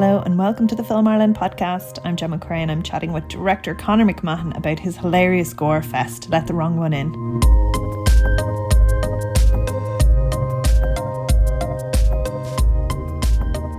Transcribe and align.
Hello 0.00 0.22
and 0.24 0.38
welcome 0.38 0.66
to 0.66 0.74
the 0.74 0.82
Film 0.82 1.06
Ireland 1.06 1.36
podcast. 1.36 1.98
I'm 2.06 2.16
Gemma 2.16 2.38
Creagh 2.38 2.62
and 2.62 2.70
I'm 2.70 2.82
chatting 2.82 3.12
with 3.12 3.28
director 3.28 3.74
Conor 3.74 4.06
McMahon 4.06 4.56
about 4.56 4.78
his 4.78 4.96
hilarious 4.96 5.52
gore 5.52 5.82
fest, 5.82 6.30
Let 6.30 6.46
the 6.46 6.54
Wrong 6.54 6.78
One 6.78 6.94
In. 6.94 7.12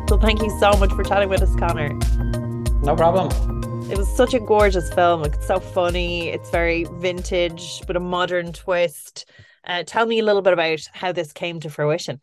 So 0.08 0.20
thank 0.20 0.44
you 0.44 0.56
so 0.60 0.74
much 0.74 0.92
for 0.92 1.04
chatting 1.04 1.28
with 1.28 1.42
us, 1.42 1.56
Conor. 1.56 1.90
No 2.84 2.96
problem. 2.96 3.90
It 3.90 3.98
was 3.98 4.08
such 4.16 4.36
a 4.36 4.40
gorgeous 4.40 4.94
film. 4.94 5.24
It's 5.24 5.48
so 5.48 5.60
funny. 5.60 6.30
It's 6.30 6.52
very 6.52 6.84
vintage, 6.84 7.82
but 7.88 7.96
a 7.96 8.00
modern 8.00 8.54
twist. 8.54 9.28
Uh, 9.66 9.82
tell 9.88 10.06
me 10.06 10.20
a 10.20 10.24
little 10.24 10.44
bit 10.44 10.54
about 10.54 10.88
how 10.94 11.14
this 11.14 11.34
came 11.34 11.60
to 11.62 11.72
fruition. 11.72 12.22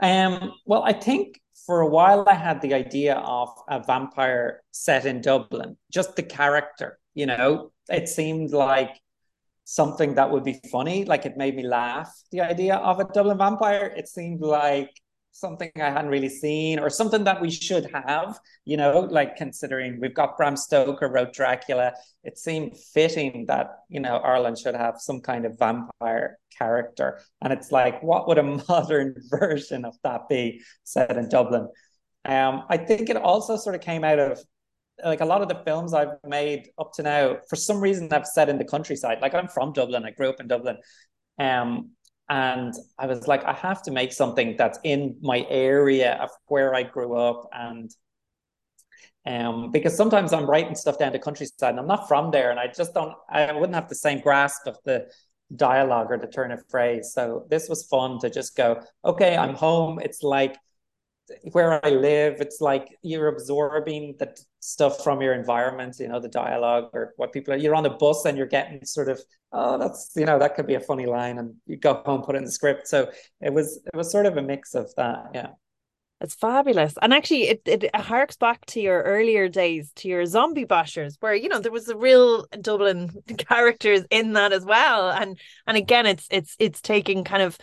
Um, 0.00 0.54
well, 0.64 0.82
I 0.82 0.94
think 0.94 1.42
for 1.66 1.80
a 1.80 1.88
while 1.88 2.24
I 2.28 2.34
had 2.34 2.62
the 2.62 2.74
idea 2.74 3.16
of 3.16 3.48
a 3.68 3.82
vampire 3.82 4.62
set 4.70 5.04
in 5.04 5.20
Dublin, 5.20 5.76
just 5.90 6.14
the 6.14 6.22
character, 6.22 6.98
you 7.14 7.26
know, 7.26 7.72
it 7.90 8.08
seemed 8.08 8.52
like 8.52 9.00
something 9.64 10.14
that 10.14 10.30
would 10.30 10.44
be 10.44 10.60
funny. 10.70 11.04
Like 11.04 11.26
it 11.26 11.36
made 11.36 11.56
me 11.56 11.66
laugh. 11.66 12.12
The 12.30 12.40
idea 12.40 12.76
of 12.76 13.00
a 13.00 13.04
Dublin 13.04 13.36
vampire, 13.36 13.92
it 13.96 14.08
seemed 14.08 14.40
like 14.40 14.90
something 15.38 15.70
I 15.76 15.90
hadn't 15.90 16.10
really 16.10 16.30
seen 16.30 16.78
or 16.78 16.88
something 16.88 17.24
that 17.24 17.40
we 17.40 17.50
should 17.50 17.90
have, 17.92 18.38
you 18.64 18.76
know, 18.76 19.00
like 19.00 19.36
considering 19.36 20.00
we've 20.00 20.14
got 20.14 20.36
Bram 20.36 20.56
Stoker 20.56 21.08
wrote 21.08 21.34
Dracula, 21.34 21.92
it 22.24 22.38
seemed 22.38 22.76
fitting 22.94 23.44
that, 23.46 23.80
you 23.88 24.00
know, 24.00 24.16
Ireland 24.16 24.58
should 24.58 24.74
have 24.74 24.94
some 24.98 25.20
kind 25.20 25.44
of 25.44 25.58
vampire 25.58 26.38
character. 26.56 27.20
And 27.42 27.52
it's 27.52 27.70
like, 27.70 28.02
what 28.02 28.26
would 28.28 28.38
a 28.38 28.42
modern 28.68 29.14
version 29.28 29.84
of 29.84 29.94
that 30.02 30.28
be 30.28 30.62
set 30.84 31.16
in 31.16 31.28
Dublin? 31.28 31.68
Um, 32.24 32.64
I 32.70 32.78
think 32.78 33.10
it 33.10 33.16
also 33.16 33.56
sort 33.56 33.74
of 33.74 33.82
came 33.82 34.04
out 34.04 34.18
of 34.18 34.40
like 35.04 35.20
a 35.20 35.26
lot 35.26 35.42
of 35.42 35.48
the 35.48 35.62
films 35.66 35.92
I've 35.92 36.16
made 36.26 36.70
up 36.78 36.92
to 36.94 37.02
now, 37.02 37.36
for 37.48 37.56
some 37.56 37.80
reason 37.80 38.10
I've 38.10 38.26
set 38.26 38.48
in 38.48 38.56
the 38.56 38.64
countryside. 38.64 39.18
Like 39.20 39.34
I'm 39.34 39.48
from 39.48 39.74
Dublin, 39.74 40.04
I 40.04 40.10
grew 40.12 40.30
up 40.30 40.40
in 40.40 40.48
Dublin. 40.48 40.78
Um, 41.38 41.90
and 42.28 42.74
I 42.98 43.06
was 43.06 43.28
like, 43.28 43.44
I 43.44 43.52
have 43.52 43.82
to 43.82 43.90
make 43.90 44.12
something 44.12 44.56
that's 44.56 44.78
in 44.82 45.16
my 45.20 45.46
area 45.48 46.14
of 46.14 46.30
where 46.46 46.74
I 46.74 46.82
grew 46.82 47.16
up. 47.16 47.48
And 47.52 47.90
um, 49.26 49.70
because 49.70 49.96
sometimes 49.96 50.32
I'm 50.32 50.48
writing 50.48 50.74
stuff 50.74 50.98
down 50.98 51.12
the 51.12 51.18
countryside 51.18 51.70
and 51.70 51.80
I'm 51.80 51.86
not 51.86 52.08
from 52.08 52.30
there 52.30 52.50
and 52.50 52.58
I 52.58 52.66
just 52.66 52.94
don't, 52.94 53.12
I 53.28 53.52
wouldn't 53.52 53.74
have 53.74 53.88
the 53.88 53.94
same 53.94 54.20
grasp 54.20 54.66
of 54.66 54.76
the 54.84 55.06
dialogue 55.54 56.08
or 56.10 56.18
the 56.18 56.26
turn 56.26 56.50
of 56.50 56.64
phrase. 56.68 57.12
So 57.12 57.46
this 57.48 57.68
was 57.68 57.84
fun 57.84 58.18
to 58.20 58.30
just 58.30 58.56
go, 58.56 58.82
okay, 59.04 59.36
I'm 59.36 59.54
home. 59.54 60.00
It's 60.00 60.22
like 60.22 60.56
where 61.52 61.84
I 61.84 61.90
live, 61.90 62.40
it's 62.40 62.60
like 62.60 62.88
you're 63.02 63.28
absorbing 63.28 64.16
the 64.18 64.36
stuff 64.60 65.02
from 65.02 65.20
your 65.20 65.34
environment, 65.34 65.96
you 65.98 66.08
know, 66.08 66.20
the 66.20 66.28
dialogue 66.28 66.90
or 66.92 67.14
what 67.16 67.32
people 67.32 67.54
are. 67.54 67.56
You're 67.56 67.74
on 67.74 67.86
a 67.86 67.90
bus 67.90 68.24
and 68.24 68.36
you're 68.36 68.46
getting 68.46 68.84
sort 68.84 69.08
of, 69.08 69.20
oh, 69.52 69.78
that's 69.78 70.12
you 70.16 70.24
know, 70.24 70.38
that 70.38 70.54
could 70.54 70.66
be 70.66 70.74
a 70.74 70.80
funny 70.80 71.06
line, 71.06 71.38
and 71.38 71.54
you 71.66 71.76
go 71.76 72.02
home, 72.04 72.22
put 72.22 72.34
it 72.34 72.38
in 72.38 72.44
the 72.44 72.52
script. 72.52 72.88
So 72.88 73.10
it 73.40 73.52
was 73.52 73.80
it 73.92 73.96
was 73.96 74.10
sort 74.10 74.26
of 74.26 74.36
a 74.36 74.42
mix 74.42 74.74
of 74.74 74.94
that, 74.96 75.30
yeah. 75.34 75.48
It's 76.20 76.34
fabulous. 76.34 76.94
And 77.02 77.12
actually 77.12 77.48
it, 77.48 77.62
it 77.66 77.94
harks 77.94 78.36
back 78.36 78.64
to 78.66 78.80
your 78.80 79.02
earlier 79.02 79.48
days, 79.48 79.92
to 79.96 80.08
your 80.08 80.24
zombie 80.24 80.64
bashers, 80.64 81.16
where, 81.20 81.34
you 81.34 81.50
know, 81.50 81.60
there 81.60 81.72
was 81.72 81.88
a 81.88 81.96
real 81.96 82.46
Dublin 82.58 83.10
characters 83.38 84.02
in 84.10 84.32
that 84.32 84.52
as 84.52 84.64
well. 84.64 85.10
And 85.10 85.38
and 85.66 85.76
again 85.76 86.06
it's 86.06 86.26
it's 86.30 86.56
it's 86.58 86.80
taking 86.80 87.22
kind 87.24 87.42
of 87.42 87.58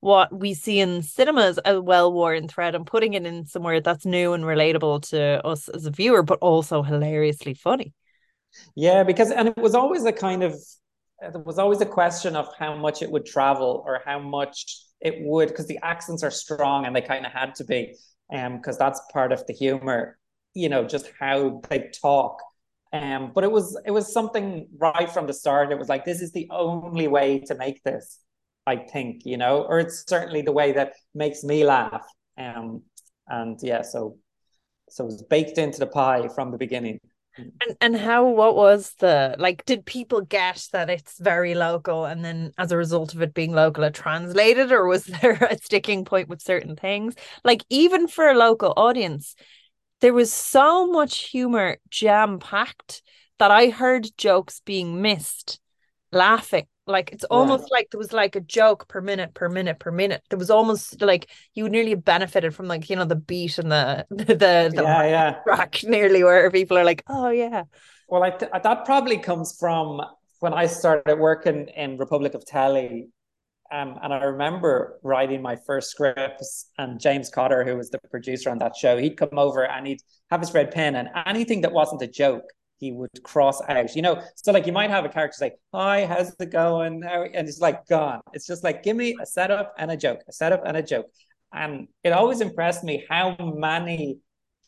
what 0.00 0.32
we 0.32 0.54
see 0.54 0.78
in 0.78 1.02
cinemas 1.02 1.58
a 1.64 1.80
well-worn 1.80 2.48
thread 2.48 2.74
and 2.74 2.86
putting 2.86 3.14
it 3.14 3.26
in 3.26 3.46
somewhere 3.46 3.80
that's 3.80 4.06
new 4.06 4.32
and 4.32 4.44
relatable 4.44 5.08
to 5.10 5.44
us 5.44 5.68
as 5.68 5.86
a 5.86 5.90
viewer, 5.90 6.22
but 6.22 6.38
also 6.40 6.82
hilariously 6.82 7.54
funny. 7.54 7.92
Yeah, 8.74 9.02
because 9.02 9.30
and 9.30 9.48
it 9.48 9.56
was 9.56 9.74
always 9.74 10.04
a 10.04 10.12
kind 10.12 10.42
of 10.42 10.54
there 11.20 11.42
was 11.44 11.58
always 11.58 11.80
a 11.80 11.86
question 11.86 12.36
of 12.36 12.48
how 12.56 12.76
much 12.76 13.02
it 13.02 13.10
would 13.10 13.26
travel 13.26 13.82
or 13.84 14.00
how 14.04 14.20
much 14.20 14.84
it 15.00 15.16
would 15.20 15.48
because 15.48 15.66
the 15.66 15.78
accents 15.82 16.22
are 16.22 16.30
strong 16.30 16.86
and 16.86 16.94
they 16.94 17.00
kind 17.00 17.26
of 17.26 17.32
had 17.32 17.54
to 17.56 17.64
be 17.64 17.96
um 18.32 18.56
because 18.56 18.78
that's 18.78 19.00
part 19.12 19.32
of 19.32 19.44
the 19.46 19.52
humor 19.52 20.18
you 20.54 20.68
know 20.68 20.84
just 20.84 21.10
how 21.18 21.60
they 21.68 21.90
talk. 22.00 22.40
Um 22.92 23.32
but 23.34 23.44
it 23.44 23.50
was 23.50 23.78
it 23.84 23.90
was 23.90 24.12
something 24.12 24.68
right 24.76 25.10
from 25.10 25.26
the 25.26 25.34
start. 25.34 25.72
It 25.72 25.78
was 25.78 25.88
like 25.88 26.04
this 26.04 26.22
is 26.22 26.32
the 26.32 26.48
only 26.50 27.08
way 27.08 27.40
to 27.40 27.54
make 27.54 27.82
this 27.82 28.20
I 28.68 28.76
think, 28.76 29.24
you 29.24 29.38
know, 29.38 29.62
or 29.62 29.80
it's 29.80 30.04
certainly 30.06 30.42
the 30.42 30.52
way 30.52 30.72
that 30.72 30.92
makes 31.14 31.42
me 31.42 31.64
laugh. 31.64 32.06
Um, 32.36 32.82
and 33.26 33.58
yeah, 33.62 33.82
so 33.82 34.18
so 34.90 35.04
it 35.04 35.06
was 35.06 35.22
baked 35.22 35.58
into 35.58 35.78
the 35.78 35.86
pie 35.86 36.28
from 36.28 36.50
the 36.50 36.58
beginning. 36.58 37.00
And 37.36 37.76
and 37.80 37.96
how 37.96 38.28
what 38.28 38.56
was 38.56 38.94
the 38.98 39.36
like 39.38 39.64
did 39.64 39.86
people 39.86 40.20
get 40.20 40.66
that 40.72 40.90
it's 40.90 41.18
very 41.18 41.54
local 41.54 42.04
and 42.04 42.24
then 42.24 42.52
as 42.58 42.72
a 42.72 42.76
result 42.76 43.14
of 43.14 43.22
it 43.22 43.32
being 43.32 43.52
local 43.52 43.84
it 43.84 43.94
translated 43.94 44.72
or 44.72 44.86
was 44.86 45.04
there 45.22 45.34
a 45.50 45.56
sticking 45.58 46.04
point 46.04 46.28
with 46.28 46.42
certain 46.42 46.76
things? 46.76 47.14
Like 47.44 47.64
even 47.70 48.06
for 48.06 48.28
a 48.28 48.36
local 48.36 48.74
audience, 48.76 49.34
there 50.00 50.14
was 50.14 50.32
so 50.32 50.86
much 50.86 51.30
humor 51.30 51.78
jam 51.88 52.38
packed 52.38 53.02
that 53.38 53.50
I 53.50 53.70
heard 53.70 54.08
jokes 54.18 54.60
being 54.64 55.00
missed, 55.00 55.60
laughing 56.12 56.66
like 56.88 57.12
it's 57.12 57.24
almost 57.24 57.64
yeah. 57.64 57.78
like 57.78 57.90
there 57.90 57.98
was 57.98 58.12
like 58.12 58.36
a 58.36 58.40
joke 58.40 58.88
per 58.88 59.00
minute, 59.00 59.34
per 59.34 59.48
minute, 59.48 59.78
per 59.78 59.90
minute. 59.90 60.22
There 60.30 60.38
was 60.38 60.50
almost 60.50 61.00
like 61.02 61.30
you 61.54 61.68
nearly 61.68 61.94
benefited 61.94 62.54
from 62.54 62.66
like 62.66 62.88
you 62.90 62.96
know 62.96 63.04
the 63.04 63.16
beat 63.16 63.58
and 63.58 63.70
the 63.70 64.06
the 64.10 64.24
the, 64.24 64.72
the 64.74 64.82
yeah, 64.82 65.04
yeah. 65.04 65.34
track 65.44 65.80
nearly 65.84 66.24
where 66.24 66.50
people 66.50 66.78
are 66.78 66.84
like, 66.84 67.02
oh 67.08 67.30
yeah. 67.30 67.64
Well, 68.08 68.22
I 68.22 68.30
th- 68.30 68.50
that 68.62 68.84
probably 68.84 69.18
comes 69.18 69.56
from 69.58 70.00
when 70.40 70.54
I 70.54 70.66
started 70.66 71.18
working 71.18 71.68
in 71.68 71.98
Republic 71.98 72.34
of 72.34 72.44
Telly. 72.46 73.08
Um, 73.70 73.98
and 74.02 74.14
I 74.14 74.24
remember 74.24 74.98
writing 75.02 75.42
my 75.42 75.56
first 75.66 75.90
scripts, 75.90 76.70
and 76.78 76.98
James 76.98 77.28
Cotter, 77.28 77.64
who 77.64 77.76
was 77.76 77.90
the 77.90 77.98
producer 78.10 78.48
on 78.48 78.58
that 78.60 78.74
show, 78.74 78.96
he'd 78.96 79.18
come 79.18 79.36
over 79.38 79.66
and 79.66 79.86
he'd 79.86 80.00
have 80.30 80.40
his 80.40 80.54
red 80.54 80.70
pen, 80.70 80.96
and 80.96 81.10
anything 81.26 81.60
that 81.60 81.72
wasn't 81.72 82.00
a 82.00 82.06
joke, 82.06 82.44
he 82.78 82.92
would 82.92 83.22
cross 83.22 83.60
out. 83.68 83.94
You 83.94 84.02
know, 84.02 84.22
so 84.36 84.52
like 84.52 84.66
you 84.66 84.72
might 84.72 84.90
have 84.90 85.04
a 85.04 85.08
character 85.08 85.36
say, 85.36 85.52
"Hi, 85.72 86.06
how's 86.06 86.34
it 86.38 86.50
going?" 86.50 87.02
and 87.04 87.48
it's 87.48 87.60
like 87.60 87.86
gone. 87.86 88.20
It's 88.32 88.46
just 88.46 88.64
like 88.64 88.82
give 88.82 88.96
me 88.96 89.16
a 89.20 89.26
setup 89.26 89.74
and 89.78 89.90
a 89.90 89.96
joke, 89.96 90.20
a 90.28 90.32
setup 90.32 90.62
and 90.66 90.76
a 90.76 90.82
joke, 90.82 91.06
and 91.52 91.88
it 92.04 92.12
always 92.12 92.40
impressed 92.40 92.84
me 92.84 93.04
how 93.08 93.36
many 93.38 94.18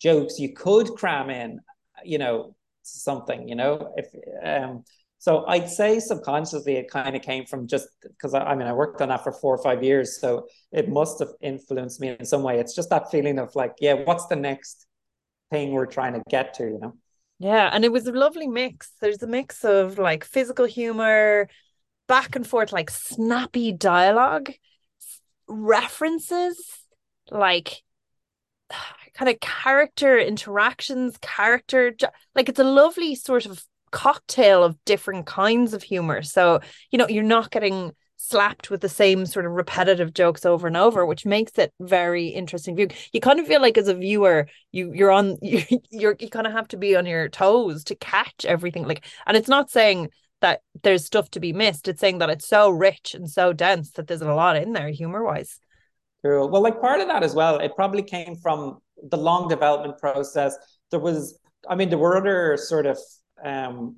jokes 0.01 0.39
you 0.39 0.53
could 0.55 0.89
cram 0.91 1.31
in. 1.31 1.61
You 2.05 2.19
know, 2.19 2.55
something. 2.83 3.49
You 3.49 3.57
know, 3.57 3.95
if 3.97 4.07
um. 4.45 4.85
So 5.23 5.45
I'd 5.47 5.69
say 5.69 6.01
subconsciously 6.01 6.77
it 6.77 6.91
kind 6.91 7.15
of 7.15 7.21
came 7.21 7.45
from 7.45 7.67
just 7.67 7.89
because 8.03 8.33
I, 8.33 8.41
I 8.41 8.55
mean 8.55 8.67
I 8.67 8.73
worked 8.73 9.03
on 9.03 9.11
that 9.11 9.23
for 9.23 9.33
four 9.33 9.55
or 9.55 9.63
five 9.63 9.85
years, 9.85 10.19
so 10.19 10.47
it 10.73 10.89
must 10.89 11.19
have 11.19 11.29
influenced 11.43 12.01
me 12.01 12.17
in 12.19 12.25
some 12.25 12.43
way. 12.43 12.59
It's 12.59 12.75
just 12.75 12.89
that 12.89 13.11
feeling 13.11 13.39
of 13.39 13.55
like, 13.55 13.75
yeah, 13.81 13.93
what's 13.93 14.27
the 14.29 14.37
next 14.37 14.87
thing 15.51 15.73
we're 15.73 15.87
trying 15.87 16.15
to 16.15 16.23
get 16.31 16.55
to, 16.55 16.65
you 16.65 16.79
know? 16.81 16.95
Yeah, 17.41 17.71
and 17.73 17.87
it 17.87 17.91
was 17.93 18.07
a 18.07 18.13
lovely 18.13 18.47
mix. 18.47 18.93
There's 19.01 19.23
a 19.23 19.27
mix 19.27 19.65
of 19.65 19.99
like 19.99 20.25
physical 20.25 20.67
humor, 20.67 21.49
back 22.07 22.37
and 22.37 22.47
forth, 22.47 22.71
like 22.73 22.91
snappy 22.91 23.73
dialogue, 23.73 24.53
references, 25.49 26.61
like 27.31 27.83
kind 29.15 29.31
of 29.31 29.41
character 29.41 30.19
interactions, 30.19 31.17
character 31.23 31.95
like 32.35 32.49
it's 32.49 32.61
a 32.61 32.65
lovely 32.65 33.15
sort 33.15 33.47
of 33.47 33.65
cocktail 33.91 34.63
of 34.63 34.77
different 34.85 35.27
kinds 35.27 35.75
of 35.75 35.83
humor. 35.83 36.23
So, 36.23 36.61
you 36.91 36.99
know, 36.99 37.09
you're 37.09 37.25
not 37.25 37.51
getting 37.51 37.93
slapped 38.21 38.71
with 38.71 38.81
the 38.81 38.89
same 38.89 39.25
sort 39.25 39.47
of 39.47 39.53
repetitive 39.53 40.13
jokes 40.13 40.45
over 40.45 40.67
and 40.67 40.77
over, 40.77 41.07
which 41.07 41.25
makes 41.25 41.53
it 41.59 41.73
very 41.81 42.29
interesting 42.29 42.77
view. 42.77 42.89
You 43.13 43.21
kind 43.21 43.41
of 43.41 43.47
feel 43.47 43.63
like 43.63 43.79
as 43.79 43.89
a 43.89 43.95
viewer, 43.95 44.49
you 44.73 44.93
you're 44.93 45.11
on 45.11 45.39
you 45.43 45.63
you're 45.91 46.17
you 46.19 46.29
kind 46.29 46.47
of 46.47 46.53
have 46.53 46.69
to 46.69 46.77
be 46.77 46.97
on 46.97 47.07
your 47.07 47.29
toes 47.29 47.85
to 47.85 47.95
catch 47.95 48.45
everything. 48.45 48.87
Like, 48.87 49.05
and 49.27 49.37
it's 49.37 49.49
not 49.49 49.71
saying 49.71 50.11
that 50.41 50.61
there's 50.83 51.05
stuff 51.05 51.31
to 51.31 51.41
be 51.41 51.53
missed. 51.53 51.89
It's 51.89 52.01
saying 52.01 52.19
that 52.19 52.31
it's 52.31 52.49
so 52.49 52.71
rich 52.71 53.15
and 53.15 53.29
so 53.29 53.53
dense 53.53 53.93
that 53.93 54.07
there's 54.07 54.23
a 54.23 54.33
lot 54.33 54.57
in 54.57 54.73
there 54.73 54.91
humor 54.91 55.25
wise. 55.25 55.59
Cool. 56.23 56.51
Well, 56.51 56.63
like 56.63 56.81
part 56.81 57.01
of 57.01 57.09
that 57.09 57.23
as 57.23 57.35
well, 57.35 57.59
it 57.59 57.73
probably 57.75 58.03
came 58.03 58.37
from 58.37 58.79
the 59.03 59.17
long 59.17 59.49
development 59.49 59.99
process. 59.99 60.57
There 60.91 61.01
was, 61.01 61.39
I 61.69 61.75
mean, 61.75 61.89
there 61.89 61.99
were 61.99 62.17
other 62.17 62.57
sort 62.57 62.87
of 62.87 62.99
um 63.43 63.97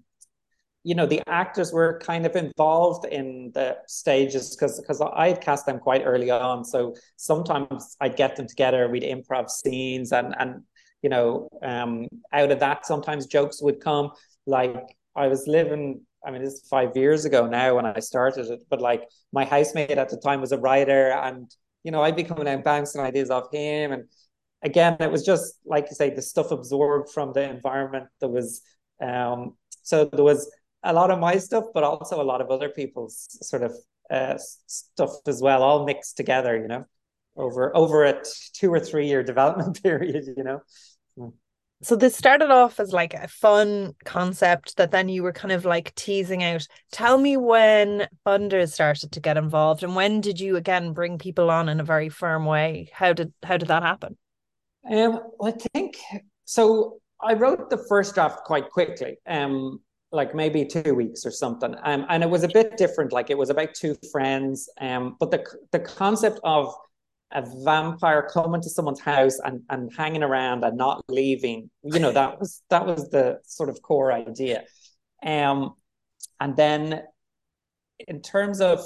you 0.85 0.95
know 0.95 1.07
the 1.07 1.23
actors 1.29 1.73
were 1.73 1.99
kind 2.01 2.27
of 2.27 2.35
involved 2.35 3.05
in 3.05 3.53
the 3.55 3.77
stages 3.87 4.57
because 4.57 4.81
because 4.81 5.01
I'd 5.01 5.41
cast 5.41 5.67
them 5.67 5.79
quite 5.79 6.03
early 6.05 6.31
on. 6.31 6.65
So 6.65 6.95
sometimes 7.17 7.97
I'd 8.01 8.17
get 8.17 8.37
them 8.37 8.49
together, 8.49 8.89
we'd 8.89 9.03
improv 9.03 9.49
scenes, 9.49 10.13
and 10.13 10.35
and 10.39 10.63
you 11.03 11.11
know 11.11 11.49
um, 11.63 12.09
out 12.33 12.51
of 12.51 12.61
that 12.61 12.87
sometimes 12.87 13.27
jokes 13.27 13.63
would 13.63 13.81
come. 13.81 14.11
Like 14.47 14.97
I 15.15 15.29
was 15.29 15.47
living, 15.47 16.01
I 16.27 16.31
mean, 16.33 16.43
this 16.43 16.55
is 16.55 16.69
five 16.69 16.97
years 16.97 17.25
ago 17.25 17.47
now 17.47 17.77
when 17.77 17.87
I 17.87 18.01
started 18.01 18.51
it, 18.51 18.63
but 18.69 18.81
like 18.81 19.09
my 19.33 19.45
housemate 19.45 19.91
at 19.91 20.09
the 20.09 20.17
time 20.17 20.41
was 20.41 20.53
a 20.53 20.59
writer, 20.59 21.13
and 21.13 21.49
you 21.85 21.93
know 21.93 22.03
I'd 22.03 22.17
be 22.17 22.25
coming 22.25 22.49
out 22.49 22.65
bouncing 22.65 23.01
ideas 23.01 23.31
off 23.31 23.53
him, 23.53 23.93
and 23.93 24.05
again, 24.63 24.97
it 25.01 25.11
was 25.11 25.25
just 25.25 25.61
like 25.65 25.87
you 25.91 25.95
say, 25.95 26.11
the 26.11 26.23
stuff 26.23 26.51
absorbed 26.51 27.11
from 27.11 27.33
the 27.33 27.49
environment. 27.49 28.09
There 28.21 28.29
was 28.29 28.63
um, 29.01 29.55
so 29.83 30.05
there 30.05 30.25
was 30.25 30.51
a 30.83 30.93
lot 30.93 31.11
of 31.11 31.19
my 31.19 31.39
stuff, 31.39 31.65
but 31.75 31.85
also 31.85 32.21
a 32.21 32.25
lot 32.25 32.41
of 32.41 32.51
other 32.51 32.69
people's 32.69 33.39
sort 33.43 33.63
of 33.63 33.75
uh, 34.11 34.37
stuff 34.67 35.11
as 35.27 35.41
well, 35.41 35.63
all 35.63 35.85
mixed 35.85 36.17
together. 36.17 36.57
You 36.57 36.69
know, 36.69 36.85
over 37.37 37.75
over 37.77 38.05
a 38.05 38.23
two 38.55 38.73
or 38.73 38.81
three 38.81 39.07
year 39.07 39.23
development 39.33 39.83
period. 39.83 40.25
You 40.37 40.45
know. 40.45 40.63
So 41.83 41.97
this 41.97 42.15
started 42.15 42.53
off 42.53 42.79
as 42.79 42.93
like 42.93 43.13
a 43.13 43.27
fun 43.27 43.95
concept 44.05 44.77
that 44.77 44.93
then 44.93 45.09
you 45.09 45.25
were 45.25 45.33
kind 45.33 45.51
of 45.51 45.65
like 45.65 45.93
teasing 45.97 46.45
out. 46.45 46.65
Tell 46.93 47.19
me 47.19 47.37
when 47.37 48.07
funders 48.25 48.71
started 48.71 49.11
to 49.11 49.21
get 49.21 49.37
involved 49.37 49.83
and 49.83 49.97
when 49.97 50.21
did 50.21 50.39
you 50.39 50.55
again 50.55 50.93
bring 50.93 51.19
people 51.19 51.51
on 51.51 51.69
in 51.69 51.81
a 51.81 51.85
very 51.85 52.09
firm 52.09 52.47
way? 52.47 52.89
How 52.93 53.13
did 53.13 53.33
how 53.43 53.57
did 53.57 53.69
that 53.69 53.83
happen? 53.83 54.17
Um, 54.89 55.21
I 55.43 55.51
think 55.51 55.99
so. 56.45 57.01
I 57.21 57.35
wrote 57.35 57.69
the 57.69 57.85
first 57.89 58.15
draft 58.15 58.45
quite 58.45 58.71
quickly, 58.71 59.17
um, 59.27 59.81
like 60.13 60.35
maybe 60.35 60.65
two 60.65 60.95
weeks 60.95 61.25
or 61.27 61.31
something, 61.31 61.75
um, 61.83 62.07
and 62.09 62.23
it 62.23 62.31
was 62.31 62.43
a 62.43 62.49
bit 62.49 62.77
different. 62.77 63.13
Like 63.13 63.31
it 63.31 63.39
was 63.39 63.51
about 63.51 63.75
two 63.75 63.97
friends, 64.11 64.69
um, 64.81 65.17
but 65.19 65.31
the 65.31 65.45
the 65.73 65.81
concept 65.81 66.39
of 66.45 66.75
a 67.33 67.43
vampire 67.65 68.29
coming 68.33 68.61
to 68.61 68.69
someone's 68.69 69.01
house 69.01 69.39
and, 69.45 69.63
and 69.71 69.91
hanging 69.97 70.23
around 70.23 70.65
and 70.65 70.77
not 70.77 71.03
leaving, 71.09 71.71
you 71.83 71.99
know, 71.99 72.13
that 72.13 72.39
was 72.39 72.63
that 72.69 72.85
was 72.87 73.09
the 73.11 73.39
sort 73.45 73.69
of 73.69 73.81
core 73.83 74.13
idea. 74.13 74.65
Um, 75.25 75.75
and 76.41 76.57
then 76.57 77.03
in 78.07 78.21
terms 78.21 78.61
of 78.61 78.81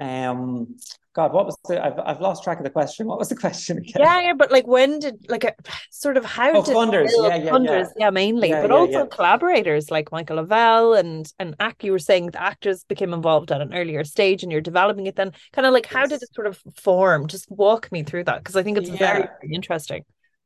um 0.00 0.76
God, 1.14 1.32
what 1.32 1.44
was 1.44 1.56
the? 1.68 1.84
I've, 1.84 1.98
I've 1.98 2.20
lost 2.20 2.42
track 2.42 2.58
of 2.58 2.64
the 2.64 2.70
question. 2.70 3.06
What 3.06 3.18
was 3.18 3.28
the 3.28 3.36
question 3.46 3.78
again? 3.78 3.96
Yeah, 3.98 4.20
yeah, 4.20 4.32
but 4.34 4.50
like, 4.50 4.66
when 4.66 4.98
did 4.98 5.26
like 5.28 5.44
a, 5.44 5.54
sort 5.90 6.16
of 6.16 6.24
how 6.24 6.52
oh, 6.52 6.64
did 6.64 6.74
funders, 6.74 7.10
yeah, 7.14 7.36
yeah, 7.36 7.50
funders, 7.50 7.88
yeah. 7.96 8.06
yeah, 8.06 8.10
mainly, 8.10 8.48
Yeah, 8.48 8.62
but 8.62 8.70
yeah, 8.70 8.76
also 8.76 9.06
collaborators 9.06 9.90
like 9.90 10.10
Michael 10.10 10.36
Lavelle 10.36 10.94
and 10.94 11.30
and 11.38 11.54
act. 11.60 11.84
You 11.84 11.92
were 11.92 11.98
saying 11.98 12.26
the 12.30 12.42
actors 12.42 12.84
became 12.84 13.12
involved 13.12 13.52
at 13.52 13.60
an 13.60 13.74
earlier 13.74 14.04
stage, 14.04 14.42
and 14.42 14.50
you're 14.50 14.60
developing 14.60 15.06
it. 15.06 15.16
Then, 15.16 15.32
kind 15.52 15.66
of 15.66 15.72
like, 15.72 15.86
how 15.86 16.02
did 16.02 16.12
Yes. 16.12 16.22
it 16.22 16.34
sort 16.34 16.46
of 16.46 16.60
form? 16.76 17.26
Just 17.26 17.50
walk 17.50 17.92
me 17.92 18.02
through 18.02 18.24
that 18.24 18.38
because 18.38 18.56
I 18.56 18.62
think 18.62 18.78
it's 18.78 18.88
very, 18.88 19.22
very 19.22 19.54
interesting. 19.54 20.04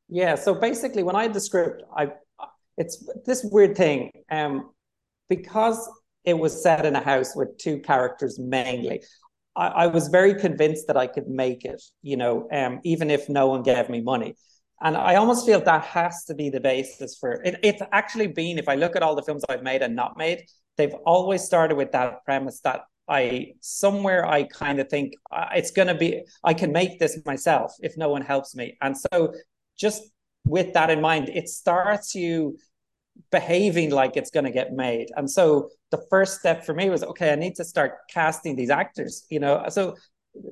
Yeah. 0.08 0.34
So 0.34 0.54
basically, 0.54 1.02
when 1.02 1.16
I 1.16 1.22
had 1.22 1.34
the 1.34 1.40
script, 1.40 1.82
I 1.96 2.12
it's 2.76 3.08
this 3.24 3.44
weird 3.44 3.76
thing. 3.76 4.10
Um, 4.30 4.70
because 5.28 5.88
it 6.24 6.34
was 6.34 6.62
set 6.62 6.84
in 6.84 6.96
a 6.96 7.00
house 7.00 7.34
with 7.34 7.56
two 7.58 7.78
characters 7.80 8.38
mainly. 8.38 9.02
I, 9.56 9.66
I 9.68 9.86
was 9.86 10.08
very 10.08 10.34
convinced 10.34 10.86
that 10.88 10.96
I 10.96 11.06
could 11.06 11.28
make 11.28 11.64
it, 11.64 11.82
you 12.02 12.16
know, 12.16 12.48
um, 12.52 12.80
even 12.84 13.10
if 13.10 13.28
no 13.28 13.46
one 13.46 13.62
gave 13.62 13.88
me 13.88 14.00
money. 14.00 14.34
And 14.80 14.96
I 14.96 15.14
almost 15.14 15.46
feel 15.46 15.60
that 15.60 15.84
has 15.84 16.24
to 16.24 16.34
be 16.34 16.50
the 16.50 16.60
basis 16.60 17.16
for 17.18 17.32
it. 17.32 17.58
It's 17.62 17.82
actually 17.92 18.26
been, 18.26 18.58
if 18.58 18.68
I 18.68 18.74
look 18.74 18.94
at 18.94 19.02
all 19.02 19.16
the 19.16 19.22
films 19.22 19.42
I've 19.48 19.62
made 19.62 19.82
and 19.82 19.96
not 19.96 20.18
made, 20.18 20.44
they've 20.76 20.94
always 21.06 21.42
started 21.42 21.76
with 21.76 21.92
that 21.92 22.24
premise 22.26 22.60
that 22.60 22.82
I 23.08 23.52
somewhere 23.60 24.26
I 24.26 24.42
kind 24.42 24.78
of 24.80 24.88
think 24.88 25.14
it's 25.54 25.70
going 25.70 25.88
to 25.88 25.94
be, 25.94 26.24
I 26.44 26.52
can 26.52 26.72
make 26.72 26.98
this 26.98 27.18
myself 27.24 27.72
if 27.80 27.96
no 27.96 28.10
one 28.10 28.22
helps 28.22 28.54
me. 28.54 28.76
And 28.82 28.96
so 28.98 29.32
just 29.78 30.02
with 30.44 30.74
that 30.74 30.90
in 30.90 31.00
mind, 31.00 31.30
it 31.30 31.48
starts 31.48 32.14
you 32.14 32.58
behaving 33.30 33.90
like 33.90 34.16
it's 34.16 34.30
going 34.30 34.44
to 34.44 34.50
get 34.50 34.72
made. 34.72 35.08
And 35.16 35.30
so 35.30 35.70
the 35.90 36.04
first 36.10 36.38
step 36.38 36.64
for 36.64 36.74
me 36.74 36.90
was 36.90 37.02
okay, 37.02 37.32
I 37.32 37.36
need 37.36 37.56
to 37.56 37.64
start 37.64 37.92
casting 38.10 38.56
these 38.56 38.70
actors, 38.70 39.24
you 39.30 39.40
know. 39.40 39.64
So 39.68 39.96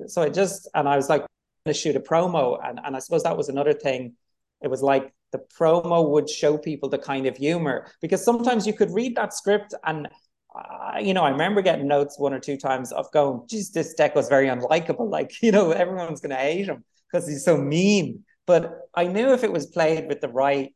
so 0.07 0.23
I 0.23 0.29
just 0.29 0.69
and 0.73 0.87
I 0.87 0.95
was 0.95 1.09
like 1.09 1.25
to 1.65 1.73
shoot 1.73 1.95
a 1.95 1.99
promo 1.99 2.59
and 2.63 2.79
and 2.83 2.95
I 2.95 2.99
suppose 2.99 3.23
that 3.23 3.37
was 3.37 3.49
another 3.49 3.73
thing. 3.73 4.13
It 4.61 4.69
was 4.69 4.81
like 4.81 5.13
the 5.31 5.41
promo 5.59 6.09
would 6.11 6.29
show 6.29 6.57
people 6.57 6.89
the 6.89 6.97
kind 6.97 7.25
of 7.27 7.37
humor 7.37 7.91
because 8.01 8.23
sometimes 8.23 8.65
you 8.65 8.73
could 8.73 8.91
read 8.91 9.15
that 9.15 9.33
script 9.33 9.73
and 9.83 10.07
uh, 10.55 10.99
you 10.99 11.13
know, 11.13 11.23
I 11.23 11.29
remember 11.29 11.61
getting 11.61 11.87
notes 11.87 12.17
one 12.17 12.33
or 12.33 12.39
two 12.39 12.55
times 12.55 12.93
of 12.93 13.11
going, 13.11 13.41
geez, 13.49 13.71
this 13.71 13.93
Deco's 13.93 14.29
very 14.29 14.47
unlikable. 14.47 15.09
Like, 15.09 15.33
you 15.41 15.51
know, 15.51 15.71
everyone's 15.71 16.21
going 16.21 16.35
to 16.35 16.41
hate 16.41 16.67
him 16.67 16.83
because 17.11 17.27
he's 17.27 17.43
so 17.43 17.57
mean. 17.57 18.23
But 18.45 18.71
I 18.93 19.05
knew 19.05 19.33
if 19.33 19.43
it 19.43 19.51
was 19.51 19.65
played 19.65 20.07
with 20.07 20.21
the 20.21 20.29
right 20.29 20.73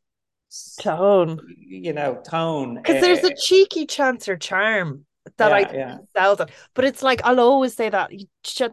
Tone, 0.80 1.40
you 1.58 1.92
know, 1.92 2.20
tone. 2.28 2.76
because 2.76 3.00
there's 3.00 3.20
a 3.20 3.26
eh, 3.26 3.30
eh, 3.30 3.36
cheeky 3.40 3.86
chance 3.86 4.28
or 4.28 4.36
charm 4.36 5.04
that 5.36 5.52
I 5.52 5.60
yeah, 5.60 5.66
think 5.66 5.78
yeah. 5.78 5.98
sells 6.16 6.40
it. 6.40 6.50
But 6.74 6.84
it's 6.84 7.02
like 7.02 7.20
I'll 7.24 7.40
always 7.40 7.74
say 7.74 7.88
that 7.88 8.10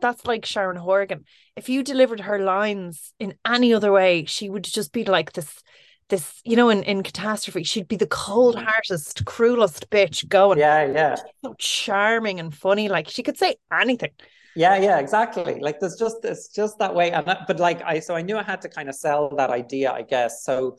that's 0.02 0.26
like 0.26 0.46
Sharon 0.46 0.78
Horgan. 0.78 1.26
If 1.56 1.70
you 1.70 1.84
delivered 1.84 2.22
her 2.22 2.40
lines 2.40 3.14
in 3.20 3.36
any 3.46 3.74
other 3.74 3.92
way, 3.92 4.26
she 4.26 4.50
would 4.50 4.64
just 4.64 4.92
be 4.92 5.04
like 5.04 5.34
this, 5.34 5.62
this 6.10 6.42
you 6.44 6.56
know, 6.56 6.70
in 6.70 6.84
in 6.84 7.04
catastrophe, 7.04 7.64
she'd 7.64 7.88
be 7.88 7.96
the 7.96 8.08
cold-heartedest, 8.08 9.20
mm. 9.20 9.26
cruelest 9.26 9.90
bitch 9.90 10.28
going. 10.28 10.58
Yeah, 10.58 10.86
yeah. 10.86 11.16
So 11.44 11.56
charming 11.60 12.40
and 12.40 12.54
funny, 12.54 12.90
like 12.90 13.08
she 13.10 13.24
could 13.24 13.38
say 13.38 13.58
anything. 13.72 14.12
Yeah, 14.56 14.78
yeah, 14.78 14.98
exactly. 14.98 15.60
Like 15.60 15.80
there's 15.80 15.98
just 15.98 16.26
it's 16.26 16.48
just 16.48 16.80
that 16.80 16.96
way. 16.96 17.12
And 17.12 17.28
that, 17.28 17.46
but 17.46 17.60
like 17.60 17.84
I 17.84 18.00
so 18.00 18.16
I 18.16 18.24
knew 18.24 18.38
I 18.38 18.44
had 18.44 18.62
to 18.62 18.70
kind 18.70 18.90
of 18.90 18.96
sell 18.96 19.30
that 19.36 19.52
idea, 19.52 19.92
I 19.92 20.02
guess. 20.02 20.44
So 20.44 20.78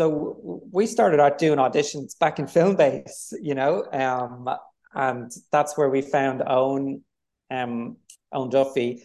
so 0.00 0.62
we 0.72 0.86
started 0.86 1.20
out 1.20 1.36
doing 1.36 1.58
auditions 1.58 2.18
back 2.18 2.38
in 2.38 2.46
Filmbase, 2.46 3.34
you 3.42 3.54
know, 3.54 3.84
um, 3.92 4.48
and 4.94 5.30
that's 5.52 5.76
where 5.76 5.90
we 5.90 6.00
found 6.00 6.42
own 6.46 7.02
um, 7.50 7.98
Owen 8.32 8.48
Duffy. 8.48 9.04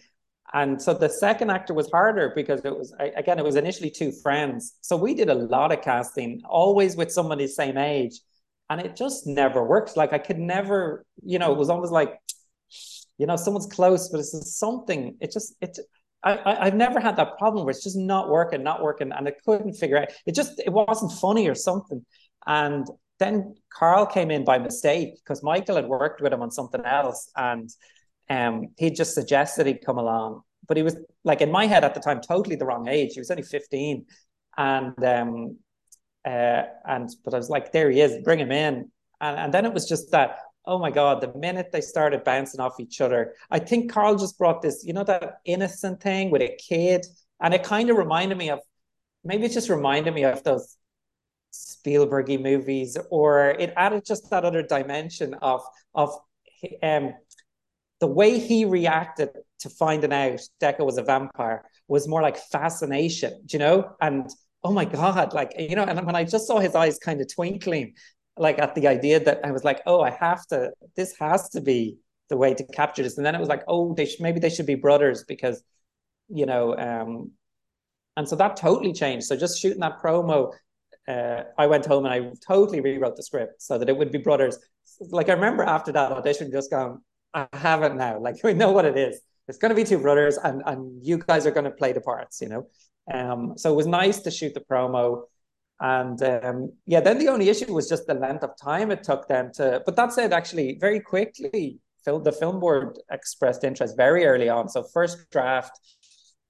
And 0.54 0.80
so 0.80 0.94
the 0.94 1.10
second 1.10 1.50
actor 1.50 1.74
was 1.74 1.90
harder 1.90 2.32
because 2.34 2.64
it 2.64 2.74
was 2.74 2.94
again, 2.98 3.38
it 3.38 3.44
was 3.44 3.56
initially 3.56 3.90
two 3.90 4.10
friends. 4.10 4.78
So 4.80 4.96
we 4.96 5.12
did 5.12 5.28
a 5.28 5.34
lot 5.34 5.70
of 5.70 5.82
casting, 5.82 6.40
always 6.48 6.96
with 6.96 7.12
somebody 7.12 7.44
the 7.44 7.52
same 7.52 7.76
age. 7.76 8.18
And 8.70 8.80
it 8.80 8.96
just 8.96 9.26
never 9.26 9.62
worked. 9.62 9.98
Like 9.98 10.14
I 10.14 10.18
could 10.18 10.38
never, 10.38 11.04
you 11.22 11.38
know, 11.38 11.52
it 11.52 11.58
was 11.58 11.68
almost 11.68 11.92
like, 11.92 12.18
you 13.18 13.26
know, 13.26 13.36
someone's 13.36 13.66
close, 13.66 14.08
but 14.08 14.20
it's 14.20 14.58
something, 14.58 15.18
it 15.20 15.30
just 15.30 15.56
it 15.60 15.78
I, 16.32 16.66
I've 16.66 16.74
never 16.74 17.00
had 17.00 17.16
that 17.16 17.38
problem 17.38 17.64
where 17.64 17.70
it's 17.70 17.84
just 17.84 17.96
not 17.96 18.28
working, 18.28 18.62
not 18.62 18.82
working, 18.82 19.12
and 19.12 19.28
I 19.28 19.32
couldn't 19.44 19.74
figure 19.74 19.98
out. 19.98 20.08
It 20.26 20.34
just 20.34 20.60
it 20.60 20.72
wasn't 20.72 21.12
funny 21.12 21.48
or 21.48 21.54
something. 21.54 22.04
And 22.46 22.86
then 23.18 23.54
Karl 23.72 24.06
came 24.06 24.30
in 24.30 24.44
by 24.44 24.58
mistake 24.58 25.14
because 25.16 25.42
Michael 25.42 25.76
had 25.76 25.86
worked 25.86 26.20
with 26.20 26.32
him 26.32 26.42
on 26.42 26.50
something 26.50 26.84
else, 26.84 27.30
and 27.36 27.70
um, 28.28 28.68
he 28.76 28.90
just 28.90 29.14
suggested 29.14 29.66
he'd 29.66 29.84
come 29.84 29.98
along. 29.98 30.42
But 30.68 30.76
he 30.76 30.82
was 30.82 30.96
like 31.24 31.40
in 31.40 31.50
my 31.50 31.66
head 31.66 31.84
at 31.84 31.94
the 31.94 32.00
time, 32.00 32.20
totally 32.20 32.56
the 32.56 32.66
wrong 32.66 32.88
age. 32.88 33.12
He 33.14 33.20
was 33.20 33.30
only 33.30 33.42
fifteen, 33.42 34.06
and 34.56 35.04
um, 35.04 35.58
uh, 36.24 36.62
and 36.84 37.08
but 37.24 37.34
I 37.34 37.36
was 37.36 37.50
like, 37.50 37.72
there 37.72 37.90
he 37.90 38.00
is, 38.00 38.22
bring 38.24 38.40
him 38.40 38.52
in. 38.52 38.90
And, 39.20 39.38
and 39.38 39.54
then 39.54 39.64
it 39.64 39.72
was 39.72 39.88
just 39.88 40.10
that 40.10 40.38
oh 40.66 40.78
my 40.78 40.90
god 40.90 41.20
the 41.20 41.32
minute 41.38 41.70
they 41.72 41.80
started 41.80 42.24
bouncing 42.24 42.60
off 42.60 42.80
each 42.80 43.00
other 43.00 43.34
i 43.50 43.58
think 43.58 43.90
karl 43.90 44.16
just 44.16 44.38
brought 44.38 44.62
this 44.62 44.84
you 44.84 44.92
know 44.92 45.04
that 45.04 45.38
innocent 45.44 46.00
thing 46.00 46.30
with 46.30 46.42
a 46.42 46.56
kid 46.56 47.06
and 47.40 47.54
it 47.54 47.62
kind 47.62 47.90
of 47.90 47.96
reminded 47.96 48.36
me 48.36 48.50
of 48.50 48.60
maybe 49.24 49.44
it 49.44 49.52
just 49.52 49.68
reminded 49.68 50.14
me 50.14 50.24
of 50.24 50.42
those 50.44 50.76
spielbergy 51.52 52.40
movies 52.40 52.98
or 53.10 53.50
it 53.50 53.72
added 53.76 54.04
just 54.04 54.28
that 54.30 54.44
other 54.44 54.62
dimension 54.62 55.34
of 55.34 55.62
of 55.94 56.10
um 56.82 57.14
the 58.00 58.06
way 58.06 58.38
he 58.38 58.64
reacted 58.64 59.30
to 59.60 59.70
finding 59.70 60.12
out 60.12 60.40
Deco 60.60 60.84
was 60.84 60.98
a 60.98 61.02
vampire 61.02 61.64
was 61.88 62.08
more 62.08 62.22
like 62.22 62.36
fascination, 62.36 63.44
you 63.48 63.58
know? 63.58 63.92
And 64.00 64.28
oh 64.62 64.72
my 64.72 64.84
God, 64.84 65.32
like, 65.32 65.54
you 65.58 65.76
know, 65.76 65.84
and 65.84 66.04
when 66.04 66.16
I 66.16 66.24
just 66.24 66.46
saw 66.46 66.58
his 66.58 66.74
eyes 66.74 66.98
kind 66.98 67.20
of 67.20 67.32
twinkling, 67.32 67.94
like 68.36 68.58
at 68.58 68.74
the 68.74 68.86
idea 68.88 69.20
that 69.20 69.40
I 69.44 69.50
was 69.50 69.64
like, 69.64 69.82
oh, 69.86 70.00
I 70.00 70.10
have 70.10 70.46
to, 70.48 70.72
this 70.96 71.16
has 71.18 71.48
to 71.50 71.60
be 71.60 71.98
the 72.28 72.36
way 72.36 72.54
to 72.54 72.64
capture 72.64 73.02
this. 73.02 73.16
And 73.16 73.26
then 73.26 73.34
it 73.34 73.40
was 73.40 73.48
like, 73.48 73.62
oh, 73.68 73.94
they 73.94 74.08
maybe 74.20 74.40
they 74.40 74.50
should 74.50 74.66
be 74.66 74.74
brothers 74.74 75.24
because, 75.24 75.62
you 76.28 76.46
know, 76.46 76.76
um, 76.76 77.32
and 78.16 78.28
so 78.28 78.36
that 78.36 78.56
totally 78.56 78.92
changed. 78.92 79.26
So 79.26 79.36
just 79.36 79.60
shooting 79.60 79.80
that 79.80 80.00
promo, 80.02 80.52
uh, 81.06 81.44
I 81.56 81.66
went 81.66 81.86
home 81.86 82.04
and 82.04 82.14
I 82.14 82.32
totally 82.46 82.80
rewrote 82.80 83.16
the 83.16 83.22
script 83.22 83.62
so 83.62 83.78
that 83.78 83.88
it 83.88 83.96
would 83.96 84.10
be 84.10 84.18
brothers. 84.18 84.58
Like 85.00 85.28
I 85.28 85.32
remember 85.32 85.62
after 85.62 85.92
that 85.92 86.12
audition, 86.12 86.50
just 86.50 86.70
going, 86.70 86.98
I 87.34 87.46
have 87.52 87.82
it 87.82 87.94
now. 87.94 88.18
Like 88.18 88.36
we 88.44 88.54
know 88.54 88.72
what 88.72 88.84
it 88.84 88.96
is. 88.96 89.20
It's 89.48 89.58
going 89.58 89.70
to 89.70 89.76
be 89.76 89.84
two 89.84 89.98
brothers, 89.98 90.38
and 90.38 90.60
and 90.66 91.06
you 91.06 91.18
guys 91.18 91.46
are 91.46 91.52
going 91.52 91.66
to 91.66 91.70
play 91.70 91.92
the 91.92 92.00
parts. 92.00 92.40
You 92.40 92.48
know, 92.48 92.66
um. 93.12 93.56
So 93.56 93.72
it 93.72 93.76
was 93.76 93.86
nice 93.86 94.20
to 94.22 94.30
shoot 94.32 94.54
the 94.54 94.60
promo, 94.60 95.22
and 95.80 96.22
um, 96.22 96.72
yeah. 96.86 97.00
Then 97.00 97.18
the 97.18 97.28
only 97.28 97.48
issue 97.48 97.72
was 97.72 97.88
just 97.88 98.06
the 98.06 98.14
length 98.14 98.42
of 98.42 98.56
time 98.56 98.90
it 98.90 99.02
took 99.02 99.28
them 99.28 99.50
to. 99.54 99.82
But 99.84 99.96
that 99.96 100.12
said, 100.12 100.32
actually, 100.32 100.78
very 100.80 101.00
quickly, 101.00 101.78
the 102.04 102.32
film 102.32 102.60
board 102.60 102.98
expressed 103.10 103.64
interest 103.64 103.96
very 103.96 104.24
early 104.26 104.48
on. 104.48 104.68
So 104.68 104.84
first 104.84 105.28
draft 105.30 105.78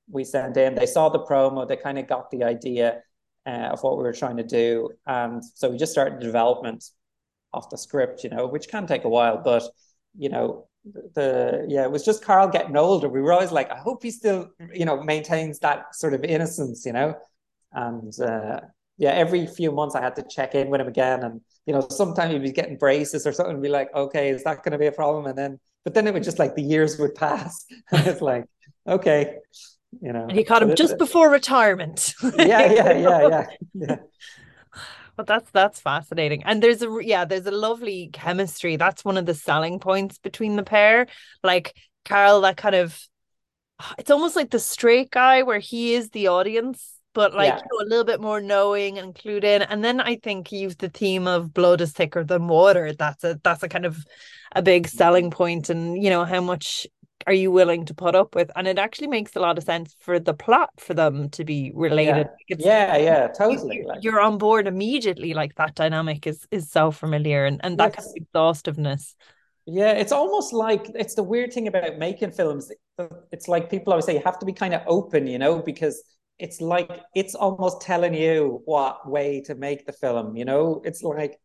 we 0.08 0.22
sent 0.22 0.56
in, 0.56 0.74
they 0.74 0.86
saw 0.86 1.08
the 1.08 1.20
promo, 1.20 1.66
they 1.66 1.76
kind 1.76 1.98
of 1.98 2.06
got 2.06 2.30
the 2.30 2.44
idea 2.44 3.00
uh, 3.46 3.70
of 3.72 3.82
what 3.82 3.96
we 3.96 4.04
were 4.04 4.12
trying 4.12 4.36
to 4.36 4.44
do, 4.44 4.90
and 5.06 5.42
so 5.44 5.70
we 5.70 5.78
just 5.78 5.92
started 5.92 6.20
development 6.20 6.84
of 7.52 7.68
the 7.70 7.78
script. 7.78 8.22
You 8.22 8.30
know, 8.30 8.46
which 8.46 8.68
can 8.68 8.86
take 8.86 9.04
a 9.04 9.08
while, 9.08 9.40
but 9.42 9.64
you 10.16 10.28
know 10.28 10.68
the 11.14 11.66
yeah 11.68 11.82
it 11.82 11.90
was 11.90 12.04
just 12.04 12.24
karl 12.24 12.46
getting 12.46 12.76
older 12.76 13.08
we 13.08 13.20
were 13.20 13.32
always 13.32 13.50
like 13.50 13.68
i 13.72 13.76
hope 13.76 14.04
he 14.04 14.10
still 14.10 14.48
you 14.72 14.84
know 14.84 15.02
maintains 15.02 15.58
that 15.58 15.92
sort 15.92 16.14
of 16.14 16.22
innocence 16.22 16.86
you 16.86 16.92
know 16.92 17.12
and 17.72 18.20
uh, 18.20 18.60
yeah, 18.98 19.10
every 19.10 19.46
few 19.46 19.72
months 19.72 19.94
I 19.94 20.00
had 20.00 20.16
to 20.16 20.24
check 20.28 20.54
in 20.54 20.70
with 20.70 20.80
him 20.80 20.88
again, 20.88 21.22
and 21.22 21.40
you 21.66 21.74
know, 21.74 21.86
sometimes 21.90 22.32
he'd 22.32 22.42
be 22.42 22.52
getting 22.52 22.78
braces 22.78 23.26
or 23.26 23.32
something, 23.32 23.54
and 23.54 23.62
be 23.62 23.68
like, 23.68 23.94
okay, 23.94 24.30
is 24.30 24.44
that 24.44 24.62
going 24.62 24.72
to 24.72 24.78
be 24.78 24.86
a 24.86 24.92
problem? 24.92 25.26
And 25.26 25.36
then, 25.36 25.60
but 25.84 25.94
then 25.94 26.06
it 26.06 26.14
would 26.14 26.22
just 26.22 26.38
like 26.38 26.54
the 26.54 26.62
years 26.62 26.98
would 26.98 27.14
pass, 27.14 27.66
and 27.92 28.06
it's 28.06 28.22
like, 28.22 28.44
okay, 28.88 29.36
you 30.00 30.12
know. 30.12 30.22
And 30.22 30.32
he 30.32 30.44
caught 30.44 30.62
him 30.62 30.74
just 30.74 30.98
before 30.98 31.30
retirement. 31.30 32.14
yeah, 32.38 32.72
yeah, 32.72 32.92
yeah, 32.92 33.28
yeah, 33.28 33.46
yeah. 33.74 33.96
But 35.16 35.26
that's 35.26 35.50
that's 35.50 35.80
fascinating. 35.80 36.42
And 36.44 36.62
there's 36.62 36.82
a 36.82 36.98
yeah, 37.02 37.24
there's 37.24 37.46
a 37.46 37.50
lovely 37.50 38.10
chemistry. 38.12 38.76
That's 38.76 39.04
one 39.04 39.16
of 39.16 39.26
the 39.26 39.34
selling 39.34 39.78
points 39.78 40.18
between 40.18 40.56
the 40.56 40.62
pair. 40.62 41.06
Like 41.42 41.74
Karl, 42.04 42.42
that 42.42 42.56
kind 42.56 42.74
of 42.74 42.98
it's 43.98 44.10
almost 44.10 44.36
like 44.36 44.50
the 44.50 44.58
straight 44.58 45.10
guy 45.10 45.42
where 45.42 45.58
he 45.58 45.94
is 45.94 46.10
the 46.10 46.28
audience 46.28 46.95
but 47.16 47.32
like 47.32 47.48
yeah. 47.48 47.56
you 47.56 47.62
know, 47.72 47.86
a 47.86 47.88
little 47.88 48.04
bit 48.04 48.20
more 48.20 48.42
knowing 48.42 48.98
and 48.98 49.14
clued 49.14 49.42
in. 49.42 49.62
And 49.62 49.82
then 49.82 50.02
I 50.02 50.16
think 50.16 50.52
you've 50.52 50.76
the 50.76 50.90
theme 50.90 51.26
of 51.26 51.54
blood 51.54 51.80
is 51.80 51.92
thicker 51.92 52.22
than 52.22 52.46
water. 52.46 52.92
That's 52.92 53.24
a 53.24 53.40
that's 53.42 53.62
a 53.62 53.70
kind 53.70 53.86
of 53.86 54.04
a 54.54 54.60
big 54.60 54.86
selling 54.86 55.30
point, 55.30 55.70
and 55.70 56.00
you 56.00 56.10
know 56.10 56.26
how 56.26 56.42
much 56.42 56.86
are 57.26 57.32
you 57.32 57.50
willing 57.50 57.86
to 57.86 57.94
put 57.94 58.14
up 58.14 58.34
with? 58.34 58.50
And 58.54 58.68
it 58.68 58.78
actually 58.78 59.08
makes 59.08 59.34
a 59.34 59.40
lot 59.40 59.56
of 59.56 59.64
sense 59.64 59.96
for 59.98 60.20
the 60.20 60.34
plot 60.34 60.68
for 60.78 60.92
them 60.92 61.30
to 61.30 61.44
be 61.44 61.72
related. 61.74 62.28
Yeah, 62.50 62.56
yeah, 62.58 62.96
yeah, 63.08 63.28
totally. 63.28 63.78
You, 63.78 63.94
you're 64.02 64.20
on 64.20 64.36
board 64.36 64.66
immediately. 64.66 65.32
Like 65.32 65.54
that 65.54 65.74
dynamic 65.74 66.26
is 66.26 66.46
is 66.50 66.70
so 66.70 66.90
familiar, 66.90 67.46
and 67.46 67.62
and 67.64 67.78
that 67.78 67.94
yes. 67.94 68.04
kind 68.04 68.08
of 68.08 68.22
exhaustiveness. 68.24 69.16
Yeah, 69.64 69.92
it's 69.92 70.12
almost 70.12 70.52
like 70.52 70.90
it's 70.94 71.14
the 71.14 71.22
weird 71.22 71.54
thing 71.54 71.66
about 71.66 71.96
making 71.96 72.32
films. 72.32 72.70
It's 73.32 73.48
like 73.48 73.70
people 73.70 73.94
always 73.94 74.04
say 74.04 74.12
you 74.12 74.22
have 74.22 74.38
to 74.40 74.46
be 74.46 74.52
kind 74.52 74.74
of 74.74 74.82
open, 74.86 75.26
you 75.26 75.38
know, 75.38 75.60
because 75.60 76.02
it's 76.38 76.60
like 76.60 76.90
it's 77.14 77.34
almost 77.34 77.80
telling 77.80 78.14
you 78.14 78.62
what 78.64 79.08
way 79.08 79.40
to 79.42 79.54
make 79.54 79.86
the 79.86 79.92
film 79.92 80.36
you 80.36 80.44
know? 80.44 80.82
It's 80.84 81.02
like 81.02 81.38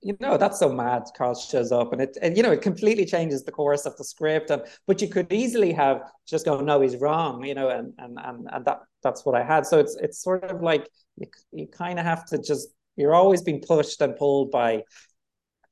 you 0.00 0.16
know 0.20 0.36
that's 0.36 0.60
so 0.60 0.72
mad 0.72 1.02
karl 1.16 1.34
shows 1.34 1.72
up 1.72 1.92
and 1.92 2.00
it 2.00 2.16
and 2.22 2.36
you 2.36 2.42
know 2.42 2.52
it 2.52 2.62
completely 2.62 3.04
changes 3.04 3.42
the 3.42 3.50
course 3.50 3.84
of 3.84 3.96
the 3.96 4.04
script 4.04 4.48
and 4.50 4.62
but 4.86 5.02
you 5.02 5.08
could 5.08 5.32
easily 5.32 5.72
have 5.72 6.02
just 6.24 6.44
go 6.44 6.60
no 6.60 6.80
he's 6.80 6.96
wrong 6.98 7.44
you 7.44 7.52
know 7.52 7.68
and 7.68 7.92
and 7.98 8.16
and, 8.22 8.46
and 8.52 8.64
that 8.64 8.78
that's 9.02 9.24
what 9.24 9.34
i 9.34 9.42
had. 9.42 9.66
So 9.66 9.78
it's 9.78 9.96
it's 10.00 10.22
sort 10.22 10.44
of 10.44 10.62
like 10.62 10.88
you, 11.16 11.26
you 11.52 11.66
kind 11.66 11.98
of 11.98 12.04
have 12.04 12.26
to 12.26 12.38
just 12.38 12.68
you're 12.96 13.14
always 13.14 13.42
being 13.42 13.60
pushed 13.60 14.00
and 14.00 14.16
pulled 14.16 14.50
by 14.50 14.82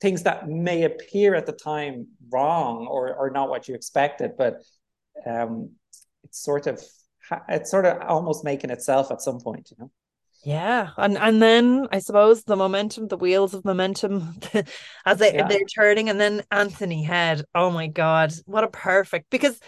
things 0.00 0.23
that 0.25 0.49
may 0.49 0.85
appear 0.85 1.35
at 1.35 1.47
the 1.47 1.52
time 1.52 2.09
wrong 2.30 2.87
or 2.87 3.14
or 3.14 3.30
not 3.30 3.49
what 3.49 3.66
you 3.66 3.75
expected 3.75 4.33
but 4.37 4.62
um 5.26 5.71
it's 6.25 6.42
sort 6.42 6.66
of 6.66 6.83
it's 7.49 7.71
sort 7.71 7.87
of 7.87 8.00
almost 8.02 8.45
making 8.45 8.71
itself 8.71 9.11
at 9.11 9.23
some 9.23 9.40
point, 9.40 9.71
you 9.71 9.76
know. 9.78 9.90
Yeah, 10.45 10.90
and 10.97 11.18
and 11.18 11.42
then 11.42 11.88
I 11.90 11.99
suppose 11.99 12.45
the 12.45 12.54
momentum, 12.54 13.09
the 13.09 13.16
wheels 13.16 13.52
of 13.52 13.64
momentum, 13.64 14.38
as 15.04 15.18
they 15.18 15.35
yeah. 15.35 15.49
they're 15.49 15.59
turning, 15.75 16.09
and 16.09 16.21
then 16.21 16.45
Anthony 16.52 17.02
Head. 17.02 17.45
Oh 17.54 17.71
my 17.71 17.88
God, 17.88 18.33
what 18.45 18.62
a 18.62 18.68
perfect 18.68 19.28
because 19.30 19.59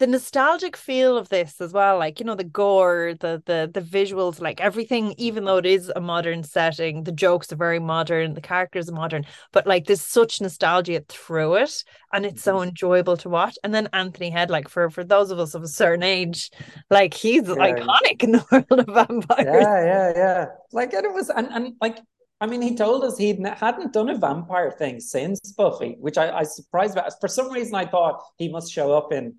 the 0.00 0.06
nostalgic 0.06 0.78
feel 0.78 1.18
of 1.18 1.28
this 1.28 1.60
as 1.60 1.74
well 1.74 1.98
like 1.98 2.18
you 2.18 2.24
know 2.24 2.34
the 2.34 2.42
gore 2.42 3.14
the 3.20 3.42
the 3.44 3.70
the 3.72 3.82
visuals 3.82 4.40
like 4.40 4.58
everything 4.58 5.14
even 5.18 5.44
though 5.44 5.58
it 5.58 5.66
is 5.66 5.92
a 5.94 6.00
modern 6.00 6.42
setting 6.42 7.04
the 7.04 7.12
jokes 7.12 7.52
are 7.52 7.56
very 7.56 7.78
modern 7.78 8.32
the 8.32 8.40
characters 8.40 8.88
are 8.88 8.94
modern 8.94 9.26
but 9.52 9.66
like 9.66 9.84
there's 9.84 10.00
such 10.00 10.40
nostalgia 10.40 11.04
through 11.10 11.54
it 11.54 11.84
and 12.14 12.24
it's 12.24 12.42
so 12.42 12.54
mm-hmm. 12.54 12.70
enjoyable 12.70 13.14
to 13.14 13.28
watch 13.28 13.58
and 13.62 13.74
then 13.74 13.90
Anthony 13.92 14.30
Head 14.30 14.48
like 14.48 14.68
for 14.68 14.88
for 14.88 15.04
those 15.04 15.30
of 15.30 15.38
us 15.38 15.54
of 15.54 15.62
a 15.62 15.68
certain 15.68 16.02
age 16.02 16.50
like 16.88 17.12
he's 17.12 17.46
yeah. 17.46 17.54
iconic 17.54 18.24
in 18.24 18.32
the 18.32 18.44
world 18.50 18.88
of 18.88 18.94
vampires 18.94 19.46
yeah 19.46 19.84
yeah 19.84 20.12
yeah 20.16 20.46
like 20.72 20.94
it 20.94 21.12
was 21.12 21.28
and, 21.28 21.46
and 21.52 21.74
like 21.82 21.98
I 22.42 22.46
mean, 22.46 22.62
he 22.62 22.74
told 22.74 23.04
us 23.04 23.18
he 23.18 23.38
hadn't 23.44 23.92
done 23.92 24.08
a 24.08 24.16
vampire 24.16 24.70
thing 24.70 24.98
since 24.98 25.40
Buffy, 25.52 25.98
which 26.00 26.16
I, 26.16 26.38
I 26.38 26.44
surprised 26.44 26.94
about. 26.94 27.12
For 27.20 27.28
some 27.28 27.52
reason, 27.52 27.74
I 27.74 27.84
thought 27.84 28.22
he 28.38 28.48
must 28.48 28.72
show 28.72 28.94
up 28.94 29.12
in 29.12 29.34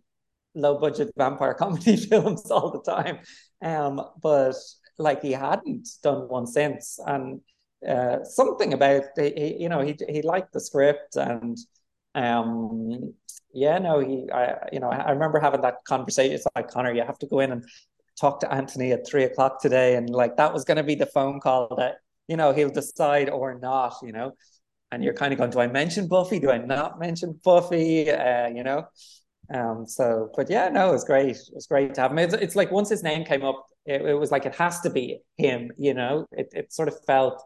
low 0.56 0.78
budget 0.78 1.12
vampire 1.18 1.54
comedy 1.60 1.98
films 1.98 2.50
all 2.52 2.72
the 2.72 2.92
time. 2.92 3.20
Um, 3.62 4.02
but 4.22 4.56
like 4.98 5.22
he 5.22 5.32
hadn't 5.32 5.88
done 6.04 6.28
one 6.28 6.48
since, 6.48 7.00
and 7.06 7.42
uh, 7.88 8.24
something 8.24 8.74
about 8.74 9.04
he, 9.18 9.58
you 9.60 9.70
know 9.70 9.82
he 9.82 9.98
he 10.08 10.22
liked 10.22 10.54
the 10.54 10.60
script 10.60 11.16
and 11.16 11.58
um 12.14 13.14
yeah 13.54 13.80
no 13.80 14.00
he 14.00 14.30
I 14.32 14.68
you 14.72 14.80
know 14.80 14.90
I 14.90 15.12
remember 15.12 15.40
having 15.40 15.62
that 15.62 15.84
conversation. 15.86 16.36
It's 16.36 16.46
like 16.56 16.70
Conor, 16.70 16.94
you 16.94 17.04
have 17.04 17.20
to 17.20 17.28
go 17.28 17.40
in 17.40 17.52
and 17.52 17.66
talk 18.20 18.40
to 18.42 18.54
Anthony 18.54 18.92
at 18.92 19.08
three 19.08 19.24
o'clock 19.24 19.62
today, 19.62 19.96
and 19.96 20.10
like 20.10 20.38
that 20.38 20.54
was 20.54 20.64
going 20.64 20.78
to 20.78 20.84
be 20.84 20.96
the 20.96 21.06
phone 21.06 21.40
call 21.40 21.76
that 21.78 21.96
you 22.28 22.38
know 22.38 22.54
he'll 22.54 22.70
decide 22.70 23.30
or 23.30 23.58
not, 23.60 23.96
you 24.04 24.12
know. 24.12 24.34
And 24.94 25.02
you're 25.06 25.14
kind 25.14 25.32
of 25.32 25.40
going, 25.40 25.52
do 25.52 25.62
I 25.62 25.68
mention 25.68 26.10
Buffy? 26.10 26.38
Do 26.38 26.52
I 26.52 26.58
not 26.58 27.00
mention 27.00 27.40
Buffy? 27.46 28.12
Uh, 28.12 28.50
you 28.50 28.62
know, 28.62 28.88
um, 29.54 29.86
so, 29.86 30.30
but 30.36 30.50
yeah, 30.50 30.70
no, 30.70 30.90
it 30.90 30.94
was 30.94 31.04
great. 31.04 31.36
It 31.36 31.54
was 31.54 31.68
great 31.68 31.94
to 31.96 32.02
have 32.02 32.12
him. 32.12 32.20
It's, 32.20 32.34
it's 32.34 32.56
like 32.56 32.72
once 32.72 32.90
his 32.90 33.04
name 33.04 33.26
came 33.26 33.44
up, 33.44 33.66
it, 33.86 34.02
it, 34.02 34.14
was 34.14 34.32
like 34.32 34.46
it 34.46 34.56
has 34.56 34.80
to 34.82 34.90
be 34.90 35.20
him. 35.38 35.72
You 35.78 35.94
know, 35.94 36.26
it 36.32 36.50
it 36.54 36.74
sort 36.74 36.88
of 36.88 36.96
felt 37.06 37.42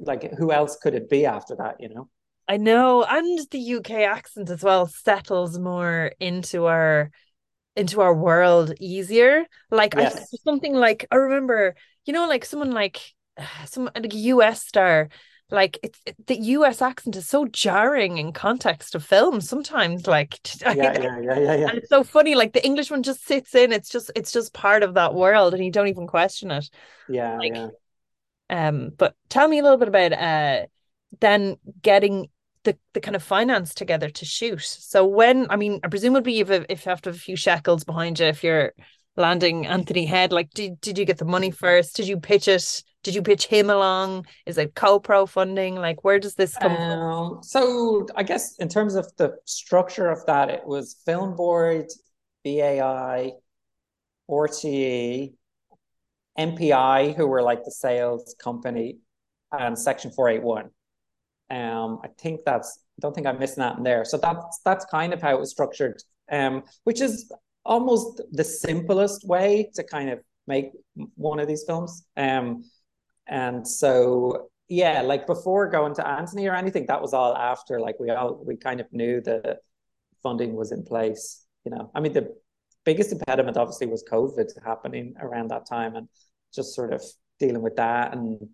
like 0.00 0.32
who 0.38 0.52
else 0.52 0.76
could 0.76 0.94
it 0.94 1.08
be 1.08 1.26
after 1.26 1.56
that? 1.56 1.76
You 1.78 1.90
know. 1.90 2.08
I 2.48 2.56
know, 2.56 3.04
and 3.04 3.38
the 3.50 3.74
UK 3.76 3.90
accent 3.90 4.50
as 4.50 4.62
well 4.62 4.86
settles 4.86 5.58
more 5.58 6.12
into 6.18 6.66
our 6.66 7.10
into 7.76 8.00
our 8.00 8.14
world 8.14 8.74
easier. 8.80 9.44
Like 9.70 9.94
yes. 9.94 10.16
I, 10.16 10.36
something 10.44 10.74
like 10.74 11.06
I 11.10 11.16
remember, 11.16 11.76
you 12.06 12.12
know, 12.12 12.26
like 12.26 12.44
someone 12.44 12.72
like 12.72 13.00
some 13.66 13.90
like 13.94 14.12
a 14.12 14.16
US 14.16 14.66
star 14.66 15.08
like 15.50 15.78
it's 15.82 16.00
it, 16.06 16.14
the 16.26 16.36
US 16.36 16.80
accent 16.80 17.16
is 17.16 17.28
so 17.28 17.46
jarring 17.46 18.18
in 18.18 18.32
context 18.32 18.94
of 18.94 19.04
films 19.04 19.48
sometimes 19.48 20.06
like 20.06 20.38
yeah, 20.62 20.74
yeah, 20.74 21.18
yeah, 21.20 21.38
yeah, 21.38 21.54
yeah. 21.54 21.68
and 21.68 21.78
it's 21.78 21.88
so 21.88 22.04
funny 22.04 22.34
like 22.34 22.52
the 22.52 22.64
English 22.64 22.90
one 22.90 23.02
just 23.02 23.26
sits 23.26 23.54
in 23.54 23.72
it's 23.72 23.88
just 23.88 24.10
it's 24.14 24.32
just 24.32 24.52
part 24.52 24.82
of 24.82 24.94
that 24.94 25.14
world 25.14 25.54
and 25.54 25.64
you 25.64 25.70
don't 25.70 25.88
even 25.88 26.06
question 26.06 26.50
it. 26.50 26.68
Yeah 27.08 27.36
like, 27.38 27.54
yeah. 27.54 27.68
um 28.50 28.90
but 28.96 29.14
tell 29.28 29.48
me 29.48 29.58
a 29.58 29.62
little 29.62 29.78
bit 29.78 29.88
about 29.88 30.12
uh 30.12 30.66
then 31.20 31.56
getting 31.82 32.28
the 32.64 32.76
the 32.92 33.00
kind 33.00 33.16
of 33.16 33.22
finance 33.22 33.74
together 33.74 34.10
to 34.10 34.24
shoot. 34.24 34.62
So 34.62 35.04
when 35.06 35.50
I 35.50 35.56
mean 35.56 35.80
presumably 35.80 36.40
if 36.40 36.50
if 36.50 36.84
you 36.86 36.90
have 36.90 37.02
to 37.02 37.10
have 37.10 37.16
a 37.16 37.18
few 37.18 37.36
shekels 37.36 37.84
behind 37.84 38.20
you 38.20 38.26
if 38.26 38.44
you're 38.44 38.72
landing 39.16 39.66
Anthony 39.66 40.06
Head 40.06 40.32
like 40.32 40.50
did 40.50 40.80
did 40.80 40.98
you 40.98 41.04
get 41.04 41.18
the 41.18 41.24
money 41.24 41.50
first? 41.50 41.96
Did 41.96 42.06
you 42.06 42.20
pitch 42.20 42.48
it 42.48 42.82
did 43.02 43.14
you 43.14 43.22
pitch 43.22 43.46
him 43.46 43.70
along? 43.70 44.26
Is 44.46 44.58
it 44.58 44.74
co-pro 44.74 45.26
funding? 45.26 45.76
Like 45.76 46.04
where 46.04 46.18
does 46.18 46.34
this 46.34 46.56
come 46.56 46.72
um, 46.72 46.78
from? 46.78 47.42
So 47.42 48.06
I 48.16 48.22
guess 48.22 48.56
in 48.56 48.68
terms 48.68 48.94
of 48.94 49.10
the 49.16 49.36
structure 49.44 50.08
of 50.08 50.24
that, 50.26 50.50
it 50.50 50.66
was 50.66 50.96
Film 51.06 51.34
Board, 51.34 51.86
BAI, 52.44 53.32
RTE, 54.30 55.32
MPI, 56.38 57.16
who 57.16 57.26
were 57.26 57.42
like 57.42 57.64
the 57.64 57.70
sales 57.70 58.34
company, 58.42 58.98
and 59.52 59.78
Section 59.78 60.10
481. 60.12 60.70
Um, 61.50 61.98
I 62.04 62.08
think 62.18 62.40
that's 62.44 62.80
don't 63.00 63.14
think 63.14 63.26
I'm 63.26 63.38
missing 63.38 63.62
that 63.62 63.78
in 63.78 63.82
there. 63.82 64.04
So 64.04 64.18
that's 64.18 64.60
that's 64.64 64.84
kind 64.84 65.12
of 65.12 65.22
how 65.22 65.34
it 65.34 65.40
was 65.40 65.50
structured. 65.50 66.02
Um, 66.30 66.62
which 66.84 67.00
is 67.00 67.32
almost 67.64 68.22
the 68.30 68.44
simplest 68.44 69.26
way 69.26 69.70
to 69.74 69.82
kind 69.82 70.10
of 70.10 70.20
make 70.46 70.70
one 71.16 71.40
of 71.40 71.48
these 71.48 71.64
films. 71.64 72.04
Um, 72.16 72.64
and 73.30 73.66
so 73.66 74.50
yeah, 74.68 75.00
like 75.02 75.26
before 75.26 75.68
going 75.68 75.94
to 75.94 76.06
Anthony 76.06 76.46
or 76.46 76.54
anything, 76.54 76.86
that 76.86 77.00
was 77.00 77.14
all 77.14 77.34
after. 77.34 77.80
Like 77.80 77.98
we 77.98 78.10
all 78.10 78.42
we 78.44 78.56
kind 78.56 78.80
of 78.80 78.86
knew 78.92 79.20
the 79.20 79.58
funding 80.22 80.54
was 80.54 80.72
in 80.72 80.84
place. 80.84 81.46
You 81.64 81.70
know, 81.70 81.90
I 81.94 82.00
mean 82.00 82.12
the 82.12 82.34
biggest 82.84 83.12
impediment 83.12 83.56
obviously 83.56 83.86
was 83.86 84.04
COVID 84.10 84.50
happening 84.64 85.14
around 85.20 85.48
that 85.48 85.66
time 85.66 85.96
and 85.96 86.08
just 86.54 86.74
sort 86.74 86.92
of 86.92 87.02
dealing 87.38 87.62
with 87.62 87.76
that 87.76 88.12
and 88.12 88.48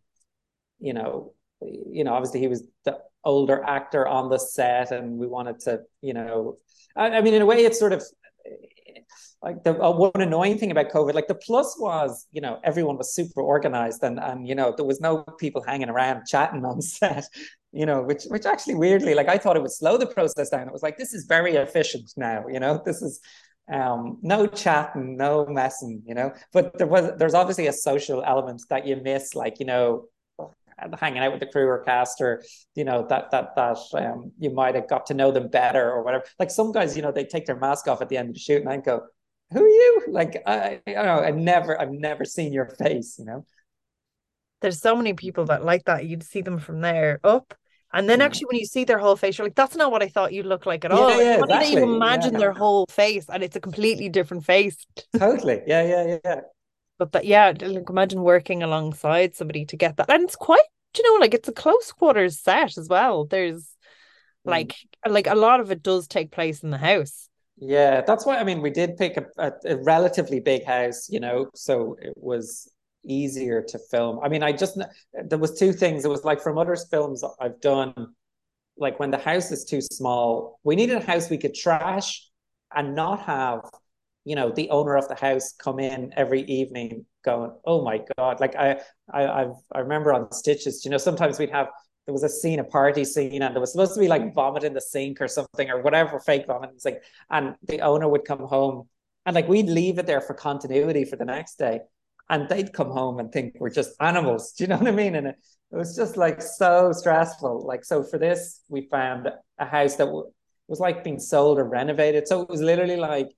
you 0.78 0.92
know 0.92 1.32
you 1.60 2.04
know 2.04 2.12
obviously 2.12 2.40
he 2.40 2.48
was 2.48 2.62
the 2.84 2.98
older 3.24 3.62
actor 3.64 4.06
on 4.06 4.28
the 4.28 4.38
set 4.38 4.92
and 4.92 5.18
we 5.18 5.26
wanted 5.26 5.58
to 5.58 5.80
you 6.02 6.12
know 6.12 6.56
I, 6.94 7.10
I 7.10 7.20
mean 7.20 7.34
in 7.34 7.42
a 7.42 7.46
way 7.46 7.64
it's 7.64 7.78
sort 7.78 7.92
of 7.92 8.04
like 9.42 9.62
the 9.64 9.80
uh, 9.82 9.90
one 9.90 10.10
annoying 10.14 10.58
thing 10.58 10.70
about 10.70 10.90
COVID, 10.90 11.14
like 11.14 11.28
the 11.28 11.34
plus 11.34 11.76
was, 11.78 12.26
you 12.32 12.40
know, 12.40 12.58
everyone 12.64 12.96
was 12.96 13.14
super 13.14 13.40
organized 13.40 14.02
and 14.02 14.18
and 14.18 14.48
you 14.48 14.54
know 14.54 14.74
there 14.76 14.86
was 14.86 15.00
no 15.00 15.22
people 15.38 15.62
hanging 15.62 15.88
around 15.88 16.26
chatting 16.26 16.64
on 16.64 16.80
set, 16.98 17.24
you 17.72 17.86
know, 17.86 18.02
which 18.02 18.24
which 18.28 18.46
actually 18.46 18.74
weirdly, 18.74 19.14
like 19.14 19.28
I 19.28 19.38
thought 19.38 19.56
it 19.56 19.62
would 19.62 19.72
slow 19.72 19.96
the 19.96 20.06
process 20.06 20.50
down. 20.50 20.66
It 20.66 20.72
was 20.72 20.82
like 20.82 20.98
this 20.98 21.14
is 21.14 21.24
very 21.24 21.56
efficient 21.56 22.12
now, 22.16 22.46
you 22.48 22.60
know, 22.60 22.82
this 22.84 23.02
is 23.02 23.20
um 23.72 24.18
no 24.22 24.46
chatting, 24.46 25.16
no 25.16 25.46
messing, 25.46 26.02
you 26.06 26.14
know. 26.14 26.32
But 26.52 26.78
there 26.78 26.86
was 26.86 27.12
there's 27.18 27.34
obviously 27.34 27.66
a 27.66 27.72
social 27.72 28.22
element 28.24 28.62
that 28.70 28.86
you 28.86 28.96
miss, 28.96 29.34
like 29.34 29.60
you 29.60 29.66
know, 29.66 30.06
hanging 31.00 31.22
out 31.22 31.32
with 31.32 31.40
the 31.40 31.46
crew 31.46 31.66
or 31.66 31.82
cast 31.84 32.20
or 32.20 32.42
you 32.74 32.84
know 32.84 33.06
that 33.08 33.30
that 33.30 33.54
that 33.56 33.78
um 33.94 34.30
you 34.38 34.50
might 34.50 34.74
have 34.74 34.88
got 34.88 35.06
to 35.06 35.14
know 35.14 35.30
them 35.32 35.48
better 35.48 35.90
or 35.90 36.02
whatever 36.02 36.24
like 36.38 36.50
some 36.50 36.70
guys 36.72 36.96
you 36.96 37.02
know 37.02 37.12
they 37.12 37.24
take 37.24 37.46
their 37.46 37.56
mask 37.56 37.88
off 37.88 38.02
at 38.02 38.08
the 38.08 38.16
end 38.16 38.28
of 38.28 38.34
the 38.34 38.40
shoot 38.40 38.60
and 38.60 38.68
I 38.68 38.76
go 38.76 39.06
who 39.52 39.64
are 39.64 39.68
you? 39.68 40.02
Like, 40.08 40.42
I, 40.46 40.80
I 40.86 40.92
don't 40.92 41.06
know. 41.06 41.20
I 41.20 41.30
never, 41.30 41.80
I've 41.80 41.92
never 41.92 42.24
seen 42.24 42.52
your 42.52 42.66
face, 42.66 43.16
you 43.18 43.24
know? 43.24 43.44
There's 44.60 44.80
so 44.80 44.96
many 44.96 45.12
people 45.14 45.44
that 45.46 45.64
like 45.64 45.84
that. 45.84 46.06
You'd 46.06 46.22
see 46.22 46.40
them 46.42 46.58
from 46.58 46.80
there 46.80 47.20
up. 47.22 47.54
And 47.92 48.08
then 48.08 48.20
actually, 48.20 48.46
when 48.46 48.58
you 48.58 48.66
see 48.66 48.84
their 48.84 48.98
whole 48.98 49.16
face, 49.16 49.38
you're 49.38 49.46
like, 49.46 49.54
that's 49.54 49.76
not 49.76 49.92
what 49.92 50.02
I 50.02 50.08
thought 50.08 50.32
you'd 50.32 50.46
look 50.46 50.66
like 50.66 50.84
at 50.84 50.90
all. 50.90 51.10
Yeah, 51.10 51.20
yeah, 51.20 51.38
how 51.38 51.46
did 51.46 51.60
they 51.62 51.72
even 51.72 51.94
imagine 51.94 52.32
Yeah. 52.32 52.38
their 52.40 52.52
whole 52.52 52.86
face? 52.90 53.26
And 53.28 53.42
it's 53.42 53.56
a 53.56 53.60
completely 53.60 54.08
different 54.08 54.44
face. 54.44 54.76
Totally. 55.16 55.62
Yeah, 55.66 55.82
yeah, 55.82 56.18
yeah. 56.24 56.40
But 56.98 57.12
that, 57.12 57.24
yeah, 57.26 57.52
like 57.60 57.90
imagine 57.90 58.22
working 58.22 58.62
alongside 58.62 59.34
somebody 59.34 59.66
to 59.66 59.76
get 59.76 59.96
that. 59.96 60.10
And 60.10 60.24
it's 60.24 60.36
quite, 60.36 60.62
you 60.96 61.02
know, 61.02 61.20
like 61.20 61.34
it's 61.34 61.48
a 61.48 61.52
close 61.52 61.92
quarters 61.92 62.40
set 62.40 62.78
as 62.78 62.88
well. 62.88 63.24
There's 63.26 63.76
Mm. 64.46 64.50
like, 64.50 64.76
like 65.06 65.26
a 65.26 65.34
lot 65.34 65.60
of 65.60 65.70
it 65.70 65.82
does 65.82 66.06
take 66.08 66.30
place 66.30 66.62
in 66.62 66.70
the 66.70 66.78
house. 66.78 67.28
Yeah, 67.58 68.02
that's 68.02 68.26
why 68.26 68.36
I 68.38 68.44
mean 68.44 68.60
we 68.60 68.70
did 68.70 68.96
pick 68.96 69.16
a, 69.16 69.26
a, 69.38 69.52
a 69.64 69.76
relatively 69.82 70.40
big 70.40 70.64
house, 70.64 71.08
you 71.08 71.20
know, 71.20 71.48
so 71.54 71.96
it 72.00 72.12
was 72.16 72.70
easier 73.04 73.62
to 73.62 73.78
film. 73.78 74.20
I 74.22 74.28
mean, 74.28 74.42
I 74.42 74.52
just 74.52 74.78
there 75.14 75.38
was 75.38 75.58
two 75.58 75.72
things. 75.72 76.04
It 76.04 76.08
was 76.08 76.24
like 76.24 76.40
from 76.42 76.58
other 76.58 76.76
films 76.76 77.24
I've 77.40 77.60
done, 77.60 78.14
like 78.76 79.00
when 79.00 79.10
the 79.10 79.18
house 79.18 79.52
is 79.52 79.64
too 79.64 79.80
small, 79.80 80.60
we 80.64 80.76
needed 80.76 80.96
a 80.98 81.04
house 81.04 81.30
we 81.30 81.38
could 81.38 81.54
trash 81.54 82.28
and 82.74 82.94
not 82.94 83.20
have, 83.22 83.60
you 84.26 84.34
know, 84.34 84.50
the 84.50 84.68
owner 84.70 84.96
of 84.96 85.08
the 85.08 85.14
house 85.14 85.52
come 85.52 85.78
in 85.78 86.12
every 86.16 86.42
evening 86.42 87.06
going, 87.24 87.52
"Oh 87.64 87.82
my 87.82 88.02
God!" 88.18 88.40
Like 88.40 88.54
I, 88.56 88.80
I, 89.12 89.26
I've 89.26 89.54
I 89.72 89.78
remember 89.78 90.12
on 90.12 90.30
Stitches, 90.32 90.84
you 90.84 90.90
know, 90.90 90.98
sometimes 90.98 91.38
we'd 91.38 91.50
have 91.50 91.68
there 92.06 92.12
was 92.12 92.22
a 92.22 92.28
scene, 92.28 92.58
a 92.58 92.64
party 92.64 93.04
scene, 93.04 93.42
and 93.42 93.54
there 93.54 93.60
was 93.60 93.72
supposed 93.72 93.94
to 93.94 94.00
be 94.00 94.08
like 94.08 94.22
mm-hmm. 94.22 94.34
vomit 94.34 94.64
in 94.64 94.74
the 94.74 94.80
sink 94.80 95.20
or 95.20 95.28
something 95.28 95.70
or 95.70 95.80
whatever, 95.80 96.20
fake 96.20 96.46
vomit. 96.46 96.70
It's 96.74 96.84
like, 96.84 97.02
and 97.30 97.54
the 97.66 97.80
owner 97.80 98.08
would 98.08 98.24
come 98.24 98.40
home 98.40 98.88
and 99.26 99.34
like 99.34 99.48
we'd 99.48 99.68
leave 99.68 99.98
it 99.98 100.06
there 100.06 100.20
for 100.20 100.34
continuity 100.34 101.04
for 101.04 101.16
the 101.16 101.24
next 101.24 101.58
day. 101.58 101.80
And 102.28 102.48
they'd 102.48 102.72
come 102.72 102.90
home 102.90 103.20
and 103.20 103.30
think 103.30 103.54
we're 103.60 103.70
just 103.70 103.94
animals. 104.00 104.52
Do 104.52 104.64
you 104.64 104.68
know 104.68 104.78
what 104.78 104.88
I 104.88 104.92
mean? 104.92 105.14
And 105.14 105.28
it, 105.28 105.36
it 105.72 105.76
was 105.76 105.94
just 105.94 106.16
like 106.16 106.40
so 106.42 106.92
stressful. 106.92 107.64
Like, 107.64 107.84
so 107.84 108.02
for 108.02 108.18
this, 108.18 108.62
we 108.68 108.88
found 108.88 109.28
a 109.58 109.64
house 109.64 109.96
that 109.96 110.06
w- 110.06 110.30
was 110.66 110.80
like 110.80 111.04
being 111.04 111.20
sold 111.20 111.58
or 111.58 111.64
renovated. 111.64 112.26
So 112.26 112.42
it 112.42 112.48
was 112.48 112.60
literally 112.60 112.96
like, 112.96 113.28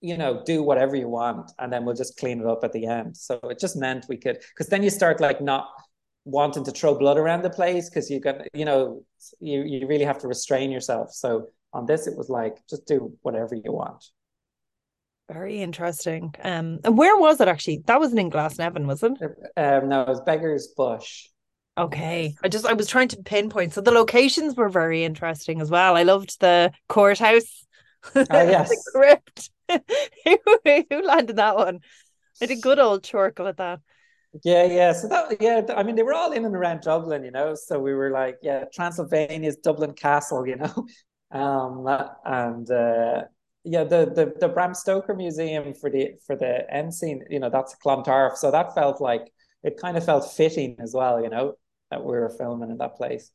you 0.00 0.16
know, 0.16 0.42
do 0.44 0.62
whatever 0.62 0.96
you 0.96 1.08
want, 1.08 1.50
and 1.58 1.72
then 1.72 1.84
we'll 1.84 1.94
just 1.94 2.18
clean 2.18 2.40
it 2.40 2.46
up 2.46 2.64
at 2.64 2.72
the 2.72 2.86
end. 2.86 3.16
So 3.16 3.38
it 3.44 3.58
just 3.58 3.76
meant 3.76 4.06
we 4.08 4.16
could, 4.16 4.38
because 4.50 4.68
then 4.68 4.82
you 4.82 4.90
start 4.90 5.20
like 5.20 5.40
not 5.40 5.68
wanting 6.24 6.64
to 6.64 6.72
throw 6.72 6.98
blood 6.98 7.18
around 7.18 7.42
the 7.42 7.50
place 7.50 7.88
because 7.88 8.10
you 8.10 8.20
got, 8.20 8.36
you 8.52 8.64
know, 8.64 9.02
you 9.40 9.62
you 9.62 9.86
really 9.86 10.04
have 10.04 10.18
to 10.18 10.28
restrain 10.28 10.70
yourself. 10.70 11.12
So 11.12 11.48
on 11.72 11.86
this, 11.86 12.06
it 12.06 12.16
was 12.16 12.28
like 12.28 12.56
just 12.68 12.86
do 12.86 13.16
whatever 13.22 13.54
you 13.54 13.72
want. 13.72 14.04
Very 15.28 15.60
interesting. 15.60 16.34
Um, 16.42 16.78
and 16.84 16.96
where 16.96 17.16
was 17.16 17.40
it 17.40 17.48
actually? 17.48 17.82
That 17.86 17.98
wasn't 17.98 18.20
in 18.20 18.30
Glasnevin, 18.30 18.86
was 18.86 19.02
it? 19.02 19.12
Um, 19.56 19.88
no, 19.88 20.02
it 20.02 20.08
was 20.08 20.20
Beggar's 20.20 20.68
Bush. 20.68 21.26
Okay. 21.78 22.34
I 22.42 22.48
just 22.48 22.64
I 22.64 22.72
was 22.72 22.86
trying 22.86 23.08
to 23.08 23.16
pinpoint. 23.18 23.72
So 23.74 23.80
the 23.80 23.90
locations 23.90 24.56
were 24.56 24.68
very 24.68 25.04
interesting 25.04 25.60
as 25.60 25.70
well. 25.70 25.96
I 25.96 26.04
loved 26.04 26.40
the 26.40 26.72
courthouse. 26.88 27.66
Oh 28.14 28.24
yes, 28.30 28.68
the 28.68 28.90
crypt. 28.94 29.50
who, 30.90 31.02
landed 31.02 31.36
that 31.36 31.56
one? 31.56 31.80
I 32.40 32.46
did 32.46 32.58
a 32.58 32.60
good 32.60 32.78
old 32.78 33.02
chortle 33.02 33.48
at 33.48 33.56
that. 33.58 33.80
yeah, 34.44 34.64
yeah. 34.64 34.92
So 34.92 35.08
that, 35.08 35.36
yeah, 35.40 35.62
I 35.74 35.82
mean, 35.82 35.96
they 35.96 36.02
were 36.02 36.14
all 36.14 36.32
in 36.32 36.44
and 36.44 36.54
around 36.54 36.82
Dublin, 36.82 37.24
you 37.24 37.30
know. 37.30 37.54
So 37.54 37.78
we 37.78 37.94
were 37.94 38.10
like, 38.10 38.38
yeah, 38.42 38.64
Transylvania's 38.72 39.56
Dublin 39.56 39.94
Castle, 39.94 40.46
you 40.46 40.56
know, 40.56 40.86
um, 41.38 41.86
and 42.24 42.70
uh, 42.70 43.22
yeah, 43.64 43.84
the 43.84 44.12
the 44.14 44.34
the 44.38 44.48
Bram 44.48 44.74
Stoker 44.74 45.14
Museum 45.14 45.74
for 45.74 45.90
the 45.90 46.12
for 46.26 46.36
the 46.36 46.72
end 46.72 46.94
scene, 46.94 47.24
you 47.30 47.40
know, 47.40 47.50
that's 47.50 47.74
Clontarf. 47.76 48.36
So 48.36 48.50
that 48.50 48.74
felt 48.74 49.00
like 49.00 49.32
it 49.62 49.80
kind 49.80 49.96
of 49.96 50.04
felt 50.04 50.32
fitting 50.32 50.76
as 50.78 50.94
well, 50.94 51.22
you 51.22 51.28
know, 51.28 51.54
that 51.90 52.04
we 52.04 52.12
were 52.12 52.28
filming 52.28 52.70
in 52.70 52.78
that 52.78 52.94
place. 52.94 53.30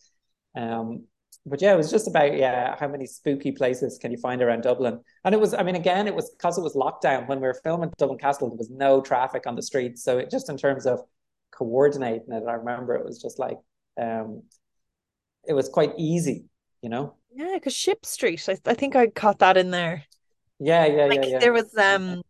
Um, 0.56 1.06
but 1.46 1.62
yeah, 1.62 1.74
it 1.74 1.78
was 1.78 1.90
just 1.90 2.08
about 2.08 2.38
yeah, 2.38 2.76
how 2.80 2.88
many 2.88 3.06
spooky 3.06 3.52
places 3.52 3.98
can 3.98 4.12
you 4.12 4.18
find 4.18 4.42
around 4.42 4.62
Dublin? 4.62 5.00
And 5.26 5.34
it 5.34 5.40
was, 5.42 5.54
I 5.54 5.64
mean, 5.64 5.76
again, 5.76 6.08
it 6.08 6.16
was 6.16 6.30
because 6.32 6.58
it 6.58 6.62
was 6.62 6.76
lockdown 6.76 7.28
when 7.28 7.40
we 7.40 7.48
were 7.48 7.60
filming 7.64 7.92
Dublin 7.98 8.20
Castle. 8.20 8.50
There 8.50 8.58
was 8.58 8.70
no 8.70 9.02
traffic 9.02 9.48
on 9.48 9.56
the 9.56 9.64
streets, 9.64 10.04
so 10.04 10.18
it 10.20 10.30
just 10.30 10.50
in 10.50 10.58
terms 10.58 10.86
of 10.86 11.00
coordinating 11.52 12.32
it, 12.32 12.44
I 12.48 12.54
remember 12.54 12.96
it 12.96 13.06
was 13.06 13.22
just 13.22 13.40
like 13.40 13.58
um, 14.00 14.44
it 15.48 15.54
was 15.54 15.70
quite 15.70 15.94
easy, 15.98 16.46
you 16.82 16.90
know. 16.90 17.16
Yeah, 17.34 17.54
because 17.56 17.74
Ship 17.76 18.06
Street. 18.06 18.48
I, 18.48 18.58
I 18.66 18.74
think 18.74 18.96
I 18.96 19.08
caught 19.08 19.40
that 19.40 19.58
in 19.58 19.72
there. 19.72 20.06
Yeah, 20.60 20.86
yeah, 20.86 21.06
Like 21.06 21.24
yeah, 21.24 21.30
yeah. 21.30 21.40
there 21.40 21.54
was 21.54 21.76
um 21.78 22.22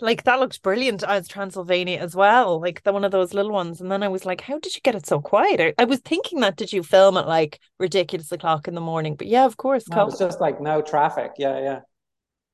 like 0.00 0.24
that 0.24 0.40
looks 0.40 0.58
brilliant 0.58 1.02
as 1.04 1.28
Transylvania 1.28 1.98
as 1.98 2.14
well. 2.16 2.60
Like 2.60 2.82
the 2.82 2.92
one 2.92 3.04
of 3.04 3.12
those 3.12 3.34
little 3.34 3.52
ones. 3.52 3.80
And 3.80 3.90
then 3.90 4.02
I 4.02 4.08
was 4.08 4.24
like, 4.24 4.40
how 4.40 4.58
did 4.58 4.74
you 4.74 4.80
get 4.82 4.94
it 4.94 5.06
so 5.06 5.20
quiet? 5.20 5.60
I, 5.60 5.82
I 5.82 5.84
was 5.84 6.00
thinking 6.00 6.40
that 6.40 6.56
did 6.56 6.72
you 6.72 6.82
film 6.82 7.16
at 7.16 7.26
like 7.28 7.60
ridiculous 7.78 8.32
o'clock 8.32 8.68
in 8.68 8.74
the 8.74 8.80
morning? 8.80 9.16
But 9.16 9.26
yeah, 9.28 9.44
of 9.44 9.56
course, 9.56 9.84
No, 9.88 10.02
it 10.02 10.06
was 10.06 10.18
just 10.18 10.40
like 10.40 10.60
no 10.60 10.82
traffic. 10.82 11.32
Yeah, 11.38 11.58
yeah. 11.60 11.80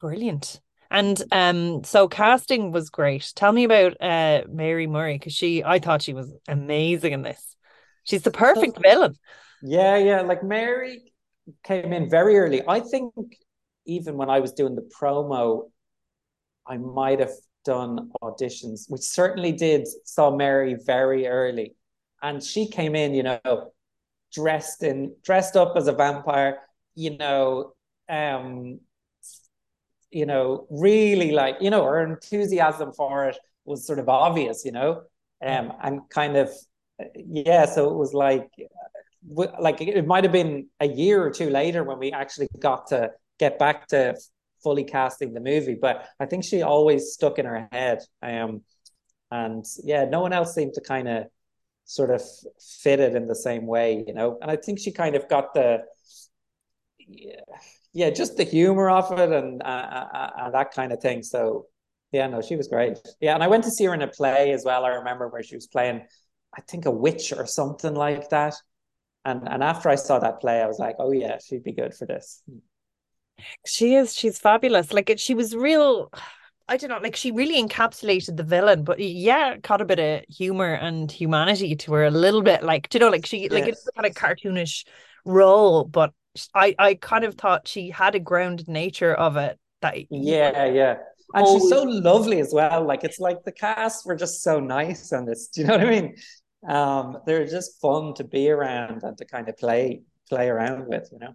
Brilliant. 0.00 0.60
And 0.90 1.22
um, 1.30 1.84
so 1.84 2.08
casting 2.08 2.72
was 2.72 2.90
great. 2.90 3.32
Tell 3.36 3.52
me 3.52 3.64
about 3.64 4.00
uh 4.00 4.42
Mary 4.48 4.86
Murray 4.86 5.14
because 5.14 5.34
she, 5.34 5.62
I 5.62 5.78
thought 5.78 6.02
she 6.02 6.14
was 6.14 6.32
amazing 6.48 7.12
in 7.12 7.22
this. 7.22 7.56
She's 8.04 8.22
the 8.22 8.30
perfect 8.32 8.76
So, 8.76 8.82
villain. 8.82 9.16
yeah, 9.62 9.96
yeah. 9.96 10.22
Like 10.22 10.42
Mary 10.42 11.12
came 11.64 11.92
in 11.92 12.10
very 12.10 12.38
early. 12.38 12.62
I 12.66 12.80
think 12.80 13.12
even 13.86 14.16
when 14.16 14.30
I 14.30 14.40
was 14.40 14.52
doing 14.52 14.74
the 14.74 14.88
promo, 15.00 15.70
I 16.70 16.76
might 16.78 17.18
have 17.18 17.32
done 17.64 18.10
auditions, 18.22 18.88
which 18.88 19.02
certainly 19.02 19.52
did 19.52 19.88
saw 20.04 20.34
Mary 20.34 20.76
very 20.86 21.26
early. 21.26 21.74
And 22.22 22.42
she 22.42 22.68
came 22.68 22.94
in, 22.94 23.14
you 23.14 23.24
know, 23.24 23.72
dressed 24.32 24.82
in 24.82 25.14
dressed 25.24 25.56
up 25.56 25.76
as 25.76 25.88
a 25.88 25.92
vampire, 25.92 26.60
you 26.94 27.16
know, 27.16 27.72
um, 28.08 28.80
you 30.10 30.26
know, 30.26 30.66
really 30.70 31.32
like, 31.32 31.56
you 31.60 31.70
know, 31.70 31.84
her 31.84 32.02
enthusiasm 32.04 32.92
for 32.92 33.28
it 33.28 33.38
was 33.64 33.86
sort 33.86 33.98
of 33.98 34.08
obvious, 34.08 34.64
you 34.64 34.72
know, 34.72 35.02
um, 35.44 35.72
and 35.82 36.00
kind 36.08 36.36
of, 36.36 36.50
yeah. 37.14 37.64
So 37.64 37.90
it 37.90 37.96
was 37.96 38.14
like, 38.14 38.48
like 39.34 39.80
it 39.80 40.06
might 40.06 40.24
have 40.24 40.32
been 40.32 40.68
a 40.80 40.86
year 40.86 41.22
or 41.22 41.30
two 41.30 41.50
later 41.50 41.84
when 41.84 41.98
we 41.98 42.12
actually 42.12 42.48
got 42.58 42.88
to 42.88 43.10
get 43.38 43.58
back 43.58 43.88
to 43.88 44.16
fully 44.62 44.84
casting 44.84 45.32
the 45.32 45.40
movie, 45.40 45.76
but 45.80 46.06
I 46.18 46.26
think 46.26 46.44
she 46.44 46.62
always 46.62 47.12
stuck 47.12 47.38
in 47.38 47.46
her 47.46 47.68
head. 47.72 47.98
Um, 48.22 48.62
and 49.30 49.64
yeah, 49.84 50.04
no 50.04 50.20
one 50.20 50.32
else 50.32 50.54
seemed 50.54 50.74
to 50.74 50.80
kind 50.80 51.08
of 51.08 51.26
sort 51.84 52.10
of 52.10 52.22
fit 52.82 53.00
it 53.00 53.14
in 53.14 53.26
the 53.26 53.34
same 53.34 53.66
way, 53.66 54.04
you 54.06 54.14
know. 54.14 54.38
And 54.40 54.50
I 54.50 54.56
think 54.56 54.78
she 54.78 54.92
kind 54.92 55.16
of 55.16 55.28
got 55.28 55.54
the 55.54 55.82
yeah, 56.98 57.40
yeah 57.92 58.10
just 58.10 58.36
the 58.36 58.44
humor 58.44 58.90
of 58.90 59.18
it 59.18 59.32
and 59.32 59.62
uh, 59.62 59.66
uh, 59.66 60.30
uh, 60.38 60.50
that 60.50 60.72
kind 60.72 60.92
of 60.92 61.00
thing. 61.00 61.22
So 61.22 61.66
yeah, 62.12 62.26
no, 62.26 62.42
she 62.42 62.56
was 62.56 62.68
great. 62.68 62.98
Yeah, 63.20 63.34
and 63.34 63.42
I 63.42 63.48
went 63.48 63.64
to 63.64 63.70
see 63.70 63.84
her 63.84 63.94
in 63.94 64.02
a 64.02 64.08
play 64.08 64.52
as 64.52 64.64
well. 64.64 64.84
I 64.84 64.90
remember 64.90 65.28
where 65.28 65.42
she 65.42 65.54
was 65.54 65.66
playing, 65.66 66.02
I 66.56 66.60
think 66.62 66.86
a 66.86 66.90
witch 66.90 67.32
or 67.32 67.46
something 67.46 67.94
like 67.94 68.30
that. 68.30 68.54
And 69.24 69.48
and 69.48 69.62
after 69.62 69.88
I 69.88 69.96
saw 69.96 70.18
that 70.18 70.40
play, 70.40 70.60
I 70.60 70.66
was 70.66 70.78
like, 70.78 70.96
oh 70.98 71.12
yeah, 71.12 71.38
she'd 71.44 71.64
be 71.64 71.72
good 71.72 71.94
for 71.94 72.06
this. 72.06 72.42
She 73.66 73.94
is, 73.94 74.14
she's 74.14 74.38
fabulous. 74.38 74.92
Like 74.92 75.10
it, 75.10 75.20
she 75.20 75.34
was 75.34 75.54
real. 75.54 76.12
I 76.68 76.76
don't 76.76 76.90
know, 76.90 76.98
like 76.98 77.16
she 77.16 77.32
really 77.32 77.60
encapsulated 77.60 78.36
the 78.36 78.44
villain, 78.44 78.84
but 78.84 79.00
yeah, 79.00 79.56
caught 79.58 79.80
a 79.80 79.84
bit 79.84 79.98
of 79.98 80.24
humor 80.32 80.72
and 80.72 81.10
humanity 81.10 81.74
to 81.74 81.92
her 81.94 82.04
a 82.04 82.10
little 82.12 82.42
bit. 82.42 82.62
Like, 82.62 82.92
you 82.94 83.00
know, 83.00 83.08
like 83.08 83.26
she 83.26 83.48
like 83.48 83.66
it's 83.66 83.88
kind 83.96 84.06
of 84.06 84.14
cartoonish 84.14 84.84
role, 85.24 85.84
but 85.84 86.12
I 86.54 86.74
I 86.78 86.94
kind 86.94 87.24
of 87.24 87.34
thought 87.34 87.66
she 87.66 87.90
had 87.90 88.14
a 88.14 88.20
grounded 88.20 88.68
nature 88.68 89.12
of 89.12 89.36
it 89.36 89.58
that 89.82 89.96
Yeah, 90.10 90.66
yeah. 90.66 90.96
And 91.34 91.46
she's 91.46 91.68
so 91.68 91.82
lovely 91.82 92.40
as 92.40 92.52
well. 92.52 92.84
Like 92.84 93.04
it's 93.04 93.18
like 93.18 93.44
the 93.44 93.52
cast 93.52 94.06
were 94.06 94.16
just 94.16 94.42
so 94.42 94.60
nice 94.60 95.12
on 95.12 95.26
this. 95.26 95.48
Do 95.48 95.60
you 95.62 95.66
know 95.66 95.76
what 95.76 95.86
I 95.86 95.90
mean? 95.90 96.16
Um, 96.68 97.18
they're 97.26 97.46
just 97.46 97.80
fun 97.80 98.14
to 98.14 98.24
be 98.24 98.50
around 98.50 99.02
and 99.02 99.16
to 99.18 99.24
kind 99.24 99.48
of 99.48 99.56
play 99.56 100.02
play 100.28 100.48
around 100.48 100.86
with, 100.86 101.08
you 101.12 101.18
know. 101.18 101.34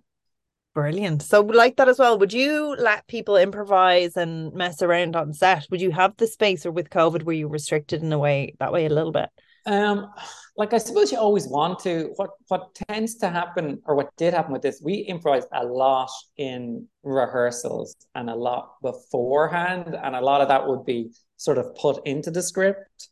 Brilliant. 0.75 1.23
So 1.23 1.41
like 1.41 1.77
that 1.77 1.89
as 1.89 1.97
well. 1.97 2.19
Would 2.19 2.33
you 2.33 2.75
let 2.77 3.07
people 3.07 3.37
improvise 3.37 4.15
and 4.15 4.53
mess 4.53 4.83
around 4.83 5.15
on 5.15 5.33
set? 5.33 5.65
Would 5.71 5.81
you 5.81 5.89
have 5.89 6.15
the 6.17 6.27
space, 6.27 6.67
or 6.67 6.71
with 6.71 6.91
COVID, 6.91 7.23
were 7.23 7.33
you 7.33 7.47
restricted 7.47 8.03
in 8.03 8.13
a 8.13 8.19
way 8.19 8.53
that 8.59 8.71
way 8.71 8.85
a 8.85 8.89
little 8.89 9.11
bit? 9.11 9.29
Um, 9.65 10.11
like 10.57 10.73
I 10.73 10.77
suppose 10.77 11.11
you 11.11 11.17
always 11.17 11.47
want 11.47 11.79
to. 11.79 12.11
What 12.17 12.31
what 12.49 12.75
tends 12.75 13.15
to 13.15 13.29
happen, 13.29 13.81
or 13.85 13.95
what 13.95 14.15
did 14.17 14.35
happen 14.35 14.53
with 14.53 14.61
this, 14.61 14.79
we 14.83 14.95
improvised 14.95 15.47
a 15.51 15.65
lot 15.65 16.11
in 16.37 16.87
rehearsals 17.01 17.95
and 18.13 18.29
a 18.29 18.35
lot 18.35 18.73
beforehand, 18.83 19.97
and 20.03 20.15
a 20.15 20.21
lot 20.21 20.41
of 20.41 20.49
that 20.49 20.67
would 20.67 20.85
be 20.85 21.09
sort 21.37 21.57
of 21.57 21.73
put 21.75 22.05
into 22.05 22.29
the 22.29 22.43
script. 22.43 23.09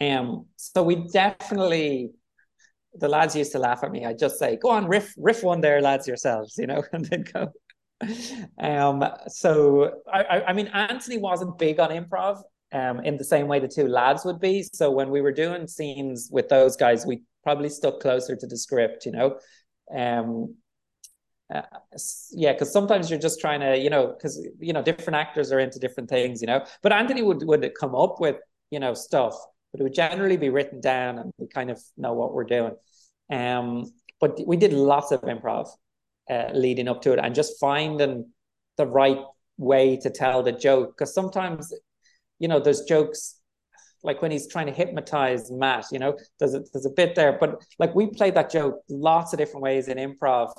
Um, 0.00 0.46
so 0.56 0.82
we 0.82 1.08
definitely 1.12 2.12
the 2.94 3.08
lads 3.08 3.36
used 3.36 3.52
to 3.52 3.58
laugh 3.58 3.84
at 3.84 3.90
me. 3.90 4.04
I'd 4.04 4.18
just 4.18 4.38
say, 4.38 4.56
"Go 4.56 4.70
on, 4.70 4.86
riff, 4.86 5.14
riff 5.16 5.42
one 5.42 5.60
there, 5.60 5.80
lads, 5.80 6.06
yourselves," 6.06 6.56
you 6.58 6.66
know, 6.66 6.82
and 6.92 7.04
then 7.04 7.24
go. 7.32 7.52
um, 8.58 9.04
so 9.28 10.00
I, 10.12 10.42
I 10.48 10.52
mean, 10.52 10.68
Anthony 10.68 11.18
wasn't 11.18 11.58
big 11.58 11.78
on 11.78 11.90
improv 11.90 12.42
um, 12.72 13.00
in 13.00 13.16
the 13.16 13.24
same 13.24 13.46
way 13.46 13.58
the 13.60 13.68
two 13.68 13.88
lads 13.88 14.24
would 14.24 14.40
be. 14.40 14.64
So 14.72 14.90
when 14.90 15.10
we 15.10 15.20
were 15.20 15.32
doing 15.32 15.66
scenes 15.66 16.28
with 16.32 16.48
those 16.48 16.76
guys, 16.76 17.04
we 17.04 17.22
probably 17.42 17.68
stuck 17.68 18.00
closer 18.00 18.36
to 18.36 18.46
the 18.46 18.56
script, 18.56 19.06
you 19.06 19.12
know. 19.12 19.38
Um, 19.94 20.56
uh, 21.52 21.62
yeah, 22.32 22.52
because 22.52 22.72
sometimes 22.72 23.10
you're 23.10 23.18
just 23.18 23.40
trying 23.40 23.60
to, 23.60 23.76
you 23.76 23.90
know, 23.90 24.14
because 24.16 24.46
you 24.60 24.72
know 24.72 24.82
different 24.82 25.16
actors 25.16 25.50
are 25.50 25.58
into 25.58 25.78
different 25.78 26.08
things, 26.08 26.40
you 26.40 26.46
know. 26.46 26.64
But 26.82 26.92
Anthony 26.92 27.22
would 27.22 27.42
would 27.44 27.72
come 27.78 27.94
up 27.94 28.20
with, 28.20 28.36
you 28.70 28.78
know, 28.78 28.94
stuff, 28.94 29.34
but 29.72 29.80
it 29.80 29.84
would 29.84 29.94
generally 29.94 30.36
be 30.36 30.48
written 30.48 30.80
down, 30.80 31.18
and 31.18 31.32
we 31.38 31.46
kind 31.46 31.70
of 31.70 31.80
know 31.96 32.12
what 32.12 32.32
we're 32.32 32.44
doing. 32.44 32.74
Um, 33.30 33.92
but 34.20 34.38
we 34.46 34.56
did 34.56 34.72
lots 34.72 35.12
of 35.12 35.22
improv 35.22 35.68
uh, 36.28 36.50
leading 36.52 36.88
up 36.88 37.02
to 37.02 37.12
it, 37.12 37.18
and 37.22 37.34
just 37.34 37.58
finding 37.60 38.32
the 38.76 38.86
right 38.86 39.20
way 39.56 39.96
to 39.98 40.10
tell 40.10 40.42
the 40.42 40.52
joke. 40.52 40.96
Because 40.96 41.14
sometimes, 41.14 41.72
you 42.38 42.48
know, 42.48 42.60
there's 42.60 42.82
jokes 42.82 43.40
like 44.02 44.22
when 44.22 44.30
he's 44.30 44.48
trying 44.48 44.66
to 44.66 44.72
hypnotize 44.72 45.50
Matt, 45.50 45.86
you 45.92 45.98
know, 45.98 46.16
there's 46.38 46.54
a, 46.54 46.62
there's 46.72 46.86
a 46.86 46.90
bit 46.90 47.14
there, 47.14 47.36
but 47.38 47.62
like 47.78 47.94
we 47.94 48.06
played 48.06 48.34
that 48.34 48.50
joke 48.50 48.80
lots 48.88 49.32
of 49.32 49.38
different 49.38 49.62
ways 49.62 49.88
in 49.88 49.98
improv 49.98 50.52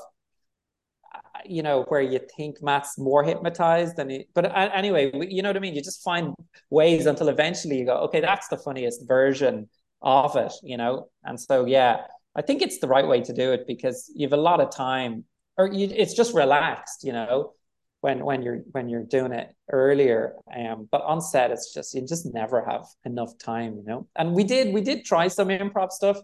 you 1.46 1.64
know, 1.64 1.84
where 1.88 2.02
you 2.02 2.20
think 2.36 2.62
Matt's 2.62 2.98
more 2.98 3.24
hypnotized 3.24 3.96
than 3.96 4.10
he, 4.10 4.28
but 4.34 4.46
anyway, 4.56 5.12
you 5.30 5.42
know 5.42 5.50
what 5.50 5.58
I 5.58 5.60
mean? 5.60 5.76
You 5.76 5.82
just 5.82 6.04
find 6.04 6.34
ways 6.70 7.06
until 7.06 7.30
eventually 7.30 7.80
you 7.80 7.86
go, 7.86 7.98
okay, 7.98 8.22
that's 8.22 8.48
the 8.48 8.58
funniest 8.58 9.08
version 9.08 9.70
of 10.02 10.36
it, 10.36 10.54
you 10.64 10.78
know? 10.78 11.10
And 11.24 11.40
so, 11.40 11.66
yeah, 11.66 12.02
I 12.36 12.42
think 12.42 12.62
it's 12.62 12.80
the 12.80 12.88
right 12.88 13.08
way 13.08 13.22
to 13.22 13.34
do 13.34 13.52
it 13.52 13.68
because 13.68 14.12
you 14.16 14.26
have 14.26 14.34
a 14.34 14.42
lot 14.42 14.62
of 14.62 14.74
time 14.74 15.26
or 15.58 15.68
you, 15.68 15.90
it's 15.92 16.14
just 16.14 16.34
relaxed, 16.34 17.04
you 17.04 17.14
know, 17.14 17.54
when, 18.00 18.26
when 18.26 18.42
you're, 18.42 18.62
when 18.72 18.90
you're 18.90 19.04
doing 19.04 19.32
it 19.32 19.54
earlier. 19.72 20.34
Um, 20.56 20.88
but 20.92 21.02
on 21.04 21.22
set, 21.22 21.52
it's 21.52 21.74
just, 21.74 21.94
you 21.94 22.02
just 22.08 22.34
never 22.34 22.64
have 22.64 22.86
enough 23.06 23.38
time, 23.38 23.76
you 23.76 23.84
know? 23.86 24.08
And 24.16 24.34
we 24.34 24.44
did, 24.44 24.74
we 24.74 24.82
did 24.82 25.06
try 25.06 25.28
some 25.28 25.50
improv 25.50 25.92
stuff 25.92 26.18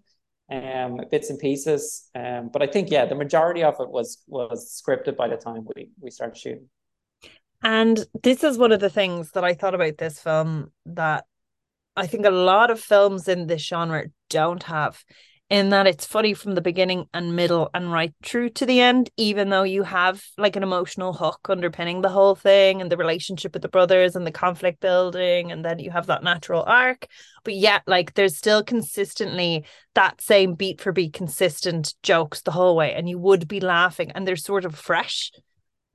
um, 0.51 1.01
bits 1.12 1.29
and 1.29 1.39
pieces. 1.39 2.10
Um, 2.15 2.49
but 2.51 2.62
I 2.62 2.67
think 2.67 2.89
yeah, 2.89 3.05
the 3.05 3.15
majority 3.15 3.63
of 3.63 3.75
it 3.79 3.89
was 3.89 4.23
was 4.27 4.81
scripted 4.81 5.15
by 5.17 5.27
the 5.27 5.38
time 5.38 5.65
we 5.75 5.89
we 5.99 6.12
started 6.12 6.38
shooting. 6.38 6.69
And 7.63 8.05
this 8.23 8.43
is 8.43 8.57
one 8.57 8.71
of 8.71 8.79
the 8.79 8.89
things 8.89 9.31
that 9.31 9.43
I 9.43 9.53
thought 9.53 9.73
about 9.73 9.97
this 9.97 10.19
film 10.19 10.71
that 10.86 11.25
I 11.95 12.05
think 12.05 12.25
a 12.25 12.31
lot 12.31 12.69
of 12.69 12.79
films 12.79 13.27
in 13.27 13.47
this 13.47 13.63
genre 13.63 14.05
don't 14.29 14.62
have 14.63 15.03
in 15.49 15.69
that 15.69 15.88
it's 15.88 16.05
funny 16.05 16.33
from 16.33 16.55
the 16.55 16.62
beginning 16.62 17.07
and 17.13 17.36
middle 17.36 17.69
and 17.73 17.91
right 17.91 18.13
through 18.21 18.49
to 18.49 18.65
the 18.65 18.81
end, 18.81 19.10
even 19.15 19.49
though 19.49 19.63
you 19.63 19.83
have 19.83 20.23
like 20.38 20.55
an 20.55 20.63
emotional 20.63 21.13
hook 21.13 21.39
underpinning 21.49 22.01
the 22.01 22.10
whole 22.10 22.36
thing 22.36 22.81
and 22.81 22.91
the 22.91 22.97
relationship 22.97 23.53
with 23.53 23.62
the 23.62 23.69
brothers 23.69 24.15
and 24.15 24.27
the 24.27 24.31
conflict 24.31 24.81
building, 24.81 25.51
and 25.51 25.63
then 25.63 25.79
you 25.79 25.89
have 25.89 26.07
that 26.07 26.23
natural 26.23 26.63
arc. 26.63 27.07
But 27.45 27.53
yet, 27.53 27.83
like, 27.88 28.13
there's 28.13 28.36
still 28.36 28.62
consistently 28.63 29.65
that 29.95 30.19
same 30.19 30.55
beat 30.55 30.81
for 30.81 30.91
beat 30.91 31.13
consistent 31.13 31.95
jokes 32.03 32.41
the 32.41 32.51
whole 32.51 32.75
way, 32.75 32.93
and 32.93 33.07
you 33.07 33.17
would 33.17 33.47
be 33.47 33.62
laughing, 33.62 34.12
and 34.12 34.27
they're 34.27 34.36
sort 34.36 34.65
of 34.65 34.75
fresh 34.75 35.31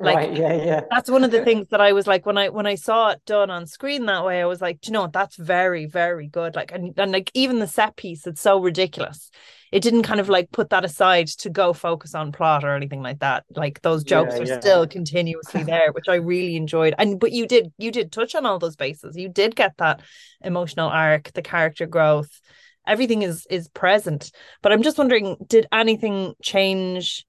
like 0.03 0.17
right, 0.17 0.37
yeah 0.37 0.53
yeah. 0.55 0.81
that's 0.91 1.11
one 1.11 1.25
of 1.25 1.31
the 1.31 1.45
things 1.45 1.67
that 1.69 1.81
i 1.81 1.93
was 1.93 2.07
like 2.07 2.27
when 2.27 2.37
i 2.37 2.49
when 2.49 2.67
i 2.67 2.75
saw 2.75 3.11
it 3.11 3.21
done 3.27 3.51
on 3.51 3.67
screen 3.67 4.07
that 4.07 4.25
way 4.25 4.41
i 4.41 4.47
was 4.47 4.61
like 4.61 4.87
you 4.87 4.93
know 4.93 5.09
that's 5.13 5.37
very 5.37 5.87
very 5.87 6.27
good. 6.27 6.55
Like 6.55 6.73
and, 6.73 6.99
and 6.99 7.13
like 7.13 7.31
even 7.35 7.59
the 7.59 7.67
set 7.67 7.97
piece 7.97 8.27
it's 8.27 8.41
so 8.41 8.61
ridiculous. 8.61 9.31
It 9.71 9.83
didn't 9.83 10.03
kind 10.03 10.21
of 10.21 10.29
like 10.29 10.51
put 10.53 10.69
that 10.71 10.85
aside 10.85 11.29
to 11.29 11.49
go 11.49 11.73
focus 11.73 12.15
on 12.15 12.31
plot 12.33 12.63
or 12.63 12.75
anything 12.75 13.03
like 13.03 13.21
that. 13.21 13.45
Like 13.55 13.81
those 13.81 14.05
jokes 14.05 14.35
yeah, 14.35 14.43
are 14.43 14.47
yeah. 14.47 14.61
still 14.61 14.87
continuously 14.87 15.63
there 15.63 15.93
which 15.93 16.09
i 16.09 16.17
really 16.17 16.57
enjoyed. 16.57 16.95
And 16.99 17.21
but 17.21 17.33
you 17.33 17.47
did 17.47 17.73
you 17.79 17.91
did 17.91 18.11
touch 18.11 18.35
on 18.35 18.47
all 18.47 18.59
those 18.59 18.77
bases. 18.77 19.17
You 19.17 19.29
did 19.29 19.55
get 19.55 19.77
that 19.79 20.01
emotional 20.43 20.89
arc 20.89 21.33
the 21.33 21.43
character 21.43 21.87
growth. 21.87 22.41
Everything 22.87 23.23
is 23.23 23.47
is 23.51 23.69
present. 23.69 24.33
But 24.63 24.73
i'm 24.73 24.83
just 24.83 24.99
wondering 24.99 25.37
did 25.47 25.67
anything 25.73 26.35
change 26.43 27.25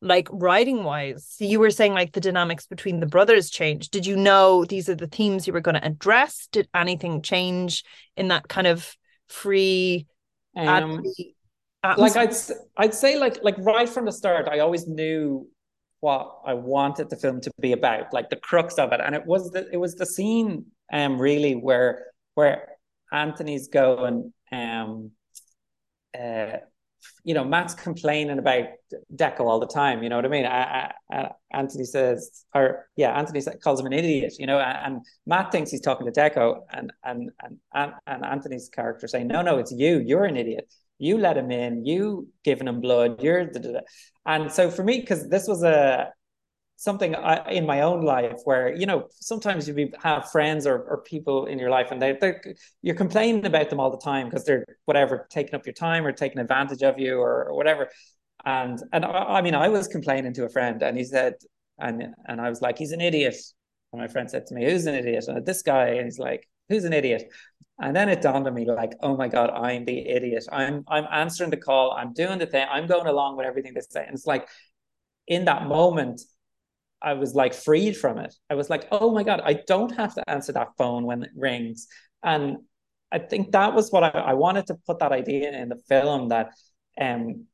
like 0.00 0.28
writing 0.30 0.84
wise 0.84 1.36
you 1.40 1.58
were 1.58 1.70
saying 1.70 1.92
like 1.92 2.12
the 2.12 2.20
dynamics 2.20 2.66
between 2.66 3.00
the 3.00 3.06
brothers 3.06 3.50
changed. 3.50 3.90
Did 3.90 4.06
you 4.06 4.16
know 4.16 4.64
these 4.64 4.88
are 4.88 4.94
the 4.94 5.06
themes 5.06 5.46
you 5.46 5.52
were 5.52 5.60
going 5.60 5.74
to 5.74 5.84
address? 5.84 6.48
Did 6.52 6.68
anything 6.74 7.22
change 7.22 7.84
in 8.16 8.28
that 8.28 8.48
kind 8.48 8.66
of 8.66 8.96
free 9.28 10.06
um, 10.56 11.02
like 11.96 12.16
i'd 12.16 12.34
i'd 12.78 12.94
say 12.94 13.18
like 13.18 13.38
like 13.44 13.54
right 13.58 13.88
from 13.88 14.04
the 14.04 14.12
start 14.12 14.48
i 14.48 14.58
always 14.58 14.88
knew 14.88 15.46
what 16.00 16.38
i 16.44 16.54
wanted 16.54 17.08
the 17.10 17.16
film 17.16 17.40
to 17.40 17.50
be 17.60 17.72
about 17.72 18.12
like 18.12 18.30
the 18.30 18.36
crux 18.36 18.78
of 18.78 18.92
it. 18.92 19.00
And 19.02 19.14
it 19.14 19.26
was 19.26 19.50
the 19.50 19.68
it 19.72 19.76
was 19.76 19.94
the 19.94 20.06
scene 20.06 20.66
um 20.92 21.20
really 21.20 21.54
where 21.54 22.06
where 22.34 22.68
anthony's 23.12 23.68
going 23.68 24.32
um 24.52 25.10
uh 26.18 26.58
you 27.24 27.34
know, 27.34 27.44
Matt's 27.44 27.74
complaining 27.74 28.38
about 28.38 28.64
Deco 29.14 29.40
all 29.40 29.60
the 29.60 29.66
time. 29.66 30.02
You 30.02 30.08
know 30.08 30.16
what 30.16 30.24
I 30.24 30.28
mean? 30.28 30.46
I, 30.46 30.92
I, 31.10 31.30
Anthony 31.52 31.84
says, 31.84 32.44
or 32.54 32.88
yeah, 32.96 33.18
Anthony 33.18 33.42
calls 33.62 33.80
him 33.80 33.86
an 33.86 33.92
idiot. 33.92 34.34
You 34.38 34.46
know, 34.46 34.58
and 34.58 35.00
Matt 35.26 35.52
thinks 35.52 35.70
he's 35.70 35.80
talking 35.80 36.10
to 36.10 36.12
Deco, 36.12 36.60
and 36.72 36.92
and 37.04 37.30
and 37.74 37.92
and 38.06 38.24
Anthony's 38.24 38.68
character 38.68 39.08
saying, 39.08 39.28
no, 39.28 39.42
no, 39.42 39.58
it's 39.58 39.72
you. 39.72 40.02
You're 40.04 40.24
an 40.24 40.36
idiot. 40.36 40.72
You 40.98 41.18
let 41.18 41.36
him 41.36 41.50
in. 41.50 41.84
You 41.86 42.28
giving 42.44 42.68
him 42.68 42.80
blood. 42.80 43.22
You're 43.22 43.46
the, 43.46 43.82
and 44.26 44.50
so 44.50 44.70
for 44.70 44.82
me, 44.82 45.00
because 45.00 45.28
this 45.28 45.46
was 45.46 45.62
a 45.62 46.12
something 46.78 47.16
I, 47.16 47.50
in 47.50 47.66
my 47.66 47.80
own 47.80 48.02
life 48.04 48.38
where 48.44 48.72
you 48.72 48.86
know 48.86 49.08
sometimes 49.10 49.66
you 49.68 49.90
have 50.00 50.30
friends 50.30 50.64
or, 50.64 50.78
or 50.78 51.02
people 51.02 51.46
in 51.46 51.58
your 51.58 51.70
life 51.70 51.90
and 51.90 52.00
they 52.00 52.12
they 52.20 52.34
you're 52.82 52.94
complaining 52.94 53.44
about 53.44 53.68
them 53.68 53.80
all 53.80 53.90
the 53.90 53.98
time 53.98 54.28
because 54.28 54.44
they're 54.44 54.64
whatever 54.84 55.26
taking 55.28 55.56
up 55.56 55.66
your 55.66 55.72
time 55.72 56.06
or 56.06 56.12
taking 56.12 56.38
advantage 56.38 56.82
of 56.82 56.96
you 56.96 57.18
or, 57.18 57.48
or 57.48 57.56
whatever. 57.56 57.88
And 58.44 58.78
and 58.92 59.04
I, 59.04 59.10
I, 59.10 59.42
mean 59.42 59.56
I 59.56 59.68
was 59.68 59.88
complaining 59.88 60.32
to 60.34 60.44
a 60.44 60.48
friend 60.48 60.80
and 60.84 60.96
he 60.96 61.02
said 61.02 61.34
and 61.78 62.14
and 62.26 62.40
I 62.40 62.48
was 62.48 62.62
like 62.62 62.78
he's 62.78 62.92
an 62.92 63.00
idiot. 63.00 63.36
And 63.92 64.00
my 64.00 64.06
friend 64.06 64.30
said 64.30 64.46
to 64.46 64.54
me 64.54 64.64
who's 64.64 64.86
an 64.86 64.94
idiot? 64.94 65.24
And 65.26 65.44
this 65.44 65.62
guy 65.62 65.88
and 65.88 66.04
he's 66.04 66.20
like 66.20 66.48
who's 66.68 66.84
an 66.84 66.92
idiot? 66.92 67.24
And 67.80 67.94
then 67.94 68.08
it 68.08 68.22
dawned 68.22 68.46
on 68.46 68.54
me 68.54 68.66
like 68.70 68.92
oh 69.02 69.16
my 69.16 69.26
god 69.26 69.50
I'm 69.50 69.84
the 69.84 70.08
idiot. 70.08 70.44
I'm 70.52 70.84
I'm 70.86 71.06
answering 71.10 71.50
the 71.50 71.56
call. 71.56 71.90
I'm 71.90 72.12
doing 72.12 72.38
the 72.38 72.46
thing. 72.46 72.68
I'm 72.70 72.86
going 72.86 73.08
along 73.08 73.36
with 73.36 73.46
everything 73.46 73.74
they 73.74 73.80
say. 73.80 74.04
And 74.04 74.14
it's 74.14 74.26
like 74.26 74.46
in 75.26 75.44
that 75.46 75.66
moment 75.66 76.22
I 77.00 77.14
was 77.14 77.34
like 77.34 77.54
freed 77.54 77.96
from 77.96 78.18
it. 78.18 78.34
I 78.50 78.54
was 78.54 78.70
like, 78.70 78.88
oh 78.90 79.12
my 79.12 79.22
God, 79.22 79.40
I 79.44 79.60
don't 79.66 79.94
have 79.96 80.14
to 80.14 80.28
answer 80.28 80.52
that 80.52 80.68
phone 80.76 81.04
when 81.04 81.22
it 81.22 81.30
rings. 81.36 81.86
And 82.22 82.58
I 83.12 83.18
think 83.18 83.52
that 83.52 83.74
was 83.74 83.90
what 83.90 84.02
I, 84.02 84.08
I 84.08 84.34
wanted 84.34 84.66
to 84.66 84.74
put 84.86 84.98
that 84.98 85.12
idea 85.12 85.52
in 85.52 85.68
the 85.68 85.80
film 85.88 86.28
that 86.28 86.52
um 87.00 87.46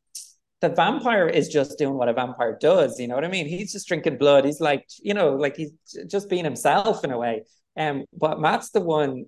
the 0.61 0.71
vampire 0.71 1.29
is 1.29 1.49
just 1.49 1.77
doing 1.77 1.95
what 1.95 2.09
a 2.09 2.15
vampire 2.15 2.57
does. 2.59 2.99
You 2.99 3.07
know 3.07 3.15
what 3.15 3.25
I 3.25 3.29
mean? 3.29 3.47
He's 3.47 3.73
just 3.73 3.87
drinking 3.87 4.17
blood. 4.17 4.47
He's 4.47 4.61
like, 4.61 4.87
you 5.03 5.13
know, 5.13 5.35
like 5.35 5.57
he's 5.57 5.73
just 6.09 6.31
being 6.31 6.45
himself 6.45 7.05
in 7.05 7.11
a 7.11 7.19
way. 7.19 7.43
Um, 7.77 8.05
but 8.19 8.41
Matt's 8.41 8.71
the 8.71 8.81
one 8.81 9.27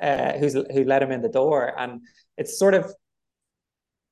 uh, 0.00 0.32
who's 0.32 0.54
who 0.54 0.84
let 0.84 1.02
him 1.02 1.12
in 1.12 1.22
the 1.22 1.28
door, 1.28 1.72
and 1.78 2.00
it's 2.36 2.58
sort 2.58 2.74
of 2.74 2.92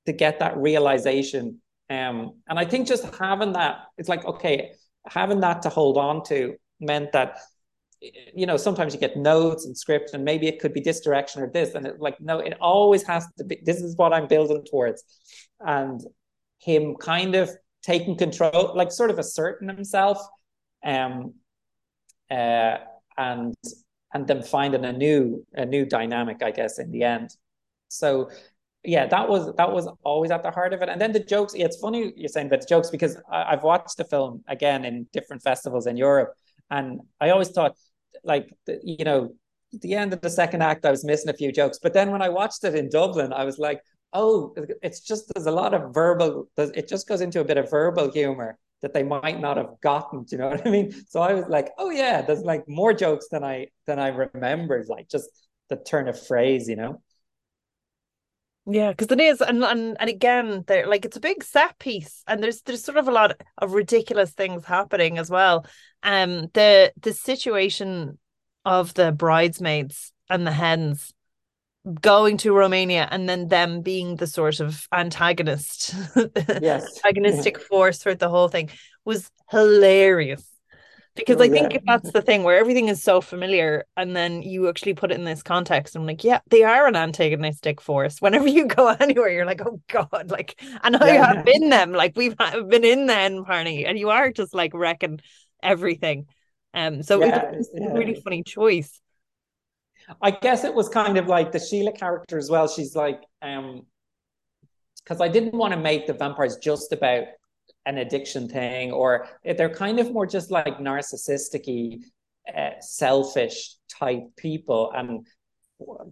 to 0.07 0.13
get 0.13 0.39
that 0.39 0.57
realization. 0.57 1.61
Um, 1.89 2.41
and 2.49 2.57
I 2.57 2.65
think 2.65 2.87
just 2.87 3.05
having 3.17 3.55
that, 3.55 3.79
it's 3.99 4.09
like, 4.09 4.25
okay, 4.25 4.73
having 5.07 5.41
that 5.41 5.63
to 5.63 5.69
hold 5.69 5.97
on 5.97 6.23
to 6.25 6.55
meant 6.81 7.13
that 7.13 7.39
you 8.01 8.47
know 8.47 8.57
sometimes 8.57 8.95
you 8.95 9.01
get 9.01 9.17
notes 9.17 9.67
and 9.67 9.77
script 9.77 10.11
and 10.15 10.25
maybe 10.25 10.47
it 10.49 10.59
could 10.59 10.73
be 10.73 10.81
this 10.81 11.01
direction 11.01 11.43
or 11.43 11.51
this 11.53 11.75
and 11.75 11.87
it, 11.87 12.01
like 12.01 12.19
no 12.21 12.39
it 12.39 12.57
always 12.61 13.03
has 13.03 13.27
to 13.37 13.45
be 13.45 13.61
this 13.65 13.83
is 13.83 13.97
what 13.97 14.13
i'm 14.13 14.27
building 14.27 14.65
towards. 14.71 15.03
And 15.61 16.01
him 16.59 16.97
kind 16.97 17.35
of 17.35 17.51
taking 17.83 18.17
control 18.17 18.73
like 18.75 18.93
sort 18.93 19.11
of 19.11 19.19
asserting 19.19 19.69
himself 19.69 20.19
um 20.85 21.35
uh 22.31 22.77
and 23.19 23.55
and 24.15 24.27
then 24.27 24.43
finding 24.43 24.85
a 24.85 24.93
new 24.93 25.45
a 25.55 25.67
new 25.67 25.85
dynamic 25.85 26.43
i 26.43 26.51
guess 26.51 26.79
in 26.79 26.91
the 26.91 27.03
end. 27.03 27.31
So 27.89 28.31
yeah, 28.85 29.07
that 29.07 29.29
was 29.29 29.55
that 29.57 29.73
was 29.73 29.89
always 30.05 30.31
at 30.31 30.43
the 30.43 30.51
heart 30.51 30.73
of 30.73 30.83
it. 30.83 30.89
And 30.89 31.01
then 31.01 31.13
the 31.13 31.21
jokes. 31.21 31.53
It's 31.55 31.77
funny 31.77 32.13
you're 32.17 32.29
saying 32.29 32.47
about 32.47 32.63
the 32.63 32.67
jokes 32.67 32.91
because 32.91 33.17
I, 33.31 33.51
have 33.51 33.63
watched 33.63 33.97
the 33.99 34.05
film 34.05 34.43
again 34.49 34.85
in 34.85 35.07
different 35.13 35.43
festivals 35.43 35.87
in 35.87 35.97
Europe, 35.97 36.33
and 36.71 37.01
I 37.21 37.31
always 37.31 37.51
thought, 37.51 37.77
like, 38.25 38.55
you 38.83 39.05
know, 39.05 39.31
the 39.73 39.95
end 39.95 40.13
of 40.13 40.21
the 40.23 40.31
second 40.31 40.63
act, 40.63 40.87
I 40.87 40.91
was 40.91 41.05
missing 41.05 41.29
a 41.29 41.35
few 41.35 41.53
jokes. 41.53 41.79
But 41.83 41.93
then 41.93 42.11
when 42.11 42.23
I 42.23 42.31
watched 42.31 42.65
it 42.65 42.75
in 42.75 42.89
Dublin, 42.89 43.33
I 43.33 43.45
was 43.45 43.59
like, 43.59 43.81
oh, 44.13 44.55
it's 44.83 45.01
just 45.01 45.33
there's 45.35 45.47
a 45.47 45.53
lot 45.53 45.75
of 45.75 45.95
verbal. 45.95 46.49
It 46.57 46.89
just 46.89 47.07
goes 47.07 47.21
into 47.21 47.41
a 47.41 47.45
bit 47.45 47.59
of 47.59 47.71
verbal 47.71 48.11
humor 48.11 48.59
that 48.83 48.95
they 48.95 49.03
might 49.03 49.41
not 49.41 49.59
have 49.59 49.79
gotten. 49.83 50.25
Do 50.25 50.37
you 50.37 50.39
know 50.39 50.49
what 50.49 50.67
I 50.67 50.71
mean? 50.71 50.93
So 51.09 51.21
I 51.21 51.35
was 51.35 51.45
like, 51.49 51.71
oh 51.79 51.91
yeah, 51.91 52.23
there's 52.23 52.43
like 52.43 52.67
more 52.67 52.95
jokes 52.95 53.29
than 53.31 53.45
I 53.45 53.69
than 53.87 53.99
I 53.99 54.09
remembered. 54.09 54.87
Like 54.89 55.09
just 55.09 55.29
the 55.69 55.77
turn 55.77 56.09
of 56.09 56.19
phrase, 56.27 56.69
you 56.69 56.77
know. 56.77 57.03
Yeah, 58.67 58.91
because 58.91 59.11
it 59.11 59.21
is, 59.21 59.41
and 59.41 59.65
and 59.65 59.97
and 59.99 60.11
again, 60.11 60.65
they're 60.67 60.87
like 60.87 61.05
it's 61.05 61.17
a 61.17 61.21
big 61.21 61.43
set 61.43 61.79
piece, 61.79 62.23
and 62.27 62.43
there's 62.43 62.61
there's 62.63 62.85
sort 62.85 62.99
of 62.99 63.09
a 63.09 63.13
lot 63.13 63.41
of 63.59 63.73
ridiculous 63.73 64.33
things 64.33 64.65
happening 64.65 65.19
as 65.19 65.31
well. 65.31 65.67
Um, 66.03 66.49
the 66.53 66.93
the 67.01 67.13
situation 67.13 68.19
of 68.65 68.93
the 68.95 69.13
bridesmaids 69.13 70.13
and 70.29 70.47
the 70.47 70.53
hens 70.53 71.13
going 72.03 72.37
to 72.37 72.53
Romania 72.53 73.09
and 73.11 73.27
then 73.27 73.49
them 73.49 73.81
being 73.81 74.17
the 74.17 74.27
sort 74.27 74.61
of 74.61 74.87
antagonist, 74.93 75.95
yes, 76.61 76.87
antagonistic 76.99 77.57
yeah. 77.57 77.65
force 77.69 77.99
throughout 77.99 78.19
the 78.19 78.29
whole 78.29 78.49
thing 78.49 78.69
was 79.05 79.31
hilarious 79.51 80.50
because 81.17 81.37
oh, 81.39 81.43
I 81.43 81.49
think 81.49 81.73
yeah. 81.73 81.81
that's 81.87 82.13
the 82.13 82.23
thing 82.23 82.45
where 82.45 82.59
everything 82.59 82.89
is 82.89 83.03
so 83.03 83.21
familiar 83.21 83.85
and 83.97 84.15
then 84.15 84.43
you 84.43 84.69
actually 84.69 84.95
put 84.95 85.11
it 85.11 85.15
in 85.15 85.25
this 85.25 85.43
context. 85.43 85.97
I'm 85.97 86.07
like, 86.07 86.25
yeah, 86.25 86.41
they 86.49 86.63
are 86.63 86.87
an 86.87 86.97
antagonistic 86.97 87.81
force. 87.81 88.19
Whenever 88.21 88.49
you 88.49 88.67
go 88.67 88.89
anywhere, 88.89 89.31
you're 89.31 89.47
like, 89.47 89.61
oh 89.65 89.81
God, 89.89 90.31
like, 90.31 90.61
and 90.83 90.97
I 90.97 91.15
yeah. 91.15 91.35
have 91.35 91.45
been 91.45 91.69
them, 91.69 91.93
like 91.93 92.17
we've 92.17 92.37
been 92.37 92.85
in 92.85 93.07
the 93.07 93.17
end 93.17 93.45
party, 93.45 93.85
and 93.87 93.99
you 93.99 94.11
are 94.11 94.31
just 94.31 94.55
like 94.55 94.73
wrecking 94.75 95.21
everything. 95.63 96.27
Um, 96.73 97.03
so 97.03 97.21
yeah, 97.21 97.51
it's 97.53 97.69
a 97.75 97.93
really 97.93 98.15
funny 98.15 98.43
choice. 98.43 99.01
I 100.23 100.31
guess 100.31 100.65
it 100.65 100.75
was 100.75 100.89
kind 100.89 101.19
of 101.19 101.27
like 101.27 101.53
the 101.53 101.59
Sheila 101.59 101.93
character 101.93 102.39
as 102.39 102.51
well. 102.51 102.69
She's 102.69 102.97
like, 102.97 103.21
um, 103.43 103.83
because 105.03 105.21
I 105.21 105.29
didn't 105.29 105.55
want 105.55 105.73
to 105.73 105.79
make 105.79 106.07
the 106.07 106.13
vampires 106.13 106.57
just 106.57 106.93
about 106.93 107.25
an 107.87 107.99
addiction 107.99 108.49
thing, 108.49 108.93
or 108.93 109.29
they're 109.45 109.75
kind 109.75 109.99
of 109.99 110.13
more 110.13 110.27
just 110.27 110.51
like 110.51 110.79
narcissistic 110.79 112.03
uh, 112.55 112.71
selfish 112.81 113.75
type 113.99 114.23
people, 114.37 114.93
and 114.95 115.27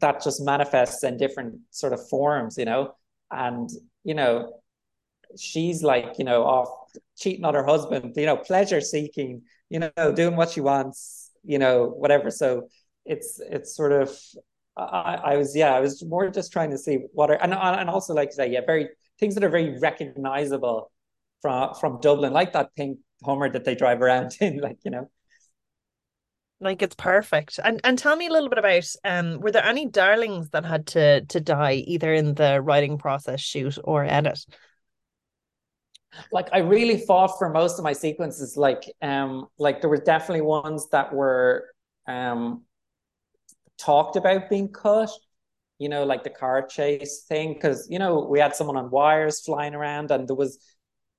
that 0.00 0.22
just 0.22 0.42
manifests 0.42 1.04
in 1.04 1.16
different 1.16 1.60
sort 1.70 1.92
of 1.92 2.08
forms, 2.08 2.56
you 2.56 2.64
know. 2.64 2.94
And 3.30 3.68
you 4.04 4.14
know, 4.14 4.60
she's 5.38 5.82
like, 5.82 6.18
you 6.18 6.24
know, 6.24 6.44
off 6.44 6.68
cheating 7.16 7.44
on 7.44 7.54
her 7.54 7.64
husband, 7.64 8.14
you 8.16 8.26
know, 8.26 8.36
pleasure 8.36 8.80
seeking, 8.80 9.42
you 9.68 9.80
know, 9.80 10.12
doing 10.14 10.36
what 10.36 10.50
she 10.50 10.60
wants, 10.60 11.30
you 11.44 11.58
know, 11.58 11.86
whatever. 11.86 12.30
So 12.30 12.68
it's 13.04 13.40
it's 13.40 13.74
sort 13.74 13.92
of 13.92 14.16
I, 14.76 15.18
I 15.24 15.36
was 15.36 15.56
yeah 15.56 15.74
I 15.74 15.80
was 15.80 16.04
more 16.04 16.28
just 16.30 16.52
trying 16.52 16.70
to 16.70 16.78
see 16.78 16.98
what 17.12 17.30
are 17.30 17.42
and 17.42 17.52
and 17.52 17.90
also 17.90 18.14
like 18.14 18.30
to 18.30 18.34
say 18.36 18.52
yeah 18.52 18.60
very 18.64 18.90
things 19.18 19.34
that 19.34 19.42
are 19.42 19.48
very 19.48 19.78
recognizable 19.78 20.92
from 21.42 21.74
from 21.74 22.00
Dublin, 22.00 22.32
like 22.32 22.52
that 22.52 22.74
pink 22.74 22.98
Hummer 23.24 23.50
that 23.50 23.64
they 23.64 23.74
drive 23.74 24.00
around 24.00 24.36
in, 24.40 24.58
like 24.62 24.78
you 24.84 24.90
know. 24.90 25.10
Like 26.60 26.82
it's 26.82 26.96
perfect. 26.96 27.60
And 27.62 27.80
and 27.84 27.98
tell 27.98 28.16
me 28.16 28.26
a 28.26 28.32
little 28.32 28.48
bit 28.48 28.58
about 28.58 28.84
um 29.04 29.40
were 29.40 29.52
there 29.52 29.64
any 29.64 29.86
darlings 29.86 30.50
that 30.50 30.64
had 30.64 30.86
to 30.88 31.24
to 31.26 31.40
die 31.40 31.84
either 31.86 32.12
in 32.12 32.34
the 32.34 32.60
writing 32.60 32.98
process, 32.98 33.40
shoot 33.40 33.78
or 33.84 34.04
edit? 34.04 34.44
Like 36.32 36.48
I 36.52 36.58
really 36.58 36.98
fought 36.98 37.38
for 37.38 37.48
most 37.48 37.78
of 37.78 37.84
my 37.84 37.92
sequences. 37.92 38.56
Like 38.56 38.84
um 39.02 39.46
like 39.58 39.80
there 39.80 39.90
were 39.90 40.02
definitely 40.02 40.42
ones 40.42 40.88
that 40.90 41.12
were 41.12 41.66
um 42.08 42.64
talked 43.78 44.16
about 44.16 44.50
being 44.50 44.68
cut 44.68 45.10
you 45.78 45.88
know, 45.88 46.04
like 46.04 46.24
the 46.24 46.30
car 46.30 46.66
chase 46.66 47.24
thing, 47.28 47.54
because 47.54 47.86
you 47.88 47.98
know 47.98 48.26
we 48.28 48.40
had 48.40 48.54
someone 48.54 48.76
on 48.76 48.90
wires 48.90 49.40
flying 49.40 49.74
around, 49.74 50.10
and 50.10 50.28
there 50.28 50.36
was 50.36 50.58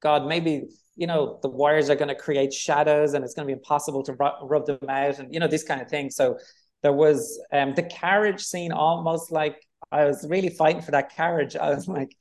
God, 0.02 0.28
maybe 0.28 0.64
you 0.96 1.08
know 1.08 1.40
the 1.42 1.50
wires 1.50 1.90
are 1.90 1.96
going 1.96 2.10
to 2.10 2.16
create 2.16 2.54
shadows 2.54 3.14
and 3.14 3.24
it's 3.24 3.34
going 3.34 3.48
to 3.48 3.54
be 3.54 3.58
impossible 3.58 4.04
to 4.04 4.14
ru- 4.14 4.48
rub 4.48 4.66
them 4.66 4.90
out 4.90 5.20
and 5.20 5.34
you 5.34 5.40
know 5.40 5.48
this 5.48 5.64
kind 5.64 5.82
of 5.82 5.90
thing. 5.90 6.10
So 6.10 6.38
there 6.82 6.94
was 6.94 7.40
um 7.52 7.74
the 7.76 7.84
carriage 7.84 8.42
scene 8.42 8.72
almost 8.72 9.32
like 9.32 9.66
i 9.92 10.06
was 10.06 10.26
really 10.30 10.50
fighting 10.50 10.82
for 10.82 10.92
that 10.92 11.16
carriage. 11.16 11.56
I 11.56 11.70
was 11.70 11.88
like 11.88 12.16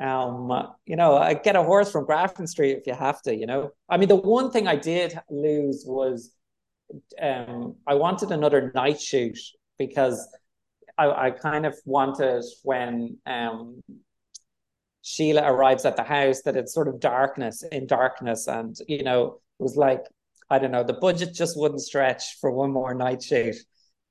um 0.00 0.50
you 0.86 0.96
know 0.96 1.16
i 1.16 1.34
get 1.34 1.54
a 1.54 1.62
horse 1.62 1.92
from 1.92 2.06
grafton 2.06 2.46
street 2.46 2.78
if 2.78 2.86
you 2.86 2.94
have 2.94 3.20
to 3.22 3.36
you 3.36 3.46
know. 3.46 3.70
I 3.88 3.98
mean 3.98 4.08
the 4.08 4.16
one 4.16 4.50
thing 4.50 4.66
i 4.66 4.76
did 4.76 5.18
lose 5.28 5.84
was 5.86 6.32
um 7.20 7.76
i 7.86 7.94
wanted 7.94 8.30
another 8.30 8.72
night 8.74 9.00
shoot 9.00 9.38
because 9.78 10.26
i, 10.96 11.26
I 11.26 11.30
kind 11.30 11.66
of 11.66 11.74
wanted 11.84 12.44
when 12.62 13.18
um 13.26 13.82
Sheila 15.02 15.42
arrives 15.44 15.84
at 15.84 15.96
the 15.96 16.02
house 16.02 16.42
that 16.42 16.56
it's 16.56 16.72
sort 16.72 16.88
of 16.88 17.00
darkness 17.00 17.62
in 17.70 17.86
darkness. 17.86 18.46
And, 18.46 18.76
you 18.88 19.02
know, 19.02 19.40
it 19.58 19.62
was 19.62 19.76
like, 19.76 20.04
I 20.48 20.58
don't 20.58 20.70
know, 20.70 20.84
the 20.84 20.94
budget 20.94 21.34
just 21.34 21.58
wouldn't 21.58 21.80
stretch 21.80 22.38
for 22.40 22.50
one 22.50 22.72
more 22.72 22.94
night 22.94 23.22
shoot. 23.22 23.56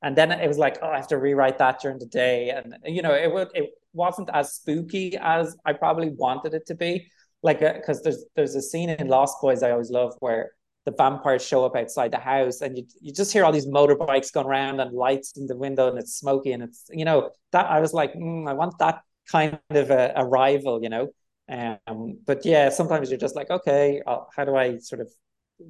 And 0.03 0.15
then 0.15 0.31
it 0.31 0.47
was 0.47 0.57
like, 0.57 0.79
oh, 0.81 0.89
I 0.89 0.97
have 0.97 1.07
to 1.07 1.17
rewrite 1.17 1.59
that 1.59 1.79
during 1.81 1.99
the 1.99 2.07
day. 2.07 2.49
And, 2.49 2.75
you 2.85 3.01
know, 3.01 3.13
it 3.13 3.31
would, 3.31 3.49
it 3.53 3.69
wasn't 3.93 4.29
as 4.33 4.53
spooky 4.53 5.17
as 5.17 5.55
I 5.65 5.73
probably 5.73 6.09
wanted 6.09 6.53
it 6.53 6.65
to 6.67 6.75
be. 6.75 7.07
Like, 7.43 7.59
because 7.59 7.99
uh, 7.99 8.03
there's, 8.03 8.25
there's 8.35 8.55
a 8.55 8.61
scene 8.61 8.89
in 8.89 9.07
Lost 9.07 9.37
Boys 9.41 9.63
I 9.63 9.71
always 9.71 9.91
love 9.91 10.13
where 10.19 10.51
the 10.85 10.91
vampires 10.91 11.45
show 11.45 11.65
up 11.65 11.75
outside 11.75 12.11
the 12.11 12.17
house 12.17 12.61
and 12.61 12.77
you, 12.77 12.85
you 12.99 13.13
just 13.13 13.31
hear 13.31 13.45
all 13.45 13.51
these 13.51 13.67
motorbikes 13.67 14.33
going 14.33 14.47
around 14.47 14.79
and 14.79 14.93
lights 14.93 15.37
in 15.37 15.45
the 15.47 15.55
window 15.55 15.87
and 15.87 15.99
it's 15.99 16.15
smoky 16.15 16.53
and 16.53 16.63
it's 16.63 16.85
you 16.89 17.05
know 17.05 17.29
that 17.51 17.67
I 17.67 17.79
was 17.79 17.93
like 17.93 18.13
mm, 18.13 18.49
I 18.49 18.53
want 18.53 18.77
that 18.79 19.01
kind 19.29 19.59
of 19.69 19.91
a, 19.91 20.13
a 20.15 20.25
rival, 20.25 20.81
you 20.83 20.89
know. 20.89 21.09
Um, 21.49 22.19
but 22.25 22.45
yeah, 22.45 22.69
sometimes 22.69 23.09
you're 23.09 23.19
just 23.19 23.35
like, 23.35 23.49
okay, 23.49 24.01
uh, 24.05 24.19
how 24.35 24.45
do 24.45 24.55
I 24.55 24.77
sort 24.77 25.01
of, 25.01 25.11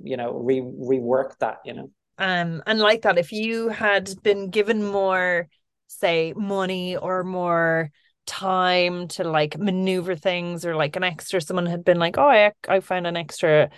you 0.03 0.17
know, 0.17 0.33
re 0.33 0.59
rework 0.59 1.37
that, 1.39 1.57
you 1.65 1.73
know? 1.73 1.91
Um, 2.17 2.61
and 2.67 2.79
like 2.79 3.01
that, 3.01 3.17
if 3.17 3.31
you 3.31 3.69
had 3.69 4.13
been 4.21 4.49
given 4.49 4.85
more, 4.85 5.47
say, 5.87 6.33
money 6.35 6.95
or 6.95 7.23
more 7.23 7.89
time 8.27 9.07
to 9.07 9.23
like 9.23 9.57
maneuver 9.57 10.15
things, 10.15 10.65
or 10.65 10.75
like 10.75 10.95
an 10.95 11.03
extra, 11.03 11.41
someone 11.41 11.65
had 11.65 11.83
been 11.83 11.97
like, 11.97 12.17
oh, 12.17 12.29
I 12.29 12.51
I 12.67 12.79
found 12.81 13.07
an 13.07 13.17
extra 13.17 13.71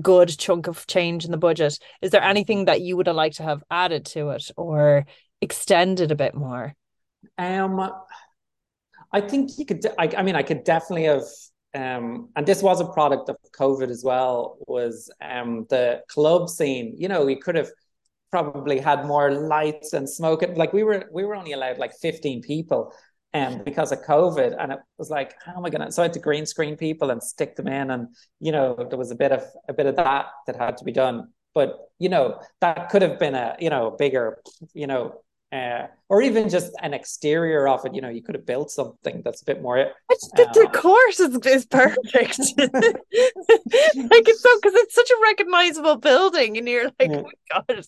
good 0.00 0.28
chunk 0.38 0.66
of 0.66 0.86
change 0.86 1.24
in 1.24 1.30
the 1.30 1.38
budget. 1.38 1.78
Is 2.02 2.10
there 2.10 2.22
anything 2.22 2.66
that 2.66 2.82
you 2.82 2.96
would 2.96 3.06
have 3.06 3.16
liked 3.16 3.36
to 3.36 3.42
have 3.42 3.62
added 3.70 4.06
to 4.06 4.30
it 4.30 4.50
or 4.56 5.06
extended 5.40 6.12
a 6.12 6.16
bit 6.16 6.34
more? 6.34 6.74
Um, 7.38 7.90
I 9.12 9.20
think 9.20 9.50
you 9.58 9.66
could. 9.66 9.84
I, 9.98 10.10
I 10.16 10.22
mean, 10.22 10.36
I 10.36 10.42
could 10.42 10.64
definitely 10.64 11.04
have. 11.04 11.24
Um, 11.74 12.28
and 12.36 12.46
this 12.46 12.62
was 12.62 12.80
a 12.80 12.86
product 12.86 13.30
of 13.30 13.36
COVID 13.58 13.88
as 13.88 14.04
well. 14.04 14.58
Was 14.66 15.10
um, 15.22 15.66
the 15.70 16.02
club 16.08 16.48
scene? 16.48 16.94
You 16.98 17.08
know, 17.08 17.24
we 17.24 17.36
could 17.36 17.54
have 17.54 17.70
probably 18.30 18.78
had 18.78 19.06
more 19.06 19.30
lights 19.30 19.92
and 19.92 20.08
smoke. 20.08 20.42
Like 20.56 20.72
we 20.72 20.82
were, 20.82 21.04
we 21.12 21.24
were 21.24 21.34
only 21.34 21.52
allowed 21.52 21.78
like 21.78 21.92
fifteen 22.00 22.42
people, 22.42 22.92
um, 23.34 23.62
because 23.64 23.92
of 23.92 24.02
COVID, 24.02 24.56
and 24.58 24.72
it 24.72 24.78
was 24.98 25.10
like, 25.10 25.34
how 25.44 25.56
am 25.56 25.64
I 25.64 25.70
gonna? 25.70 25.90
So 25.90 26.02
I 26.02 26.06
had 26.06 26.12
to 26.14 26.18
green 26.20 26.46
screen 26.46 26.76
people 26.76 27.10
and 27.10 27.22
stick 27.22 27.56
them 27.56 27.68
in, 27.68 27.90
and 27.90 28.08
you 28.40 28.52
know, 28.52 28.86
there 28.88 28.98
was 28.98 29.10
a 29.10 29.14
bit 29.14 29.32
of 29.32 29.44
a 29.68 29.72
bit 29.72 29.86
of 29.86 29.96
that 29.96 30.26
that 30.46 30.56
had 30.56 30.76
to 30.78 30.84
be 30.84 30.92
done. 30.92 31.28
But 31.54 31.78
you 31.98 32.08
know, 32.08 32.40
that 32.60 32.90
could 32.90 33.02
have 33.02 33.18
been 33.18 33.34
a 33.34 33.56
you 33.58 33.70
know 33.70 33.94
bigger 33.98 34.42
you 34.74 34.86
know 34.86 35.22
uh, 35.52 35.86
or 36.08 36.22
even 36.22 36.48
just 36.48 36.72
an 36.80 36.94
exterior 36.94 37.68
of 37.68 37.84
it. 37.84 37.94
You 37.94 38.00
know, 38.00 38.08
you 38.08 38.22
could 38.22 38.34
have 38.34 38.46
built 38.46 38.70
something 38.70 39.20
that's 39.22 39.42
a 39.42 39.44
bit 39.44 39.60
more. 39.60 39.76
the, 40.08 40.48
uh, 40.48 40.52
the 40.52 40.68
course 40.72 41.20
is, 41.20 41.36
is 41.44 41.66
perfect. 41.66 42.04
like 42.08 42.38
it's 44.28 44.42
so 44.42 44.58
because 44.62 44.74
it's 44.74 44.94
such 44.94 45.10
a 45.10 45.22
recognizable 45.22 45.96
building, 45.96 46.56
and 46.56 46.66
you're 46.66 46.86
like, 46.98 47.10
yeah. 47.10 47.18
oh 47.18 47.22
my 47.22 47.64
god. 47.66 47.86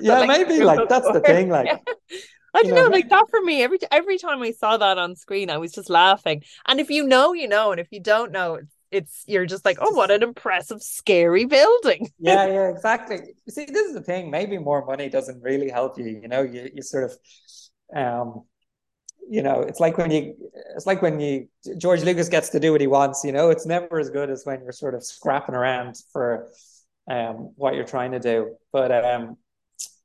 Yeah, 0.00 0.18
like 0.20 0.28
maybe 0.28 0.64
like 0.64 0.88
that's 0.88 1.10
the 1.10 1.20
thing. 1.20 1.50
Like, 1.50 1.66
yeah. 1.66 1.78
I 2.54 2.62
don't 2.62 2.74
know, 2.74 2.84
know, 2.84 2.90
like 2.90 3.08
that 3.08 3.26
for 3.30 3.40
me. 3.42 3.62
Every 3.62 3.78
every 3.90 4.18
time 4.18 4.42
I 4.42 4.52
saw 4.52 4.76
that 4.76 4.98
on 4.98 5.16
screen, 5.16 5.50
I 5.50 5.58
was 5.58 5.72
just 5.72 5.88
laughing. 5.88 6.42
And 6.66 6.80
if 6.80 6.90
you 6.90 7.06
know, 7.06 7.32
you 7.32 7.48
know, 7.48 7.72
and 7.72 7.80
if 7.80 7.88
you 7.90 8.00
don't 8.00 8.32
know, 8.32 8.54
it's 8.54 8.74
it's 8.92 9.24
you're 9.26 9.46
just 9.46 9.64
like, 9.64 9.78
oh, 9.80 9.94
what 9.94 10.10
an 10.10 10.22
impressive, 10.22 10.82
scary 10.82 11.44
building. 11.44 12.10
yeah, 12.18 12.46
yeah, 12.46 12.68
exactly. 12.68 13.18
See, 13.48 13.64
this 13.64 13.88
is 13.88 13.94
the 13.94 14.02
thing. 14.02 14.30
Maybe 14.30 14.58
more 14.58 14.84
money 14.84 15.08
doesn't 15.08 15.42
really 15.42 15.70
help 15.70 15.98
you. 15.98 16.06
You 16.06 16.28
know, 16.28 16.42
you 16.42 16.70
you 16.74 16.82
sort 16.82 17.04
of, 17.04 17.16
um, 17.96 18.44
you 19.28 19.42
know, 19.42 19.62
it's 19.62 19.80
like 19.80 19.98
when 19.98 20.10
you, 20.10 20.34
it's 20.76 20.86
like 20.86 21.02
when 21.02 21.18
you 21.18 21.48
George 21.78 22.02
Lucas 22.02 22.28
gets 22.28 22.50
to 22.50 22.60
do 22.60 22.72
what 22.72 22.80
he 22.80 22.86
wants. 22.86 23.24
You 23.24 23.32
know, 23.32 23.50
it's 23.50 23.66
never 23.66 23.98
as 23.98 24.10
good 24.10 24.30
as 24.30 24.44
when 24.44 24.62
you're 24.62 24.72
sort 24.72 24.94
of 24.94 25.02
scrapping 25.04 25.54
around 25.54 25.96
for, 26.12 26.48
um, 27.10 27.52
what 27.56 27.74
you're 27.74 27.84
trying 27.84 28.12
to 28.12 28.20
do. 28.20 28.56
But 28.72 28.92
um, 29.04 29.36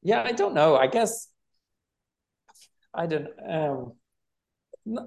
yeah, 0.01 0.23
I 0.23 0.31
don't 0.31 0.53
know. 0.53 0.75
I 0.75 0.87
guess 0.87 1.27
I 2.93 3.05
don't 3.05 3.27
um 3.47 3.93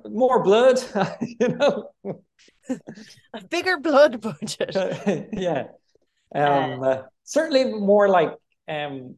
more 0.09 0.43
blood, 0.43 0.79
you 1.21 1.49
know. 1.49 1.91
a 3.35 3.45
bigger 3.49 3.79
blood 3.79 4.21
budget. 4.21 4.77
yeah. 5.33 5.65
Um, 6.35 6.83
uh, 6.83 6.87
uh, 6.87 7.03
certainly 7.25 7.65
more 7.65 8.09
like 8.09 8.35
um, 8.69 9.17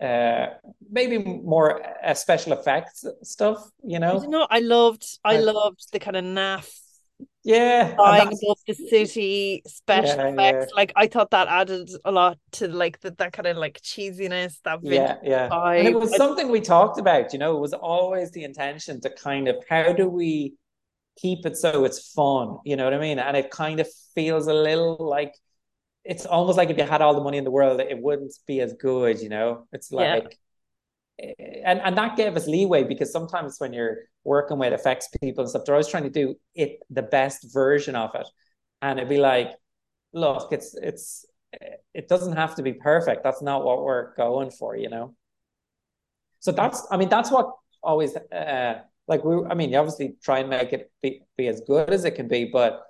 uh, 0.00 0.46
maybe 0.90 1.18
more 1.18 1.80
uh, 2.04 2.14
special 2.14 2.52
effects 2.52 3.04
stuff, 3.22 3.58
you 3.84 3.98
know. 3.98 4.20
I 4.22 4.26
know. 4.26 4.46
I 4.50 4.60
loved, 4.60 5.06
I 5.24 5.36
uh, 5.36 5.52
loved 5.52 5.92
the 5.92 5.98
kind 5.98 6.16
of 6.16 6.24
naff 6.24 6.81
yeah 7.44 7.94
flying 7.96 8.28
above 8.28 8.58
the 8.68 8.74
city 8.74 9.62
special 9.66 10.16
yeah, 10.16 10.28
effects 10.28 10.66
yeah. 10.70 10.76
like 10.76 10.92
i 10.94 11.06
thought 11.08 11.30
that 11.30 11.48
added 11.48 11.90
a 12.04 12.12
lot 12.12 12.38
to 12.52 12.68
like 12.68 13.00
the, 13.00 13.10
that 13.18 13.32
kind 13.32 13.48
of 13.48 13.56
like 13.56 13.80
cheesiness 13.80 14.60
that 14.64 14.78
yeah 14.82 15.16
yeah 15.24 15.48
vibe. 15.48 15.80
and 15.80 15.88
it 15.88 15.98
was 15.98 16.14
something 16.16 16.50
we 16.50 16.60
talked 16.60 17.00
about 17.00 17.32
you 17.32 17.38
know 17.38 17.56
it 17.56 17.60
was 17.60 17.72
always 17.72 18.30
the 18.30 18.44
intention 18.44 19.00
to 19.00 19.10
kind 19.10 19.48
of 19.48 19.56
how 19.68 19.92
do 19.92 20.08
we 20.08 20.54
keep 21.16 21.44
it 21.46 21.56
so 21.56 21.84
it's 21.84 22.12
fun. 22.12 22.58
You 22.64 22.76
know 22.76 22.84
what 22.84 22.94
I 22.94 22.98
mean? 22.98 23.18
And 23.18 23.36
it 23.36 23.50
kind 23.50 23.80
of 23.80 23.88
feels 24.14 24.46
a 24.46 24.54
little 24.54 24.96
like 24.98 25.34
it's 26.04 26.26
almost 26.26 26.58
like 26.58 26.70
if 26.70 26.78
you 26.78 26.84
had 26.84 27.02
all 27.02 27.14
the 27.14 27.20
money 27.20 27.38
in 27.38 27.44
the 27.44 27.50
world, 27.50 27.80
it 27.80 27.98
wouldn't 28.00 28.34
be 28.46 28.60
as 28.60 28.72
good. 28.74 29.20
You 29.20 29.28
know, 29.28 29.66
it's 29.72 29.92
like. 29.92 30.24
Yeah. 30.24 30.36
And, 31.64 31.78
and 31.80 31.96
that 31.98 32.16
gave 32.16 32.36
us 32.36 32.48
leeway 32.48 32.82
because 32.82 33.12
sometimes 33.12 33.60
when 33.60 33.72
you're 33.72 33.98
working 34.24 34.58
with 34.58 34.72
effects 34.72 35.08
people 35.20 35.42
and 35.42 35.50
stuff, 35.50 35.64
they're 35.64 35.74
always 35.74 35.88
trying 35.88 36.04
to 36.04 36.10
do 36.10 36.36
it 36.54 36.80
the 36.90 37.02
best 37.02 37.52
version 37.52 37.96
of 37.96 38.14
it. 38.14 38.26
And 38.80 38.98
it'd 38.98 39.08
be 39.08 39.18
like, 39.18 39.52
look, 40.12 40.52
it's 40.52 40.74
it's 40.74 41.26
it 41.94 42.08
doesn't 42.08 42.36
have 42.36 42.54
to 42.56 42.62
be 42.62 42.72
perfect. 42.72 43.22
That's 43.22 43.42
not 43.42 43.64
what 43.64 43.84
we're 43.84 44.14
going 44.14 44.50
for, 44.50 44.76
you 44.76 44.88
know. 44.88 45.14
So 46.40 46.50
that's, 46.50 46.86
I 46.90 46.96
mean, 46.96 47.08
that's 47.08 47.30
what 47.30 47.52
always 47.82 48.16
uh, 48.16 48.80
like 49.06 49.22
we. 49.24 49.44
I 49.48 49.54
mean, 49.54 49.74
obviously 49.74 50.16
try 50.22 50.40
and 50.40 50.50
make 50.50 50.72
it 50.72 50.90
be, 51.02 51.22
be 51.36 51.48
as 51.48 51.60
good 51.60 51.90
as 51.90 52.04
it 52.04 52.12
can 52.12 52.28
be, 52.28 52.46
but 52.46 52.82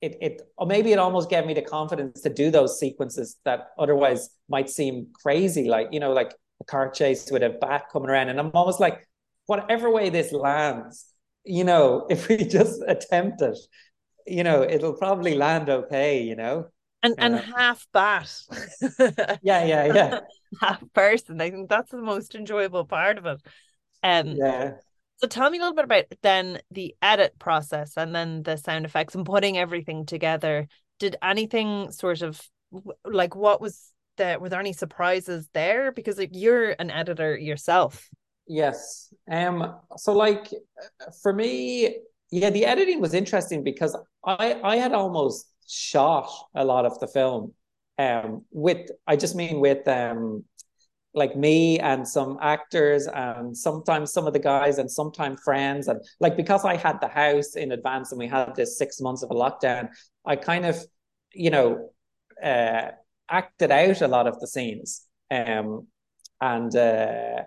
it 0.00 0.18
it 0.20 0.42
or 0.58 0.66
maybe 0.66 0.92
it 0.92 0.98
almost 0.98 1.30
gave 1.30 1.46
me 1.46 1.54
the 1.54 1.62
confidence 1.62 2.20
to 2.20 2.28
do 2.28 2.50
those 2.50 2.78
sequences 2.78 3.36
that 3.44 3.70
otherwise 3.78 4.30
might 4.48 4.70
seem 4.70 5.08
crazy, 5.14 5.64
like 5.68 5.88
you 5.90 6.00
know, 6.00 6.12
like 6.12 6.34
a 6.60 6.64
car 6.64 6.90
chase 6.90 7.30
with 7.30 7.42
a 7.42 7.50
bat 7.50 7.84
coming 7.92 8.10
around, 8.10 8.28
and 8.28 8.38
I'm 8.38 8.50
almost 8.54 8.78
like, 8.78 9.08
whatever 9.46 9.90
way 9.90 10.10
this 10.10 10.32
lands, 10.32 11.06
you 11.44 11.64
know, 11.64 12.06
if 12.10 12.28
we 12.28 12.38
just 12.38 12.82
attempt 12.86 13.42
it, 13.42 13.58
you 14.26 14.44
know, 14.44 14.62
it'll 14.62 14.94
probably 14.94 15.34
land 15.34 15.68
okay, 15.68 16.22
you 16.22 16.36
know 16.36 16.66
and 17.06 17.14
and 17.18 17.34
uh, 17.34 17.42
half 17.56 17.86
bat. 17.92 18.42
yeah, 19.42 19.64
yeah, 19.64 19.84
yeah. 19.94 20.20
half 20.60 20.82
person. 20.92 21.40
I 21.40 21.50
think 21.50 21.68
that's 21.68 21.90
the 21.90 21.98
most 21.98 22.34
enjoyable 22.34 22.84
part 22.84 23.18
of 23.18 23.26
it. 23.26 23.40
Um, 24.02 24.28
yeah. 24.28 24.72
So 25.18 25.26
tell 25.26 25.48
me 25.48 25.58
a 25.58 25.60
little 25.62 25.74
bit 25.74 25.86
about 25.86 26.04
then 26.22 26.60
the 26.70 26.94
edit 27.00 27.38
process 27.38 27.96
and 27.96 28.14
then 28.14 28.42
the 28.42 28.56
sound 28.56 28.84
effects 28.84 29.14
and 29.14 29.24
putting 29.24 29.56
everything 29.56 30.04
together. 30.04 30.68
Did 30.98 31.16
anything 31.22 31.90
sort 31.90 32.22
of 32.22 32.40
like 33.04 33.34
what 33.34 33.60
was 33.60 33.92
there? 34.16 34.38
Were 34.38 34.48
there 34.48 34.60
any 34.60 34.74
surprises 34.74 35.48
there? 35.54 35.92
Because 35.92 36.18
like 36.18 36.30
you're 36.32 36.70
an 36.70 36.90
editor 36.90 37.36
yourself. 37.36 38.08
Yes. 38.46 39.12
Um. 39.30 39.76
So 39.96 40.12
like 40.12 40.52
for 41.22 41.32
me, 41.32 41.98
yeah, 42.30 42.50
the 42.50 42.64
editing 42.64 43.00
was 43.00 43.14
interesting 43.14 43.62
because 43.64 43.96
I 44.24 44.60
I 44.62 44.76
had 44.76 44.92
almost 44.92 45.50
shot 45.68 46.30
a 46.54 46.64
lot 46.64 46.86
of 46.86 46.98
the 47.00 47.08
film 47.08 47.52
um 47.98 48.44
with 48.52 48.88
i 49.08 49.16
just 49.16 49.34
mean 49.34 49.58
with 49.58 49.88
um 49.88 50.44
like 51.14 51.34
me 51.36 51.80
and 51.80 52.06
some 52.06 52.38
actors 52.42 53.06
and 53.06 53.56
sometimes 53.56 54.12
some 54.12 54.26
of 54.26 54.32
the 54.32 54.38
guys 54.38 54.78
and 54.78 54.90
sometimes 54.90 55.40
friends 55.42 55.88
and 55.88 56.00
like 56.20 56.36
because 56.36 56.64
i 56.64 56.76
had 56.76 57.00
the 57.00 57.08
house 57.08 57.56
in 57.56 57.72
advance 57.72 58.12
and 58.12 58.18
we 58.18 58.28
had 58.28 58.54
this 58.54 58.78
six 58.78 59.00
months 59.00 59.22
of 59.22 59.30
a 59.30 59.34
lockdown 59.34 59.88
i 60.26 60.36
kind 60.36 60.66
of 60.66 60.76
you 61.32 61.50
know 61.50 61.90
uh 62.44 62.90
acted 63.30 63.70
out 63.72 64.00
a 64.02 64.08
lot 64.08 64.26
of 64.26 64.38
the 64.40 64.46
scenes 64.46 65.06
um 65.30 65.86
and 66.40 66.76
uh 66.76 67.42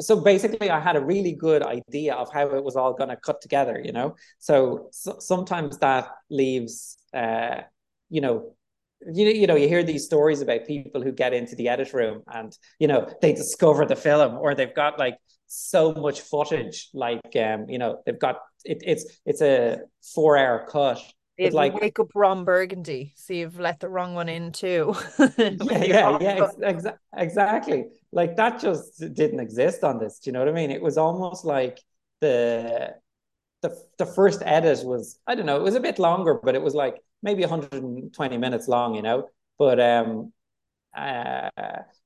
so 0.00 0.20
basically 0.20 0.70
i 0.70 0.80
had 0.80 0.96
a 0.96 1.00
really 1.00 1.32
good 1.32 1.62
idea 1.62 2.14
of 2.14 2.32
how 2.32 2.46
it 2.48 2.62
was 2.62 2.76
all 2.76 2.92
going 2.92 3.10
to 3.10 3.16
cut 3.16 3.40
together 3.40 3.80
you 3.84 3.92
know 3.92 4.14
so, 4.38 4.88
so 4.92 5.16
sometimes 5.18 5.78
that 5.78 6.08
leaves 6.30 6.98
uh, 7.14 7.62
you 8.08 8.20
know, 8.20 8.54
you, 9.12 9.26
you 9.26 9.46
know, 9.46 9.56
you 9.56 9.68
hear 9.68 9.82
these 9.82 10.04
stories 10.04 10.40
about 10.40 10.66
people 10.66 11.02
who 11.02 11.12
get 11.12 11.32
into 11.32 11.54
the 11.54 11.68
edit 11.68 11.92
room 11.92 12.22
and, 12.32 12.56
you 12.78 12.88
know, 12.88 13.08
they 13.20 13.32
discover 13.32 13.84
the 13.84 13.96
film 13.96 14.36
or 14.36 14.54
they've 14.54 14.74
got 14.74 14.98
like 14.98 15.18
so 15.46 15.92
much 15.92 16.20
footage, 16.20 16.88
like, 16.94 17.36
um, 17.36 17.68
you 17.68 17.78
know, 17.78 18.02
they've 18.04 18.18
got, 18.18 18.36
it, 18.64 18.82
it's, 18.84 19.04
it's 19.24 19.42
a 19.42 19.80
four 20.14 20.36
hour 20.36 20.66
cut. 20.68 21.00
It's 21.38 21.54
like 21.54 21.78
wake 21.80 21.98
up 21.98 22.10
Ron 22.14 22.44
Burgundy, 22.44 23.12
so 23.16 23.34
you've 23.34 23.58
let 23.58 23.80
the 23.80 23.88
wrong 23.88 24.14
one 24.14 24.28
in 24.28 24.52
too. 24.52 24.94
yeah, 25.38 26.18
yeah, 26.18 26.18
yeah, 26.20 26.48
ex- 26.62 26.86
exactly. 27.14 27.86
Like 28.12 28.36
that 28.36 28.60
just 28.60 29.00
didn't 29.14 29.40
exist 29.40 29.84
on 29.84 29.98
this. 29.98 30.18
Do 30.18 30.28
you 30.28 30.32
know 30.32 30.38
what 30.40 30.48
I 30.48 30.52
mean? 30.52 30.70
It 30.70 30.80
was 30.80 30.96
almost 30.96 31.44
like 31.44 31.78
the 32.20 32.94
the 33.62 33.76
the 33.98 34.06
first 34.06 34.42
edit 34.44 34.84
was 34.84 35.18
I 35.26 35.34
don't 35.34 35.46
know, 35.46 35.56
it 35.56 35.62
was 35.62 35.74
a 35.74 35.80
bit 35.80 35.98
longer, 35.98 36.34
but 36.42 36.54
it 36.54 36.62
was 36.62 36.74
like 36.74 37.02
maybe 37.22 37.42
120 37.42 38.38
minutes 38.38 38.68
long, 38.68 38.94
you 38.94 39.02
know. 39.02 39.28
But 39.58 39.80
um, 39.80 40.32
uh, 40.96 41.50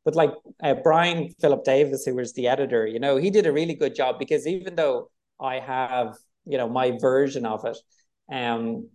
but 0.05 0.15
like 0.15 0.33
uh, 0.63 0.75
Brian 0.75 1.29
Philip 1.41 1.65
Davis, 1.65 2.05
who 2.05 2.15
was 2.15 2.33
the 2.33 2.49
editor, 2.49 2.87
you 2.87 2.99
know, 2.99 3.17
he 3.17 3.31
did 3.31 3.47
a 3.47 3.53
really 3.53 3.75
good 3.75 3.95
job 3.95 4.19
because 4.19 4.47
even 4.47 4.75
though 4.75 5.11
I 5.41 5.61
have, 5.61 6.17
you 6.45 6.59
know, 6.59 6.69
my 6.69 6.99
version 6.99 7.47
of 7.47 7.65
it, 7.65 7.77
um, 8.33 8.89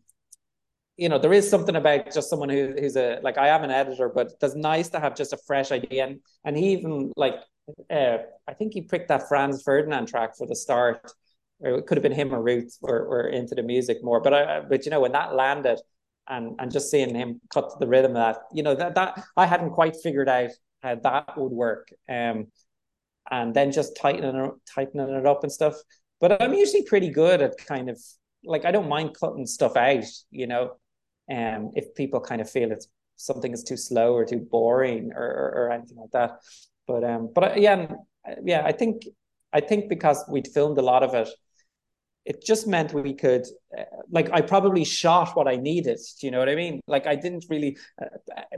you 0.97 1.09
know, 1.09 1.19
there 1.19 1.33
is 1.33 1.49
something 1.49 1.75
about 1.75 2.13
just 2.13 2.29
someone 2.29 2.49
who, 2.49 2.73
who's 2.79 2.95
a 2.95 3.19
like 3.21 3.37
I 3.37 3.49
am 3.49 3.63
an 3.63 3.71
editor, 3.71 4.09
but 4.09 4.33
it's 4.41 4.55
nice 4.55 4.89
to 4.89 4.99
have 4.99 5.15
just 5.15 5.33
a 5.33 5.37
fresh 5.45 5.71
idea. 5.71 6.05
And 6.05 6.19
and 6.43 6.57
he 6.57 6.73
even 6.73 7.11
like 7.15 7.35
uh, 7.89 8.17
I 8.47 8.53
think 8.53 8.73
he 8.73 8.81
picked 8.81 9.09
that 9.09 9.27
Franz 9.27 9.63
Ferdinand 9.63 10.07
track 10.07 10.37
for 10.37 10.47
the 10.47 10.55
start, 10.55 11.11
or 11.59 11.71
it 11.71 11.87
could 11.87 11.97
have 11.97 12.03
been 12.03 12.11
him 12.11 12.33
or 12.33 12.41
Ruth 12.41 12.77
were, 12.81 13.07
were 13.07 13.27
into 13.27 13.55
the 13.55 13.63
music 13.63 14.03
more. 14.03 14.21
But 14.21 14.33
I 14.33 14.61
but 14.61 14.85
you 14.85 14.91
know 14.91 15.01
when 15.01 15.11
that 15.13 15.35
landed, 15.35 15.79
and 16.27 16.55
and 16.59 16.71
just 16.71 16.89
seeing 16.91 17.13
him 17.13 17.41
cut 17.53 17.69
to 17.69 17.75
the 17.79 17.87
rhythm 17.87 18.11
of 18.11 18.17
that, 18.17 18.37
you 18.53 18.63
know, 18.63 18.75
that 18.75 18.95
that 18.95 19.23
I 19.37 19.45
hadn't 19.45 19.71
quite 19.71 19.95
figured 20.01 20.29
out 20.29 20.51
how 20.81 20.95
that 20.95 21.37
would 21.37 21.51
work. 21.51 21.89
Um, 22.09 22.47
and 23.31 23.53
then 23.53 23.71
just 23.71 23.97
tightening 23.97 24.51
tightening 24.73 25.09
it 25.09 25.25
up 25.25 25.43
and 25.43 25.51
stuff. 25.51 25.75
But 26.21 26.41
I'm 26.41 26.53
usually 26.53 26.83
pretty 26.83 27.09
good 27.09 27.41
at 27.41 27.57
kind 27.57 27.89
of 27.89 27.99
like 28.43 28.65
I 28.65 28.71
don't 28.71 28.89
mind 28.89 29.15
cutting 29.19 29.45
stuff 29.45 29.75
out, 29.75 30.05
you 30.31 30.47
know. 30.47 30.75
Um, 31.31 31.71
if 31.75 31.95
people 31.95 32.19
kind 32.19 32.41
of 32.41 32.49
feel 32.49 32.71
it's 32.71 32.87
something 33.15 33.51
is 33.51 33.63
too 33.63 33.77
slow 33.77 34.13
or 34.13 34.25
too 34.25 34.39
boring 34.39 35.11
or, 35.15 35.23
or, 35.23 35.53
or 35.55 35.71
anything 35.71 35.97
like 35.97 36.11
that. 36.11 36.39
But 36.87 37.03
um, 37.03 37.31
but 37.33 37.59
yeah, 37.59 37.87
yeah, 38.43 38.63
I 38.63 38.71
think 38.71 39.03
I 39.51 39.61
think 39.61 39.89
because 39.89 40.23
we'd 40.29 40.47
filmed 40.47 40.77
a 40.77 40.83
lot 40.83 41.03
of 41.03 41.13
it 41.15 41.29
it 42.25 42.43
just 42.43 42.67
meant 42.67 42.93
we 42.93 43.13
could 43.13 43.45
uh, 43.77 43.83
like 44.09 44.29
i 44.31 44.41
probably 44.41 44.83
shot 44.83 45.35
what 45.35 45.47
i 45.47 45.55
needed 45.55 45.99
do 46.19 46.27
you 46.27 46.31
know 46.31 46.39
what 46.39 46.49
i 46.49 46.55
mean 46.55 46.81
like 46.87 47.07
i 47.07 47.15
didn't 47.15 47.45
really 47.49 47.77
uh, 48.01 48.07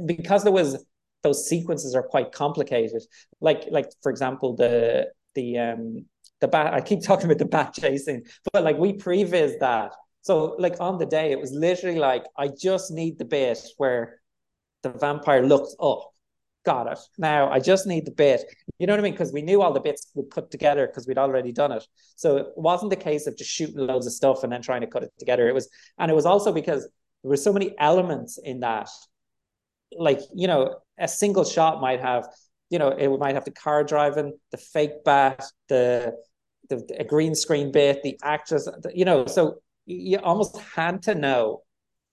because 0.06 0.44
there 0.44 0.54
was 0.54 0.86
those 1.24 1.48
sequences 1.48 1.94
are 1.94 2.04
quite 2.04 2.32
complicated 2.32 3.02
like 3.42 3.66
like 3.70 3.92
for 4.02 4.10
example 4.10 4.56
the 4.56 5.08
the 5.36 5.58
um 5.58 6.06
the 6.40 6.48
bat 6.48 6.74
i 6.74 6.82
keep 6.82 7.04
talking 7.04 7.26
about 7.26 7.38
the 7.38 7.46
bat 7.46 7.74
chasing 7.74 8.24
but 8.54 8.64
like 8.64 8.78
we 8.78 8.94
previs 8.94 9.60
that 9.60 9.92
so 10.28 10.56
like 10.60 10.76
on 10.80 10.98
the 10.98 11.06
day 11.06 11.32
it 11.32 11.40
was 11.40 11.52
literally 11.52 12.00
like 12.00 12.26
i 12.38 12.48
just 12.48 12.92
need 12.92 13.18
the 13.18 13.26
bit 13.26 13.60
where 13.78 14.20
the 14.84 14.90
vampire 14.90 15.44
looks 15.44 15.76
up 15.80 16.02
got 16.68 16.92
it. 16.92 17.00
Now 17.18 17.50
I 17.50 17.60
just 17.62 17.88
need 17.88 18.06
the 18.06 18.12
bit. 18.12 18.44
You 18.78 18.88
know 18.88 18.94
what 18.94 19.00
I 19.00 19.04
mean? 19.04 19.14
Because 19.14 19.32
we 19.32 19.42
knew 19.42 19.62
all 19.62 19.72
the 19.72 19.80
bits 19.80 20.12
would 20.16 20.30
put 20.30 20.52
together 20.52 20.86
because 20.86 21.08
we'd 21.08 21.18
already 21.18 21.54
done 21.54 21.72
it. 21.72 21.88
So 22.18 22.36
it 22.36 22.48
wasn't 22.58 22.90
the 22.90 22.98
case 23.10 23.26
of 23.26 23.38
just 23.38 23.50
shooting 23.50 23.78
loads 23.78 24.06
of 24.06 24.12
stuff 24.12 24.44
and 24.44 24.52
then 24.52 24.62
trying 24.62 24.82
to 24.82 24.88
cut 24.88 25.04
it 25.04 25.14
together. 25.18 25.48
It 25.48 25.54
was, 25.54 25.70
and 25.98 26.12
it 26.12 26.14
was 26.14 26.26
also 26.26 26.52
because 26.52 26.82
there 26.84 27.30
were 27.30 27.38
so 27.38 27.54
many 27.54 27.74
elements 27.80 28.38
in 28.38 28.60
that. 28.60 28.90
Like, 29.98 30.20
you 30.36 30.48
know, 30.48 30.76
a 31.00 31.08
single 31.08 31.46
shot 31.46 31.80
might 31.80 32.02
have, 32.02 32.28
you 32.70 32.80
know, 32.80 32.90
it 32.90 33.08
might 33.18 33.36
have 33.36 33.46
the 33.46 33.52
car 33.52 33.86
driving, 33.86 34.38
the 34.52 34.58
fake 34.58 35.06
bat, 35.06 35.46
the 35.70 36.14
the, 36.70 36.86
the 36.98 37.06
green 37.06 37.34
screen 37.34 37.72
bit, 37.72 38.04
the 38.04 38.20
actors, 38.22 38.68
you 38.94 39.06
know, 39.06 39.26
so 39.26 39.62
you 39.88 40.20
almost 40.20 40.58
had 40.60 41.02
to 41.04 41.16
know 41.16 41.64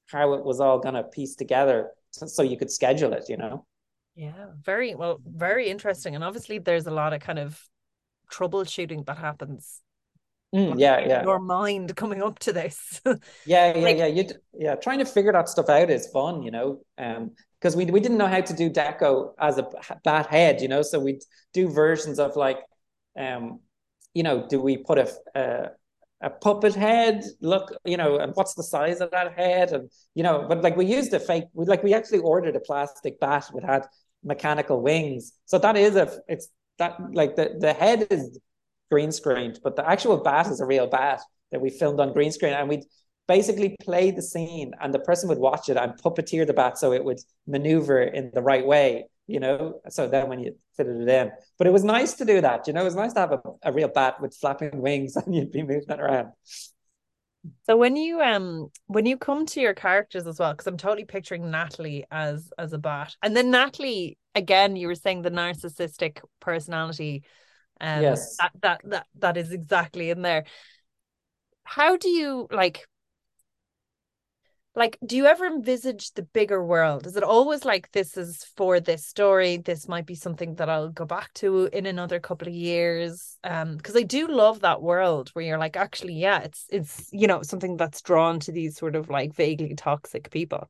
how 0.07 0.35
it 0.35 0.45
was 0.45 0.61
all 0.61 0.79
going 0.79 0.95
to 0.95 1.03
piece 1.03 1.35
together 1.35 1.91
so, 2.11 2.27
so 2.27 2.43
you 2.43 2.57
could 2.57 2.71
schedule 2.71 3.13
it, 3.13 3.25
you 3.29 3.37
know. 3.37 3.67
Yeah, 4.15 4.47
very 4.63 4.95
well, 4.95 5.19
very 5.27 5.69
interesting. 5.69 6.15
And 6.15 6.23
obviously, 6.23 6.59
there's 6.59 6.87
a 6.87 6.93
lot 6.93 7.13
of 7.13 7.21
kind 7.21 7.41
of 7.41 7.61
troubleshooting 8.31 9.05
that 9.07 9.19
happens. 9.19 9.81
Mm, 10.55 10.79
yeah, 10.79 11.01
yeah. 11.01 11.23
Your 11.25 11.41
mind 11.41 11.97
coming 11.97 12.23
up 12.23 12.39
to 12.41 12.53
this. 12.53 13.01
yeah, 13.45 13.75
yeah, 13.75 13.83
like, 13.83 13.97
yeah. 13.97 14.07
You 14.07 14.29
yeah, 14.57 14.77
trying 14.77 15.01
to 15.01 15.05
figure 15.05 15.33
that 15.33 15.49
stuff 15.49 15.69
out 15.69 15.91
is 15.91 16.07
fun, 16.07 16.43
you 16.43 16.53
know. 16.53 16.81
Um, 16.97 17.33
because 17.61 17.75
we 17.75 17.87
we 17.87 17.99
didn't 17.99 18.19
know 18.19 18.29
how 18.29 18.43
to 18.43 18.55
do 18.55 18.71
deco 18.71 19.33
as 19.41 19.59
a 19.59 19.69
bat 20.05 20.27
head, 20.27 20.61
you 20.61 20.69
know. 20.69 20.83
So 20.83 21.01
we'd 21.01 21.23
do 21.53 21.69
versions 21.69 22.21
of 22.21 22.37
like, 22.37 22.59
um, 23.19 23.59
you 24.13 24.23
know, 24.23 24.47
do 24.47 24.61
we 24.61 24.77
put 24.77 24.99
a, 24.99 25.11
a 25.35 25.71
a 26.21 26.31
puppet 26.31 26.75
head 26.75 27.23
look 27.41 27.75
you 27.85 27.97
know 27.97 28.19
and 28.19 28.33
what's 28.35 28.55
the 28.55 28.63
size 28.63 29.01
of 29.01 29.11
that 29.11 29.35
head 29.35 29.73
and 29.73 29.91
you 30.15 30.23
know 30.23 30.47
but 30.49 30.63
like 30.63 30.77
we 30.77 30.87
used 30.87 31.13
a 31.13 31.21
fake 31.21 31.45
we 31.53 31.67
like 31.67 31.83
we 31.83 31.93
actually 31.93 32.21
ordered 32.21 32.57
a 32.57 32.61
plastic 32.61 33.19
bat 33.21 33.45
that 33.53 33.65
had 33.65 33.87
mechanical 34.25 34.81
wings. 34.81 35.33
So 35.45 35.59
that 35.59 35.77
is 35.77 35.97
a 35.97 36.11
it's 36.29 36.49
that 36.79 36.99
like 37.13 37.37
the 37.37 37.57
the 37.61 37.73
head 37.73 38.07
is 38.11 38.39
green 38.91 39.13
screened, 39.13 39.61
but 39.63 39.77
the 39.77 39.89
actual 39.89 40.17
bat 40.17 40.49
is 40.49 40.61
a 40.61 40.67
real 40.67 40.87
bat 40.87 41.21
that 41.53 41.61
we 41.61 41.71
filmed 41.71 42.01
on 42.01 42.13
green 42.13 42.33
screen, 42.33 42.55
and 42.55 42.69
we 42.69 42.83
basically 43.29 43.77
play 43.83 44.11
the 44.11 44.23
scene, 44.23 44.73
and 44.81 44.93
the 44.93 44.99
person 44.99 45.29
would 45.29 45.39
watch 45.39 45.69
it 45.69 45.77
and 45.77 45.93
puppeteer 46.03 46.47
the 46.47 46.53
bat 46.53 46.79
so 46.79 46.93
it 46.93 47.05
would 47.05 47.21
maneuver 47.47 48.03
in 48.03 48.31
the 48.35 48.43
right 48.43 48.67
way. 48.67 49.07
You 49.27 49.41
know, 49.41 49.81
so 49.89 50.07
then 50.07 50.29
when 50.29 50.41
you 50.41 50.57
fitted 50.77 51.01
it 51.01 51.09
in, 51.09 51.33
but 51.57 51.67
it 51.67 51.73
was 51.73 51.83
nice 51.83 52.15
to 52.15 52.27
do 52.27 52.43
that. 52.43 52.67
You 52.67 52.75
know, 52.75 52.83
it 52.83 52.85
was 52.85 52.95
nice 52.95 53.15
to 53.15 53.21
have 53.21 53.33
a, 53.33 53.41
a 53.63 53.73
real 53.73 53.89
bat 53.89 54.21
with 54.21 54.37
flapping 54.37 54.83
wings 54.83 55.17
and 55.17 55.35
you'd 55.35 55.51
be 55.51 55.63
moving 55.63 55.85
it 55.89 56.01
around. 56.01 56.33
So 57.67 57.77
when 57.77 57.97
you 57.97 58.21
um 58.21 58.71
when 58.87 59.07
you 59.07 59.17
come 59.17 59.47
to 59.47 59.61
your 59.61 59.75
characters 59.75 60.27
as 60.27 60.39
well, 60.39 60.53
because 60.53 60.67
I'm 60.67 60.77
totally 60.77 61.05
picturing 61.05 61.51
Natalie 61.51 62.05
as 62.11 62.51
as 62.59 62.73
a 62.73 62.79
bat, 62.79 63.15
and 63.23 63.37
then 63.37 63.51
Natalie 63.51 64.19
again, 64.35 64.77
you 64.77 64.89
were 64.89 64.95
saying 64.95 65.23
the 65.23 65.31
narcissistic 65.31 66.21
personality. 66.41 67.25
Um, 67.81 68.03
yes, 68.03 68.37
that 68.37 68.53
that 68.63 68.81
that 68.85 69.07
that 69.19 69.37
is 69.37 69.53
exactly 69.53 70.11
in 70.11 70.23
there. 70.23 70.45
How 71.65 71.97
do 71.97 72.09
you 72.09 72.47
like? 72.51 72.87
Like 74.77 74.99
do 75.07 75.17
you 75.17 75.27
ever 75.27 75.47
envisage 75.47 76.13
the 76.13 76.23
bigger 76.23 76.65
world? 76.65 77.07
Is 77.07 77.17
it 77.17 77.23
always 77.23 77.65
like 77.65 77.93
this 77.93 78.17
is 78.17 78.45
for 78.57 78.81
this 78.81 79.07
story. 79.07 79.57
This 79.59 79.89
might 79.89 80.07
be 80.07 80.15
something 80.15 80.55
that 80.57 80.69
i'll 80.69 80.89
go 80.89 81.05
back 81.05 81.33
to 81.35 81.67
in 81.67 81.87
another 81.87 82.19
couple 82.21 82.49
of 82.49 82.55
years. 82.55 83.39
Um 83.45 83.77
because 83.77 83.97
i 83.97 84.03
do 84.03 84.27
love 84.27 84.61
that 84.61 84.83
world 84.83 85.31
where 85.33 85.45
you're 85.45 85.59
like 85.59 85.77
actually 85.77 86.15
yeah 86.15 86.41
it's 86.41 86.67
it's 86.71 87.09
you 87.13 87.27
know 87.27 87.43
something 87.43 87.77
that's 87.77 88.03
drawn 88.03 88.41
to 88.41 88.53
these 88.53 88.77
sort 88.77 88.97
of 88.97 89.09
like 89.09 89.35
vaguely 89.35 89.75
toxic 89.75 90.31
people. 90.31 90.69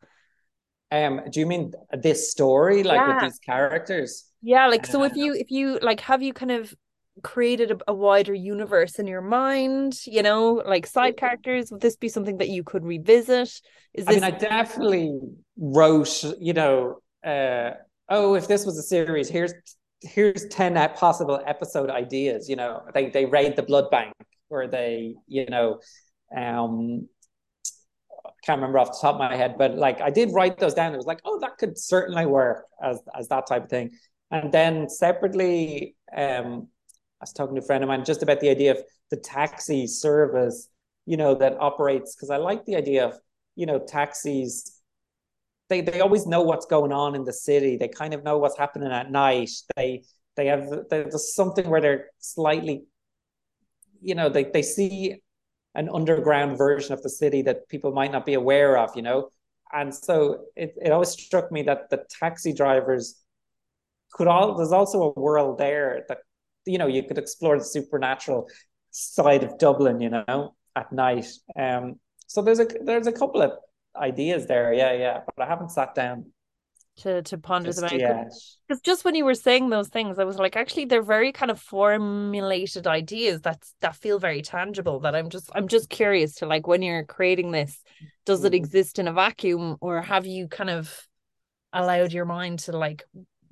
Um 0.90 1.22
do 1.30 1.40
you 1.40 1.46
mean 1.46 1.72
this 1.92 2.30
story 2.30 2.82
like 2.82 2.96
yeah. 2.96 3.14
with 3.14 3.22
these 3.24 3.38
characters? 3.38 4.26
Yeah 4.42 4.66
like 4.66 4.84
so 4.86 5.02
if 5.04 5.16
you 5.16 5.32
if 5.32 5.50
you 5.50 5.78
like 5.80 6.00
have 6.00 6.22
you 6.22 6.34
kind 6.34 6.50
of 6.50 6.74
created 7.22 7.70
a, 7.70 7.78
a, 7.88 7.94
wider 7.94 8.34
universe 8.34 8.98
in 8.98 9.06
your 9.06 9.20
mind 9.20 10.00
you 10.06 10.22
know 10.22 10.62
like 10.66 10.86
side 10.86 11.16
characters 11.16 11.70
would 11.70 11.80
this 11.80 11.96
be 11.96 12.08
something 12.08 12.38
that 12.38 12.48
you 12.48 12.64
could 12.64 12.84
revisit? 12.84 13.48
Is 13.94 14.04
this... 14.04 14.08
i 14.08 14.14
mean 14.14 14.24
i 14.24 14.30
definitely 14.30 15.18
wrote 15.56 16.24
you 16.40 16.52
know 16.52 16.98
uh 17.24 17.70
oh 18.08 18.34
if 18.34 18.48
this 18.48 18.66
was 18.66 18.76
a 18.78 18.82
series 18.82 19.28
here's 19.28 19.54
here's 20.02 20.46
10 20.46 20.74
possible 20.94 21.40
episode 21.46 21.88
ideas 21.88 22.48
you 22.48 22.56
know 22.56 22.82
they 22.92 23.10
they 23.10 23.26
raid 23.26 23.56
the 23.56 23.62
blood 23.62 23.90
bank 23.90 24.12
or 24.50 24.66
they 24.66 25.14
you 25.26 25.46
know 25.46 25.78
um 26.36 27.08
can't 28.44 28.58
remember 28.58 28.78
off 28.78 28.92
the 28.92 28.98
top 29.00 29.14
of 29.14 29.18
my 29.18 29.34
head 29.34 29.54
but 29.56 29.76
like 29.76 30.00
i 30.00 30.10
did 30.10 30.32
write 30.32 30.58
those 30.58 30.74
down. 30.74 30.92
It 30.92 30.96
was 30.96 31.06
like 31.06 31.20
oh 31.24 31.38
that 31.40 31.56
could 31.58 31.78
certainly 31.78 32.26
work 32.26 32.66
as 32.82 33.00
as 33.18 33.28
that 33.28 33.46
type 33.46 33.64
of 33.64 33.70
thing. 33.70 33.92
And 34.30 34.52
then 34.52 34.88
separately 34.88 35.96
um 36.14 36.68
was 37.20 37.32
talking 37.32 37.54
to 37.54 37.62
a 37.62 37.64
friend 37.64 37.82
of 37.82 37.88
mine 37.88 38.04
just 38.04 38.22
about 38.22 38.40
the 38.40 38.50
idea 38.50 38.72
of 38.72 38.78
the 39.10 39.16
taxi 39.16 39.86
service, 39.86 40.68
you 41.06 41.16
know, 41.16 41.34
that 41.34 41.56
operates 41.60 42.14
because 42.14 42.30
I 42.30 42.36
like 42.36 42.64
the 42.64 42.76
idea 42.76 43.06
of, 43.06 43.18
you 43.56 43.66
know, 43.66 43.78
taxis. 43.78 44.80
They 45.68 45.80
they 45.80 46.00
always 46.00 46.26
know 46.26 46.42
what's 46.42 46.66
going 46.66 46.92
on 46.92 47.14
in 47.14 47.24
the 47.24 47.32
city. 47.32 47.76
They 47.76 47.88
kind 47.88 48.14
of 48.14 48.22
know 48.22 48.38
what's 48.38 48.58
happening 48.58 48.92
at 48.92 49.10
night. 49.10 49.50
They 49.76 50.04
they 50.36 50.46
have 50.46 50.68
there's 50.90 51.34
something 51.34 51.68
where 51.68 51.80
they're 51.80 52.06
slightly, 52.18 52.84
you 54.00 54.14
know, 54.14 54.28
they 54.28 54.44
they 54.44 54.62
see 54.62 55.22
an 55.74 55.88
underground 55.92 56.56
version 56.56 56.92
of 56.92 57.02
the 57.02 57.10
city 57.10 57.42
that 57.42 57.68
people 57.68 57.92
might 57.92 58.12
not 58.12 58.26
be 58.26 58.34
aware 58.34 58.78
of, 58.78 58.90
you 58.94 59.02
know. 59.02 59.30
And 59.72 59.92
so 59.92 60.44
it, 60.54 60.74
it 60.80 60.92
always 60.92 61.10
struck 61.10 61.50
me 61.50 61.62
that 61.62 61.90
the 61.90 62.04
taxi 62.08 62.52
drivers 62.52 63.20
could 64.12 64.28
all 64.28 64.56
there's 64.56 64.72
also 64.72 65.02
a 65.16 65.20
world 65.20 65.58
there 65.58 66.04
that 66.08 66.18
you 66.66 66.78
know 66.78 66.86
you 66.86 67.02
could 67.02 67.18
explore 67.18 67.58
the 67.58 67.64
supernatural 67.64 68.48
side 68.90 69.42
of 69.42 69.58
Dublin, 69.58 70.00
you 70.00 70.10
know, 70.10 70.54
at 70.76 70.92
night. 70.92 71.26
Um, 71.58 72.00
so 72.26 72.42
there's 72.42 72.60
a 72.60 72.66
there's 72.82 73.06
a 73.06 73.12
couple 73.12 73.42
of 73.42 73.52
ideas 73.96 74.46
there, 74.46 74.72
yeah, 74.72 74.92
yeah, 74.92 75.20
but 75.36 75.44
I 75.44 75.48
haven't 75.48 75.70
sat 75.70 75.94
down 75.94 76.26
to 76.96 77.22
to 77.22 77.38
ponder 77.38 77.68
just 77.68 77.80
them 77.80 78.00
out. 78.02 78.26
Because 78.68 78.80
just 78.82 79.04
when 79.04 79.14
you 79.14 79.24
were 79.24 79.34
saying 79.34 79.68
those 79.68 79.88
things, 79.88 80.18
I 80.18 80.24
was 80.24 80.38
like, 80.38 80.56
actually, 80.56 80.86
they're 80.86 81.02
very 81.02 81.32
kind 81.32 81.50
of 81.50 81.60
formulated 81.60 82.86
ideas 82.86 83.42
that 83.42 83.62
that 83.80 83.96
feel 83.96 84.18
very 84.18 84.42
tangible. 84.42 85.00
That 85.00 85.14
I'm 85.14 85.28
just 85.28 85.50
I'm 85.54 85.68
just 85.68 85.90
curious 85.90 86.36
to 86.36 86.46
like 86.46 86.66
when 86.66 86.82
you're 86.82 87.04
creating 87.04 87.50
this, 87.50 87.82
does 88.24 88.44
it 88.44 88.52
mm. 88.52 88.56
exist 88.56 88.98
in 88.98 89.08
a 89.08 89.12
vacuum, 89.12 89.76
or 89.80 90.02
have 90.02 90.26
you 90.26 90.48
kind 90.48 90.70
of 90.70 91.06
allowed 91.72 92.12
your 92.12 92.24
mind 92.24 92.60
to 92.60 92.76
like 92.76 93.02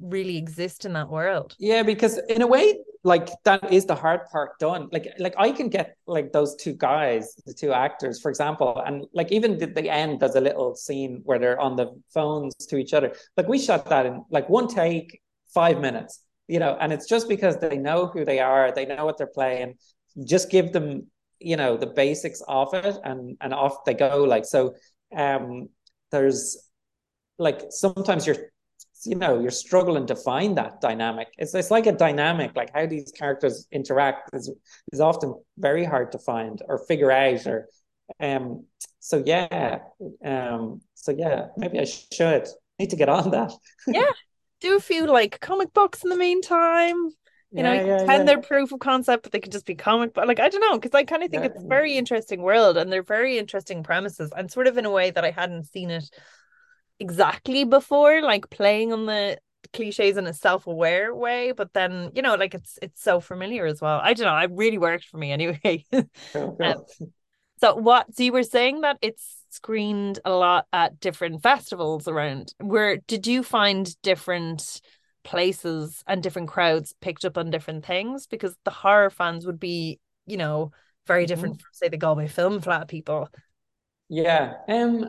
really 0.01 0.37
exist 0.37 0.85
in 0.85 0.93
that 0.95 1.09
world? 1.09 1.57
Yeah, 1.59 1.83
because 1.83 2.19
in 2.29 2.43
a 2.43 2.47
way, 2.47 2.79
like 3.05 3.29
that 3.45 3.73
is 3.73 3.87
the 3.87 3.95
hard 3.95 4.27
part 4.31 4.59
done. 4.59 4.89
Like 4.93 5.09
like 5.19 5.35
i 5.39 5.51
can 5.51 5.69
get 5.69 5.97
like 6.07 6.33
those 6.33 6.55
two 6.57 6.75
guys 6.75 7.35
the 7.47 7.55
two 7.55 7.73
actors 7.73 8.21
for 8.21 8.29
example 8.31 8.81
and 8.87 9.05
like 9.13 9.33
even 9.33 9.61
at 9.63 9.75
the 9.75 9.91
end 9.91 10.21
there's 10.21 10.37
a 10.37 10.41
little 10.41 10.75
scene 10.75 11.21
where 11.25 11.39
they're 11.39 11.61
on 11.61 11.77
the 11.77 11.89
phones 12.15 12.55
to 12.67 12.77
each 12.77 12.95
other. 12.95 13.15
Like 13.37 13.49
we 13.49 13.59
shot 13.59 13.87
that 13.87 14.07
in 14.07 14.25
like 14.31 14.49
one 14.49 14.69
take 14.69 15.21
five 15.53 15.81
minutes 15.81 16.21
you 16.49 16.59
know 16.59 16.77
and 16.81 16.93
it's 16.93 17.09
just 17.09 17.29
because 17.29 17.57
they 17.59 17.77
know 17.77 18.07
who 18.07 18.25
they 18.25 18.39
are 18.39 18.73
they 18.73 18.87
know 18.87 19.05
what 19.05 19.19
they're 19.19 19.27
playing 19.27 19.75
just 20.25 20.51
give 20.51 20.73
them 20.73 21.07
you 21.41 21.57
know 21.57 21.77
the 21.77 21.87
basics 21.87 22.43
of 22.49 22.73
it 22.75 22.97
and 23.05 23.37
and 23.41 23.53
off 23.53 23.85
they 23.85 23.95
go 23.95 24.25
like 24.25 24.45
so 24.45 24.75
um 25.17 25.69
there's 26.11 26.69
like 27.39 27.63
sometimes 27.71 28.27
you're 28.27 28.52
you 29.07 29.15
know 29.15 29.41
you're 29.41 29.51
struggling 29.51 30.07
to 30.07 30.17
find 30.17 30.57
that 30.57 30.81
dynamic 30.81 31.29
it's, 31.39 31.55
it's 31.55 31.71
like 31.71 31.87
a 31.87 31.93
dynamic 31.93 32.53
like 32.57 32.71
how 32.75 32.87
these 32.87 33.13
characters 33.13 33.67
interact 33.73 34.31
is, 34.35 34.51
is 34.93 35.01
often 35.01 35.35
very 35.59 35.85
hard 35.85 36.13
to 36.13 36.19
find 36.19 36.63
or 36.69 36.79
figure 36.87 37.11
out 37.11 37.47
or 37.47 37.69
um 38.21 38.65
so 39.01 39.23
yeah 39.25 39.79
um 40.25 40.81
so 40.95 41.13
yeah 41.13 41.47
maybe 41.57 41.79
i 41.79 41.85
should 41.85 42.47
need 42.79 42.91
to 42.91 42.97
get 42.97 43.09
on 43.09 43.31
that 43.31 43.53
yeah 43.87 44.11
do 44.61 44.77
a 44.77 44.81
few 44.81 45.07
like 45.07 45.41
comic 45.41 45.73
books 45.73 46.05
in 46.05 46.11
the 46.11 46.17
meantime 46.17 47.13
you 47.55 47.63
know, 47.63 47.73
yeah, 47.73 48.05
yeah. 48.05 48.25
their 48.25 48.41
proof 48.41 48.73
of 48.73 48.81
concept, 48.81 49.25
but 49.25 49.33
they 49.33 49.41
could 49.41 49.53
just 49.53 49.67
be 49.67 49.75
comic. 49.75 50.15
But 50.15 50.27
like, 50.27 50.41
I 50.41 50.49
don't 50.49 50.63
know, 50.63 50.79
because 50.79 50.95
I 50.95 51.05
kind 51.05 51.23
of 51.23 51.31
think 51.31 51.43
yeah. 51.43 51.51
it's 51.51 51.63
a 51.63 51.67
very 51.67 51.99
interesting 51.99 52.41
world, 52.41 52.79
and 52.79 52.91
they're 52.91 53.03
very 53.03 53.37
interesting 53.37 53.83
premises, 53.83 54.33
and 54.35 54.51
sort 54.51 54.69
of 54.69 54.79
in 54.79 54.87
a 54.87 54.91
way 54.91 55.11
that 55.11 55.23
I 55.23 55.31
hadn't 55.31 55.65
seen 55.65 55.91
it 55.91 56.09
exactly 57.03 57.65
before, 57.65 58.23
like 58.23 58.49
playing 58.49 58.93
on 58.93 59.07
the 59.07 59.39
cliches 59.73 60.17
in 60.17 60.27
a 60.27 60.33
self-aware 60.33 61.15
way, 61.15 61.53
but 61.53 61.73
then 61.73 62.11
you 62.15 62.23
know, 62.23 62.37
like 62.37 62.55
it's 62.55 62.79
it's 62.81 63.03
so 63.03 63.21
familiar 63.21 63.67
as 63.67 63.81
well. 63.81 64.01
I 64.03 64.15
don't 64.15 64.27
know, 64.27 64.37
it 64.37 64.51
really 64.55 64.79
worked 64.79 65.07
for 65.07 65.19
me 65.19 65.33
anyway. 65.33 65.85
um, 66.35 66.85
so 67.61 67.75
what 67.75 68.15
so 68.15 68.23
you 68.23 68.33
were 68.33 68.43
saying 68.43 68.83
that 68.83 68.99
it's 69.03 69.37
screened 69.51 70.19
a 70.25 70.33
lot 70.33 70.67
at 70.73 71.01
different 71.01 71.43
festivals 71.43 72.09
around. 72.09 72.55
Where 72.59 72.97
did 72.97 73.27
you 73.27 73.43
find 73.43 73.85
different 74.03 74.81
places 75.25 76.03
and 76.07 76.23
different 76.23 76.49
crowds 76.49 76.95
picked 77.01 77.25
up 77.25 77.37
on 77.37 77.51
different 77.51 77.85
things? 77.85 78.27
Because 78.27 78.57
the 78.65 78.71
horror 78.71 79.11
fans 79.11 79.45
would 79.45 79.61
be, 79.61 80.01
you 80.27 80.37
know, 80.37 80.73
very 81.07 81.27
different 81.27 81.57
mm-hmm. 81.57 81.63
from 81.63 81.71
say 81.73 81.89
the 81.89 81.97
Galway 81.97 82.29
Film 82.29 82.61
Fleadh 82.61 82.89
people. 82.89 83.29
Yeah. 84.09 84.55
Um 84.69 85.09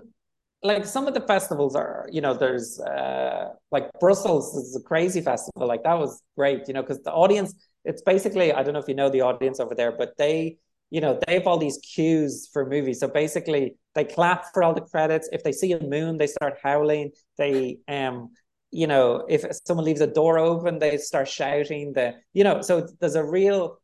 like 0.64 0.86
some 0.86 1.07
of 1.07 1.14
the 1.14 1.22
festivals 1.22 1.76
are, 1.76 2.07
you 2.11 2.22
know, 2.22 2.34
there's 2.34 2.80
uh, 2.80 3.49
like 3.72 3.91
Brussels 3.99 4.55
is 4.55 4.76
a 4.76 4.82
crazy 4.82 5.22
festival. 5.22 5.68
Like 5.68 5.84
that 5.84 5.99
was 5.99 6.22
great, 6.38 6.68
you 6.68 6.74
know, 6.74 6.82
because 6.82 7.01
the 7.01 7.11
audience, 7.11 7.53
it's 7.84 8.01
basically, 8.01 8.53
I 8.53 8.64
don't 8.64 8.74
know 8.74 8.80
if 8.80 8.88
you 8.88 8.95
know 8.95 9.09
the 9.09 9.22
audience 9.22 9.59
over 9.59 9.76
there, 9.76 9.91
but 9.91 10.16
they, 10.18 10.57
you 10.89 11.01
know, 11.01 11.20
they 11.28 11.34
have 11.34 11.47
all 11.47 11.57
these 11.57 11.78
cues 11.80 12.49
for 12.53 12.66
movies. 12.66 13.01
So 13.01 13.07
basically 13.09 13.76
they 13.93 14.05
clap 14.05 14.45
for 14.53 14.64
all 14.64 14.74
the 14.74 14.82
credits. 14.82 15.28
If 15.34 15.43
they 15.43 15.51
see 15.51 15.74
a 15.74 15.84
moon, 15.84 16.18
they 16.18 16.28
start 16.28 16.57
howling. 16.64 17.11
They, 17.38 17.80
um, 17.89 18.32
you 18.72 18.88
know, 18.88 19.26
if 19.28 19.45
someone 19.66 19.86
leaves 19.86 20.01
a 20.01 20.07
door 20.07 20.39
open, 20.39 20.80
they 20.80 20.97
start 20.97 21.28
shouting. 21.28 21.93
The, 21.93 22.16
you 22.34 22.43
know, 22.45 22.61
so 22.61 22.88
there's 22.99 23.16
a 23.16 23.24
real 23.24 23.80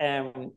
um 0.00 0.52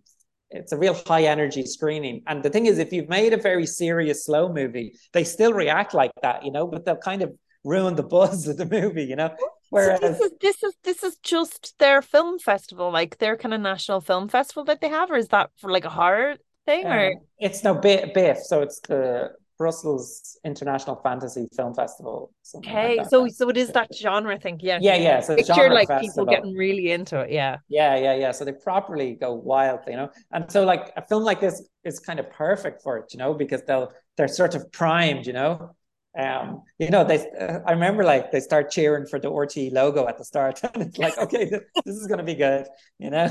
it's 0.53 0.71
a 0.71 0.77
real 0.77 0.93
high 1.07 1.23
energy 1.23 1.65
screening. 1.65 2.21
And 2.27 2.43
the 2.43 2.49
thing 2.49 2.65
is, 2.65 2.77
if 2.77 2.93
you've 2.93 3.09
made 3.09 3.33
a 3.33 3.37
very 3.37 3.65
serious 3.65 4.25
slow 4.25 4.51
movie, 4.51 4.95
they 5.11 5.23
still 5.23 5.53
react 5.53 5.93
like 5.93 6.11
that, 6.21 6.45
you 6.45 6.51
know, 6.51 6.67
but 6.67 6.85
they'll 6.85 6.95
kind 6.95 7.21
of 7.21 7.33
ruin 7.63 7.95
the 7.95 8.03
buzz 8.03 8.47
of 8.47 8.57
the 8.57 8.65
movie, 8.65 9.03
you 9.03 9.15
know. 9.15 9.35
Whereas 9.69 9.99
so 9.99 10.07
this 10.07 10.19
is 10.19 10.31
this 10.39 10.63
is 10.63 10.73
this 10.83 11.03
is 11.03 11.15
just 11.23 11.73
their 11.79 12.01
film 12.01 12.37
festival, 12.37 12.91
like 12.91 13.17
their 13.17 13.35
kind 13.35 13.53
of 13.53 13.61
national 13.61 14.01
film 14.01 14.27
festival 14.27 14.63
that 14.65 14.81
they 14.81 14.89
have, 14.89 15.09
or 15.09 15.15
is 15.15 15.29
that 15.29 15.49
for 15.57 15.71
like 15.71 15.85
a 15.85 15.89
horror 15.89 16.35
thing? 16.65 16.85
Or 16.85 17.07
um, 17.07 17.13
it's 17.39 17.63
no 17.63 17.73
BIFF, 17.73 18.37
so 18.37 18.61
it's 18.61 18.79
the 18.81 19.31
Brussels 19.63 20.37
International 20.43 20.97
Fantasy 20.97 21.47
Film 21.55 21.73
Festival. 21.73 22.33
Okay, 22.55 22.97
like 22.97 23.07
so 23.07 23.29
so 23.29 23.47
it 23.47 23.55
is 23.55 23.69
that 23.71 23.87
genre 23.95 24.37
thing, 24.37 24.59
yeah. 24.61 24.77
Yeah, 24.81 24.95
yeah. 24.95 25.21
So 25.21 25.37
picture 25.37 25.69
like 25.69 25.87
festival. 25.87 26.25
people 26.25 26.25
getting 26.25 26.53
really 26.53 26.91
into 26.91 27.21
it, 27.21 27.31
yeah. 27.31 27.59
Yeah, 27.69 27.95
yeah, 27.95 28.13
yeah. 28.13 28.31
So 28.33 28.43
they 28.43 28.51
properly 28.51 29.13
go 29.13 29.33
wild, 29.33 29.79
you 29.87 29.95
know. 29.95 30.09
And 30.33 30.51
so 30.51 30.65
like 30.65 30.91
a 30.97 31.01
film 31.07 31.23
like 31.23 31.39
this 31.39 31.65
is 31.85 32.01
kind 32.01 32.19
of 32.19 32.29
perfect 32.29 32.83
for 32.83 32.97
it, 32.97 33.13
you 33.13 33.19
know, 33.19 33.33
because 33.33 33.61
they'll 33.65 33.89
they're 34.17 34.27
sort 34.27 34.53
of 34.53 34.69
primed, 34.73 35.25
you 35.25 35.31
know. 35.31 35.71
Um, 36.19 36.63
you 36.77 36.89
know, 36.89 37.05
they. 37.05 37.19
Uh, 37.39 37.59
I 37.65 37.71
remember 37.71 38.03
like 38.03 38.33
they 38.33 38.41
start 38.41 38.69
cheering 38.69 39.05
for 39.05 39.17
the 39.17 39.31
RTÉ 39.31 39.71
logo 39.71 40.09
at 40.09 40.17
the 40.17 40.25
start, 40.25 40.61
and 40.73 40.83
it's 40.83 40.97
like, 40.97 41.17
okay, 41.17 41.45
this, 41.45 41.61
this 41.85 41.95
is 41.95 42.07
going 42.07 42.17
to 42.17 42.25
be 42.25 42.35
good, 42.35 42.67
you 42.99 43.11
know. 43.11 43.27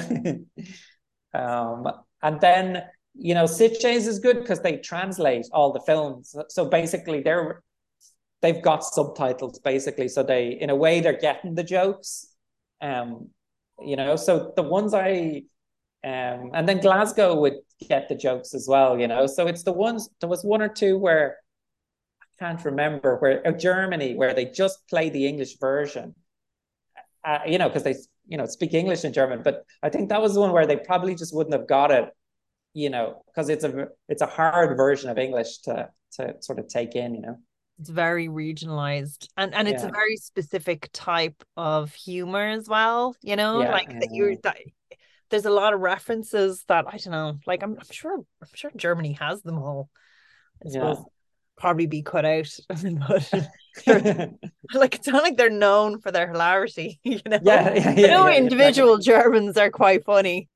um, 1.34 1.86
and 2.22 2.40
then 2.40 2.84
you 3.14 3.34
know, 3.34 3.44
Sitges 3.44 4.06
is 4.06 4.18
good 4.18 4.40
because 4.40 4.60
they 4.60 4.78
translate 4.78 5.46
all 5.52 5.72
the 5.72 5.80
films. 5.80 6.34
So 6.48 6.66
basically, 6.66 7.20
they're 7.22 7.62
they've 8.42 8.62
got 8.62 8.84
subtitles 8.84 9.58
basically, 9.60 10.08
so 10.08 10.22
they 10.22 10.48
in 10.60 10.70
a 10.70 10.76
way 10.76 11.00
they're 11.00 11.18
getting 11.20 11.54
the 11.54 11.64
jokes. 11.64 12.28
Um, 12.80 13.30
you 13.80 13.96
know, 13.96 14.16
so 14.16 14.52
the 14.56 14.62
ones 14.62 14.94
I 14.94 15.44
Um, 16.04 16.50
and 16.54 16.68
then 16.68 16.80
Glasgow 16.80 17.40
would 17.40 17.58
get 17.88 18.08
the 18.08 18.16
jokes 18.16 18.54
as 18.54 18.66
well, 18.68 19.00
you 19.00 19.08
know. 19.08 19.26
So 19.26 19.48
it's 19.48 19.64
the 19.64 19.72
ones 19.72 20.08
there 20.20 20.30
was 20.30 20.44
one 20.44 20.62
or 20.62 20.68
two 20.68 20.98
where 20.98 21.38
I 22.22 22.26
can't 22.44 22.64
remember 22.64 23.18
where 23.18 23.42
Germany 23.52 24.14
where 24.16 24.34
they 24.34 24.46
just 24.46 24.86
play 24.88 25.10
the 25.10 25.26
English 25.26 25.58
version, 25.58 26.14
uh, 27.24 27.38
you 27.46 27.58
know, 27.58 27.68
because 27.68 27.84
they 27.84 27.94
you 28.26 28.36
know 28.36 28.46
speak 28.46 28.74
English 28.74 29.04
and 29.04 29.14
German. 29.14 29.42
But 29.42 29.64
I 29.82 29.88
think 29.88 30.08
that 30.08 30.20
was 30.20 30.34
the 30.34 30.40
one 30.40 30.52
where 30.52 30.66
they 30.66 30.76
probably 30.76 31.14
just 31.14 31.34
wouldn't 31.34 31.54
have 31.54 31.68
got 31.68 31.90
it, 31.90 32.08
you 32.74 32.90
know, 32.90 33.22
because 33.26 33.48
it's 33.48 33.64
a 33.64 33.88
it's 34.08 34.22
a 34.22 34.26
hard 34.26 34.76
version 34.76 35.10
of 35.10 35.18
English 35.18 35.58
to 35.62 35.88
to 36.12 36.34
sort 36.40 36.58
of 36.58 36.68
take 36.68 36.94
in, 36.94 37.14
you 37.14 37.22
know? 37.22 37.38
It's 37.78 37.90
very 37.90 38.28
regionalized 38.28 39.28
and 39.36 39.54
and 39.54 39.66
it's 39.66 39.82
yeah. 39.82 39.88
a 39.88 39.92
very 39.92 40.16
specific 40.16 40.88
type 40.92 41.42
of 41.56 41.92
humor 41.94 42.46
as 42.46 42.68
well 42.68 43.16
you 43.22 43.36
know? 43.36 43.62
Yeah, 43.62 43.72
like 43.72 43.90
yeah, 43.90 43.98
that 44.00 44.08
you're 44.12 44.36
that 44.42 44.56
there's 45.30 45.46
a 45.46 45.50
lot 45.50 45.72
of 45.72 45.80
references 45.80 46.64
that 46.68 46.84
I 46.86 46.98
don't 46.98 47.12
know 47.12 47.38
like 47.46 47.62
I'm, 47.62 47.72
I'm 47.72 47.90
sure 47.90 48.14
I'm 48.14 48.48
sure 48.54 48.70
Germany 48.76 49.12
has 49.14 49.42
them 49.42 49.58
all 49.58 49.88
I 50.64 50.68
suppose 50.68 51.04
probably 51.62 51.86
be 51.86 52.02
cut 52.02 52.24
out 52.36 52.48
but 52.68 53.32
like 54.74 54.94
it's 54.96 55.08
not 55.08 55.22
like 55.22 55.38
they're 55.38 55.48
known 55.48 55.98
for 55.98 56.12
their 56.12 56.26
hilarity 56.26 57.00
you 57.04 57.20
know 57.24 57.38
yeah, 57.42 57.72
yeah, 57.72 57.94
yeah, 57.96 58.06
I 58.06 58.10
know 58.10 58.28
individual 58.28 58.98
Germans 58.98 59.56
are 59.56 59.70
quite 59.70 60.04
funny 60.04 60.50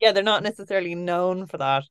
yeah 0.00 0.12
they're 0.12 0.22
not 0.22 0.42
necessarily 0.42 0.94
known 0.94 1.46
for 1.46 1.56
that 1.58 1.84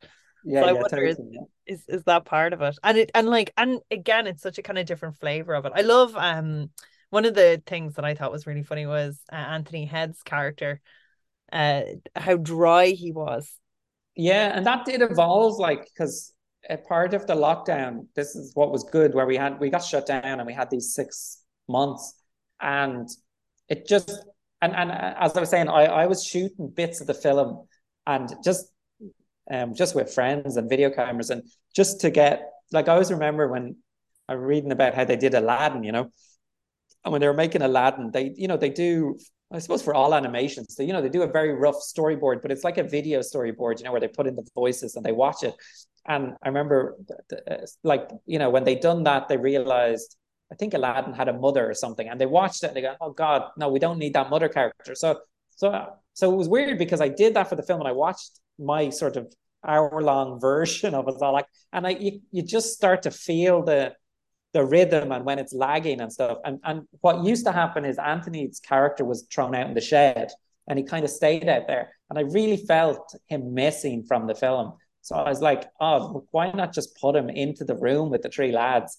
yeah, 0.43 0.62
so 0.62 0.68
I 0.68 0.74
wonder 0.74 1.04
is, 1.04 1.20
is 1.68 1.84
is 1.88 2.04
that 2.06 2.26
part 2.26 2.54
of 2.54 2.62
it? 2.62 2.78
And 2.84 2.97
it 2.97 3.12
and 3.14 3.30
like 3.30 3.54
and 3.58 3.80
again, 3.91 4.28
it's 4.28 4.41
such 4.41 4.58
a 4.58 4.64
kind 4.64 4.80
of 4.80 4.88
different 4.88 5.18
flavor 5.20 5.54
of 5.54 5.66
it. 5.66 5.74
I 5.76 5.82
love 5.82 6.16
um 6.16 6.72
one 7.12 7.26
of 7.26 7.36
the 7.36 7.62
things 7.66 7.95
that 7.95 8.06
I 8.06 8.16
thought 8.16 8.32
was 8.32 8.47
really 8.47 8.64
funny 8.64 8.86
was 8.86 9.20
uh, 9.32 9.36
Anthony 9.36 9.86
Head's 9.86 10.24
character, 10.24 10.80
uh, 11.52 11.82
how 12.16 12.38
dry 12.38 12.88
he 12.88 13.12
was. 13.12 13.52
Yeah, 14.16 14.56
and 14.56 14.66
that 14.66 14.86
did 14.86 15.02
evolve, 15.02 15.60
like 15.60 15.84
because 15.84 16.34
a 16.70 16.78
part 16.78 17.14
of 17.14 17.28
the 17.28 17.36
lockdown, 17.36 18.07
this 18.16 18.36
is 18.36 18.51
what 18.55 18.72
was 18.72 18.84
good, 18.84 19.14
where 19.14 19.26
we 19.26 19.36
had 19.36 19.59
we 19.59 19.70
got 19.70 19.84
shut 19.84 20.05
down 20.05 20.24
and 20.24 20.45
we 20.45 20.53
had 20.53 20.70
these 20.70 20.93
six 20.93 21.43
months, 21.68 22.14
and 22.62 23.09
it 23.68 23.88
just 23.88 24.12
and 24.62 24.76
and 24.76 24.91
uh, 24.91 25.16
as 25.20 25.36
I 25.36 25.39
was 25.39 25.49
saying, 25.49 25.70
I 25.70 25.86
I 25.86 26.05
was 26.05 26.24
shooting 26.24 26.70
bits 26.70 27.01
of 27.01 27.07
the 27.07 27.14
film 27.14 27.68
and 28.05 28.34
just 28.43 28.68
um, 29.49 29.74
just 29.74 29.95
with 29.95 30.14
friends 30.14 30.57
and 30.57 30.70
video 30.70 30.89
cameras, 30.89 31.30
and 31.30 31.43
just 31.76 32.01
to 32.01 32.09
get 32.09 32.49
like 32.72 32.88
I 32.88 32.93
always 32.93 33.12
remember 33.12 33.47
when 33.47 33.78
I'm 34.30 34.39
reading 34.39 34.72
about 34.72 34.93
how 34.93 35.05
they 35.05 35.18
did 35.18 35.34
Aladdin, 35.34 35.84
you 35.84 35.91
know, 35.91 36.12
and 37.03 37.12
when 37.12 37.22
they 37.22 37.28
were 37.28 37.34
making 37.34 37.62
Aladdin, 37.62 38.12
they 38.12 38.34
you 38.36 38.47
know 38.47 38.57
they 38.57 38.70
do 38.70 39.18
I 39.52 39.60
suppose 39.60 39.82
for 39.82 39.93
all 39.93 40.14
animations, 40.14 40.76
So, 40.76 40.84
you 40.84 40.93
know 40.93 41.02
they 41.02 41.10
do 41.10 41.24
a 41.24 41.28
very 41.28 41.54
rough 41.54 41.76
storyboard, 41.76 42.41
but 42.41 42.52
it's 42.52 42.64
like 42.64 42.78
a 42.78 42.84
video 42.84 43.20
storyboard, 43.20 43.80
you 43.80 43.86
know, 43.86 43.91
where 43.91 43.99
they 43.99 44.08
put 44.08 44.28
in 44.28 44.36
the 44.36 44.47
voices 44.56 44.95
and 44.95 45.06
they 45.06 45.12
watch 45.12 45.43
it. 45.43 45.56
And 46.08 46.34
I 46.41 46.47
remember, 46.47 46.95
uh, 47.49 47.58
like 47.84 48.10
you 48.26 48.39
know, 48.39 48.49
when 48.49 48.64
they 48.64 48.76
done 48.76 49.04
that, 49.04 49.28
they 49.28 49.38
realized 49.38 50.16
I 50.52 50.56
think 50.56 50.74
Aladdin 50.74 51.14
had 51.14 51.28
a 51.30 51.34
mother 51.34 51.70
or 51.70 51.74
something, 51.74 52.08
and 52.08 52.20
they 52.20 52.26
watched 52.26 52.64
it 52.64 52.68
and 52.68 52.76
they 52.76 52.82
go, 52.82 52.95
"Oh 53.02 53.12
God, 53.12 53.43
no, 53.58 53.70
we 53.70 53.80
don't 53.80 53.99
need 53.99 54.14
that 54.14 54.30
mother 54.30 54.49
character." 54.49 54.95
So, 54.95 55.20
so, 55.56 55.93
so 56.14 56.34
it 56.34 56.36
was 56.36 56.49
weird 56.49 56.78
because 56.78 57.02
I 57.02 57.10
did 57.10 57.34
that 57.36 57.47
for 57.49 57.56
the 57.56 57.64
film 57.64 57.82
and 57.82 57.88
I 57.88 57.93
watched 57.93 58.39
my 58.60 58.89
sort 58.89 59.16
of 59.18 59.32
hour 59.66 60.02
long 60.02 60.39
version 60.49 60.93
of 60.95 61.08
it 61.08 61.16
all 61.22 61.34
like 61.34 61.45
and 61.72 61.86
I 61.86 61.91
you, 61.91 62.22
you 62.32 62.41
just 62.41 62.74
start 62.74 63.04
to 63.04 63.12
feel 63.12 63.64
the 63.64 63.93
the 64.54 64.64
rhythm 64.64 65.12
and 65.12 65.26
when 65.26 65.39
it's 65.39 65.54
lagging 65.54 66.02
and 66.02 66.12
stuff 66.12 66.38
and 66.43 66.60
and 66.64 66.84
what 67.02 67.24
used 67.24 67.45
to 67.45 67.52
happen 67.52 67.86
is 67.86 67.97
Anthony's 67.97 68.60
character 68.60 69.06
was 69.06 69.28
thrown 69.32 69.56
out 69.56 69.68
in 69.68 69.74
the 69.74 69.82
shed 69.82 70.30
and 70.68 70.78
he 70.78 70.86
kind 70.86 71.06
of 71.06 71.12
stayed 71.12 71.47
out 71.47 71.68
there 71.68 71.89
and 72.10 72.20
I 72.20 72.24
really 72.24 72.58
felt 72.58 73.16
him 73.28 73.54
missing 73.54 74.04
from 74.04 74.28
the 74.28 74.36
film 74.36 74.74
so 75.02 75.16
I 75.16 75.30
was 75.30 75.41
like 75.41 75.70
oh 75.80 76.26
why 76.32 76.52
not 76.52 76.74
just 76.74 76.99
put 76.99 77.16
him 77.16 77.30
into 77.30 77.64
the 77.64 77.76
room 77.76 78.10
with 78.10 78.24
the 78.24 78.30
three 78.30 78.52
lads 78.52 78.97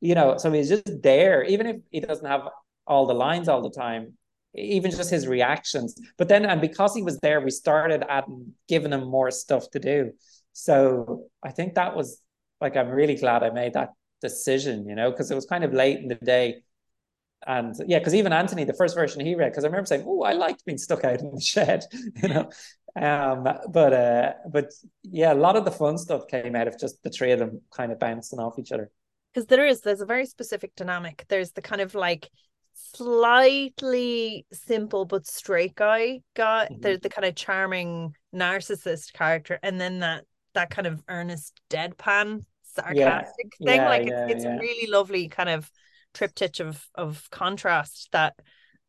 you 0.00 0.14
know 0.14 0.38
so 0.38 0.50
he's 0.50 0.68
just 0.70 1.02
there 1.02 1.42
even 1.44 1.66
if 1.66 1.76
he 1.90 2.00
doesn't 2.00 2.26
have 2.26 2.48
all 2.86 3.06
the 3.06 3.14
lines 3.14 3.48
all 3.48 3.62
the 3.62 3.70
time 3.70 4.14
even 4.56 4.90
just 4.90 5.10
his 5.10 5.26
reactions. 5.26 6.00
But 6.16 6.28
then, 6.28 6.44
and 6.46 6.60
because 6.60 6.94
he 6.94 7.02
was 7.02 7.18
there, 7.18 7.40
we 7.40 7.50
started 7.50 8.04
adding, 8.08 8.54
giving 8.68 8.92
him 8.92 9.08
more 9.08 9.30
stuff 9.30 9.70
to 9.72 9.78
do. 9.78 10.12
So 10.52 11.26
I 11.42 11.50
think 11.50 11.74
that 11.74 11.94
was 11.94 12.20
like, 12.60 12.76
I'm 12.76 12.88
really 12.88 13.16
glad 13.16 13.42
I 13.42 13.50
made 13.50 13.74
that 13.74 13.90
decision, 14.20 14.86
you 14.88 14.94
know, 14.94 15.10
because 15.10 15.30
it 15.30 15.34
was 15.34 15.46
kind 15.46 15.64
of 15.64 15.72
late 15.72 15.98
in 15.98 16.08
the 16.08 16.14
day. 16.16 16.62
And 17.46 17.74
yeah, 17.86 17.98
because 17.98 18.14
even 18.14 18.32
Anthony, 18.32 18.64
the 18.64 18.74
first 18.74 18.94
version 18.94 19.24
he 19.24 19.34
read, 19.34 19.52
because 19.52 19.64
I 19.64 19.68
remember 19.68 19.86
saying, 19.86 20.04
"Oh, 20.06 20.22
I 20.22 20.32
liked 20.32 20.64
being 20.64 20.78
stuck 20.78 21.04
out 21.04 21.20
in 21.20 21.32
the 21.32 21.40
shed," 21.40 21.84
you 22.22 22.28
know. 22.28 22.50
Um, 23.00 23.46
but 23.70 23.92
uh, 23.92 24.32
but 24.50 24.72
yeah, 25.02 25.32
a 25.32 25.34
lot 25.34 25.56
of 25.56 25.64
the 25.64 25.70
fun 25.70 25.98
stuff 25.98 26.26
came 26.28 26.56
out 26.56 26.66
of 26.66 26.78
just 26.78 27.02
the 27.02 27.10
three 27.10 27.32
of 27.32 27.38
them 27.38 27.60
kind 27.76 27.92
of 27.92 28.00
bouncing 28.00 28.38
off 28.40 28.58
each 28.58 28.72
other. 28.72 28.90
Because 29.32 29.46
there 29.46 29.66
is, 29.66 29.82
there's 29.82 30.00
a 30.00 30.06
very 30.06 30.24
specific 30.24 30.74
dynamic. 30.76 31.26
There's 31.28 31.52
the 31.52 31.60
kind 31.60 31.82
of 31.82 31.94
like 31.94 32.30
slightly 32.94 34.46
simple 34.52 35.04
but 35.04 35.26
straight 35.26 35.74
guy 35.74 36.20
guy 36.34 36.68
mm-hmm. 36.70 36.80
the, 36.80 36.98
the 36.98 37.08
kind 37.08 37.24
of 37.24 37.34
charming 37.34 38.14
narcissist 38.34 39.12
character 39.14 39.58
and 39.62 39.80
then 39.80 40.00
that 40.00 40.24
that 40.54 40.70
kind 40.70 40.86
of 40.86 41.02
earnest 41.08 41.58
deadpan 41.70 42.44
sarcastic 42.76 43.54
yeah. 43.58 43.66
thing 43.66 43.80
yeah, 43.80 43.88
like 43.88 44.06
yeah, 44.06 44.26
it's, 44.26 44.34
it's 44.34 44.44
a 44.44 44.58
really 44.58 44.90
lovely 44.90 45.28
kind 45.28 45.48
of 45.48 45.70
triptych 46.14 46.60
of 46.60 46.84
of 46.94 47.28
contrast 47.30 48.08
that 48.12 48.34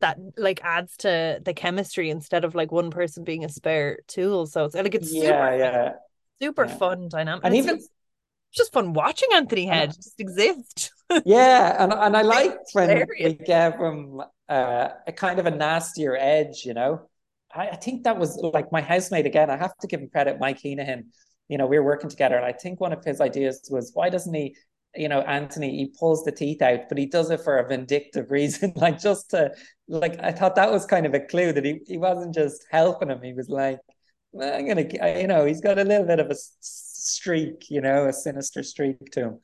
that 0.00 0.18
like 0.36 0.60
adds 0.62 0.96
to 0.98 1.40
the 1.44 1.52
chemistry 1.52 2.10
instead 2.10 2.44
of 2.44 2.54
like 2.54 2.70
one 2.70 2.90
person 2.90 3.24
being 3.24 3.44
a 3.44 3.48
spare 3.48 3.98
tool 4.06 4.46
so 4.46 4.64
it's 4.64 4.74
like 4.74 4.94
it's 4.94 5.12
yeah 5.12 5.22
super, 5.22 5.56
yeah 5.56 5.92
super 6.40 6.68
fun 6.68 7.08
dynamic 7.08 7.44
and, 7.44 7.54
and 7.54 7.64
even 7.64 7.80
just 8.52 8.72
fun 8.72 8.92
watching 8.92 9.28
Anthony 9.34 9.66
Head 9.66 9.94
just 9.94 10.18
exist. 10.20 10.92
yeah, 11.24 11.82
and 11.82 11.92
and 11.92 12.16
I 12.16 12.22
like 12.22 12.56
when 12.72 13.06
we 13.18 13.34
gave 13.34 13.74
him 13.74 14.22
uh, 14.48 14.88
a 15.06 15.12
kind 15.12 15.38
of 15.38 15.46
a 15.46 15.50
nastier 15.50 16.16
edge, 16.16 16.64
you 16.64 16.74
know. 16.74 17.08
I, 17.54 17.68
I, 17.68 17.76
think 17.76 18.04
that 18.04 18.18
was 18.18 18.36
like 18.36 18.70
my 18.72 18.82
housemate 18.82 19.26
again. 19.26 19.50
I 19.50 19.56
have 19.56 19.76
to 19.78 19.86
give 19.86 20.00
him 20.00 20.08
credit, 20.10 20.38
Mike 20.38 20.60
Heenahan. 20.60 21.04
You 21.48 21.58
know, 21.58 21.66
we 21.66 21.78
were 21.78 21.84
working 21.84 22.10
together, 22.10 22.36
and 22.36 22.44
I 22.44 22.52
think 22.52 22.80
one 22.80 22.92
of 22.92 23.04
his 23.04 23.20
ideas 23.20 23.68
was 23.70 23.90
why 23.94 24.10
doesn't 24.10 24.34
he, 24.34 24.56
you 24.94 25.08
know, 25.08 25.20
Anthony, 25.22 25.76
he 25.76 25.94
pulls 25.98 26.24
the 26.24 26.32
teeth 26.32 26.62
out, 26.62 26.88
but 26.88 26.98
he 26.98 27.06
does 27.06 27.30
it 27.30 27.40
for 27.42 27.58
a 27.58 27.68
vindictive 27.68 28.30
reason, 28.30 28.72
like 28.76 29.00
just 29.00 29.30
to 29.30 29.52
like 29.88 30.18
I 30.22 30.32
thought 30.32 30.56
that 30.56 30.70
was 30.70 30.86
kind 30.86 31.06
of 31.06 31.14
a 31.14 31.20
clue 31.20 31.52
that 31.52 31.64
he, 31.64 31.80
he 31.86 31.98
wasn't 31.98 32.34
just 32.34 32.64
helping 32.70 33.10
him, 33.10 33.22
he 33.22 33.32
was 33.32 33.48
like, 33.48 33.78
I'm 34.40 34.66
gonna 34.66 34.86
you 35.20 35.26
know, 35.26 35.44
he's 35.46 35.60
got 35.60 35.78
a 35.78 35.84
little 35.84 36.06
bit 36.06 36.20
of 36.20 36.30
a 36.30 36.36
streak, 36.60 37.70
you 37.70 37.80
know, 37.80 38.06
a 38.06 38.12
sinister 38.12 38.62
streak 38.62 38.98
to 39.12 39.20
him. 39.20 39.38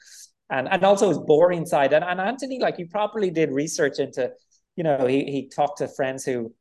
And 0.51 0.69
and 0.71 0.85
also 0.85 1.09
his 1.09 1.19
boring 1.19 1.67
side. 1.67 1.93
And, 1.93 2.05
and 2.05 2.21
Anthony, 2.21 2.61
like 2.61 2.77
he 2.77 2.85
properly 2.85 3.31
did 3.31 3.51
research 3.51 3.99
into, 3.99 4.31
you 4.77 4.85
know, 4.85 5.07
he 5.07 5.25
he 5.25 5.49
talked 5.49 5.79
to 5.79 5.89
friends 5.89 6.25
who 6.25 6.53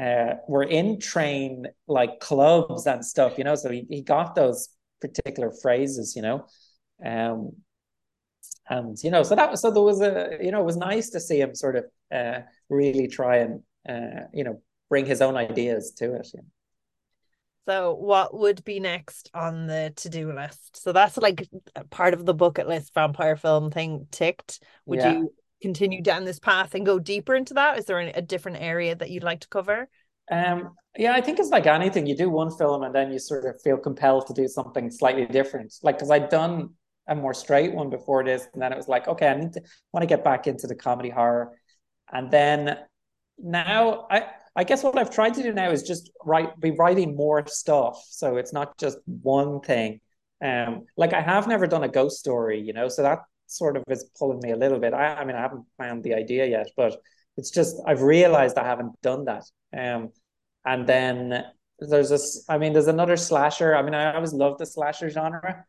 uh, 0.00 0.34
were 0.48 0.62
in 0.62 1.00
train 1.00 1.66
like 1.88 2.20
clubs 2.20 2.86
and 2.86 3.04
stuff, 3.04 3.38
you 3.38 3.44
know. 3.44 3.54
So 3.54 3.70
he, 3.70 3.86
he 3.88 4.02
got 4.02 4.34
those 4.34 4.68
particular 5.00 5.50
phrases, 5.50 6.14
you 6.16 6.22
know. 6.22 6.46
Um 7.04 7.52
and 8.68 8.96
you 9.02 9.10
know, 9.10 9.22
so 9.22 9.34
that 9.34 9.50
was 9.50 9.60
so 9.60 9.70
there 9.70 9.82
was 9.82 10.00
a 10.00 10.38
you 10.40 10.50
know, 10.50 10.60
it 10.60 10.66
was 10.66 10.76
nice 10.76 11.10
to 11.10 11.20
see 11.20 11.40
him 11.40 11.54
sort 11.54 11.76
of 11.76 11.84
uh 12.12 12.40
really 12.68 13.08
try 13.08 13.38
and 13.38 13.62
uh, 13.88 14.26
you 14.32 14.44
know, 14.44 14.62
bring 14.88 15.06
his 15.06 15.20
own 15.20 15.36
ideas 15.36 15.92
to 15.98 16.14
it. 16.14 16.28
You 16.32 16.40
know? 16.40 16.46
So, 17.66 17.94
what 17.94 18.38
would 18.38 18.64
be 18.64 18.80
next 18.80 19.30
on 19.34 19.66
the 19.66 19.92
to 19.96 20.08
do 20.08 20.32
list? 20.32 20.82
So, 20.82 20.92
that's 20.92 21.16
like 21.16 21.48
part 21.90 22.14
of 22.14 22.24
the 22.26 22.34
bucket 22.34 22.68
list 22.68 22.94
vampire 22.94 23.36
film 23.36 23.70
thing 23.70 24.06
ticked. 24.10 24.62
Would 24.86 25.00
yeah. 25.00 25.12
you 25.12 25.34
continue 25.62 26.02
down 26.02 26.24
this 26.24 26.38
path 26.38 26.74
and 26.74 26.84
go 26.84 26.98
deeper 26.98 27.34
into 27.34 27.54
that? 27.54 27.78
Is 27.78 27.86
there 27.86 27.98
a 27.98 28.22
different 28.22 28.60
area 28.60 28.94
that 28.94 29.10
you'd 29.10 29.22
like 29.22 29.40
to 29.40 29.48
cover? 29.48 29.88
Um, 30.30 30.74
yeah, 30.96 31.12
I 31.12 31.20
think 31.20 31.38
it's 31.38 31.50
like 31.50 31.66
anything. 31.66 32.06
You 32.06 32.16
do 32.16 32.30
one 32.30 32.50
film 32.50 32.82
and 32.82 32.94
then 32.94 33.10
you 33.12 33.18
sort 33.18 33.44
of 33.46 33.60
feel 33.62 33.76
compelled 33.76 34.26
to 34.28 34.32
do 34.32 34.46
something 34.48 34.90
slightly 34.90 35.26
different. 35.26 35.74
Like, 35.82 35.96
because 35.96 36.10
I'd 36.10 36.28
done 36.28 36.70
a 37.06 37.14
more 37.14 37.34
straight 37.34 37.74
one 37.74 37.90
before 37.90 38.24
this, 38.24 38.46
and 38.52 38.62
then 38.62 38.72
it 38.72 38.76
was 38.76 38.88
like, 38.88 39.08
okay, 39.08 39.28
I 39.28 39.36
need 39.36 39.52
to 39.54 39.62
want 39.92 40.02
to 40.02 40.06
get 40.06 40.24
back 40.24 40.46
into 40.46 40.66
the 40.66 40.74
comedy 40.74 41.10
horror. 41.10 41.52
And 42.12 42.30
then 42.30 42.78
now 43.38 44.06
I 44.10 44.26
I 44.56 44.64
guess 44.64 44.84
what 44.84 44.96
I've 44.96 45.10
tried 45.10 45.34
to 45.34 45.42
do 45.42 45.52
now 45.52 45.70
is 45.70 45.82
just 45.82 46.10
write 46.24 46.58
be 46.60 46.70
writing 46.70 47.16
more 47.16 47.44
stuff. 47.46 48.02
So 48.08 48.36
it's 48.36 48.52
not 48.52 48.78
just 48.78 48.98
one 49.06 49.60
thing. 49.60 50.00
Um, 50.42 50.84
like 50.96 51.12
I 51.12 51.20
have 51.20 51.48
never 51.48 51.66
done 51.66 51.84
a 51.84 51.88
ghost 51.88 52.18
story, 52.18 52.60
you 52.60 52.72
know, 52.72 52.88
so 52.88 53.02
that 53.02 53.20
sort 53.46 53.76
of 53.76 53.84
is 53.88 54.08
pulling 54.18 54.40
me 54.40 54.52
a 54.52 54.56
little 54.56 54.78
bit. 54.78 54.94
I, 54.94 55.14
I 55.16 55.24
mean, 55.24 55.36
I 55.36 55.40
haven't 55.40 55.64
found 55.78 56.04
the 56.04 56.14
idea 56.14 56.46
yet, 56.46 56.68
but 56.76 56.96
it's 57.36 57.50
just 57.50 57.76
I've 57.86 58.02
realized 58.02 58.58
I 58.58 58.64
haven't 58.64 59.00
done 59.02 59.24
that. 59.26 59.44
Um, 59.76 60.10
and 60.64 60.86
then 60.86 61.44
there's 61.78 62.10
this. 62.10 62.44
I 62.48 62.58
mean, 62.58 62.72
there's 62.72 62.88
another 62.88 63.16
slasher. 63.16 63.74
I 63.74 63.82
mean, 63.82 63.94
I 63.94 64.14
always 64.14 64.32
loved 64.32 64.60
the 64.60 64.66
slasher 64.66 65.10
genre. 65.10 65.64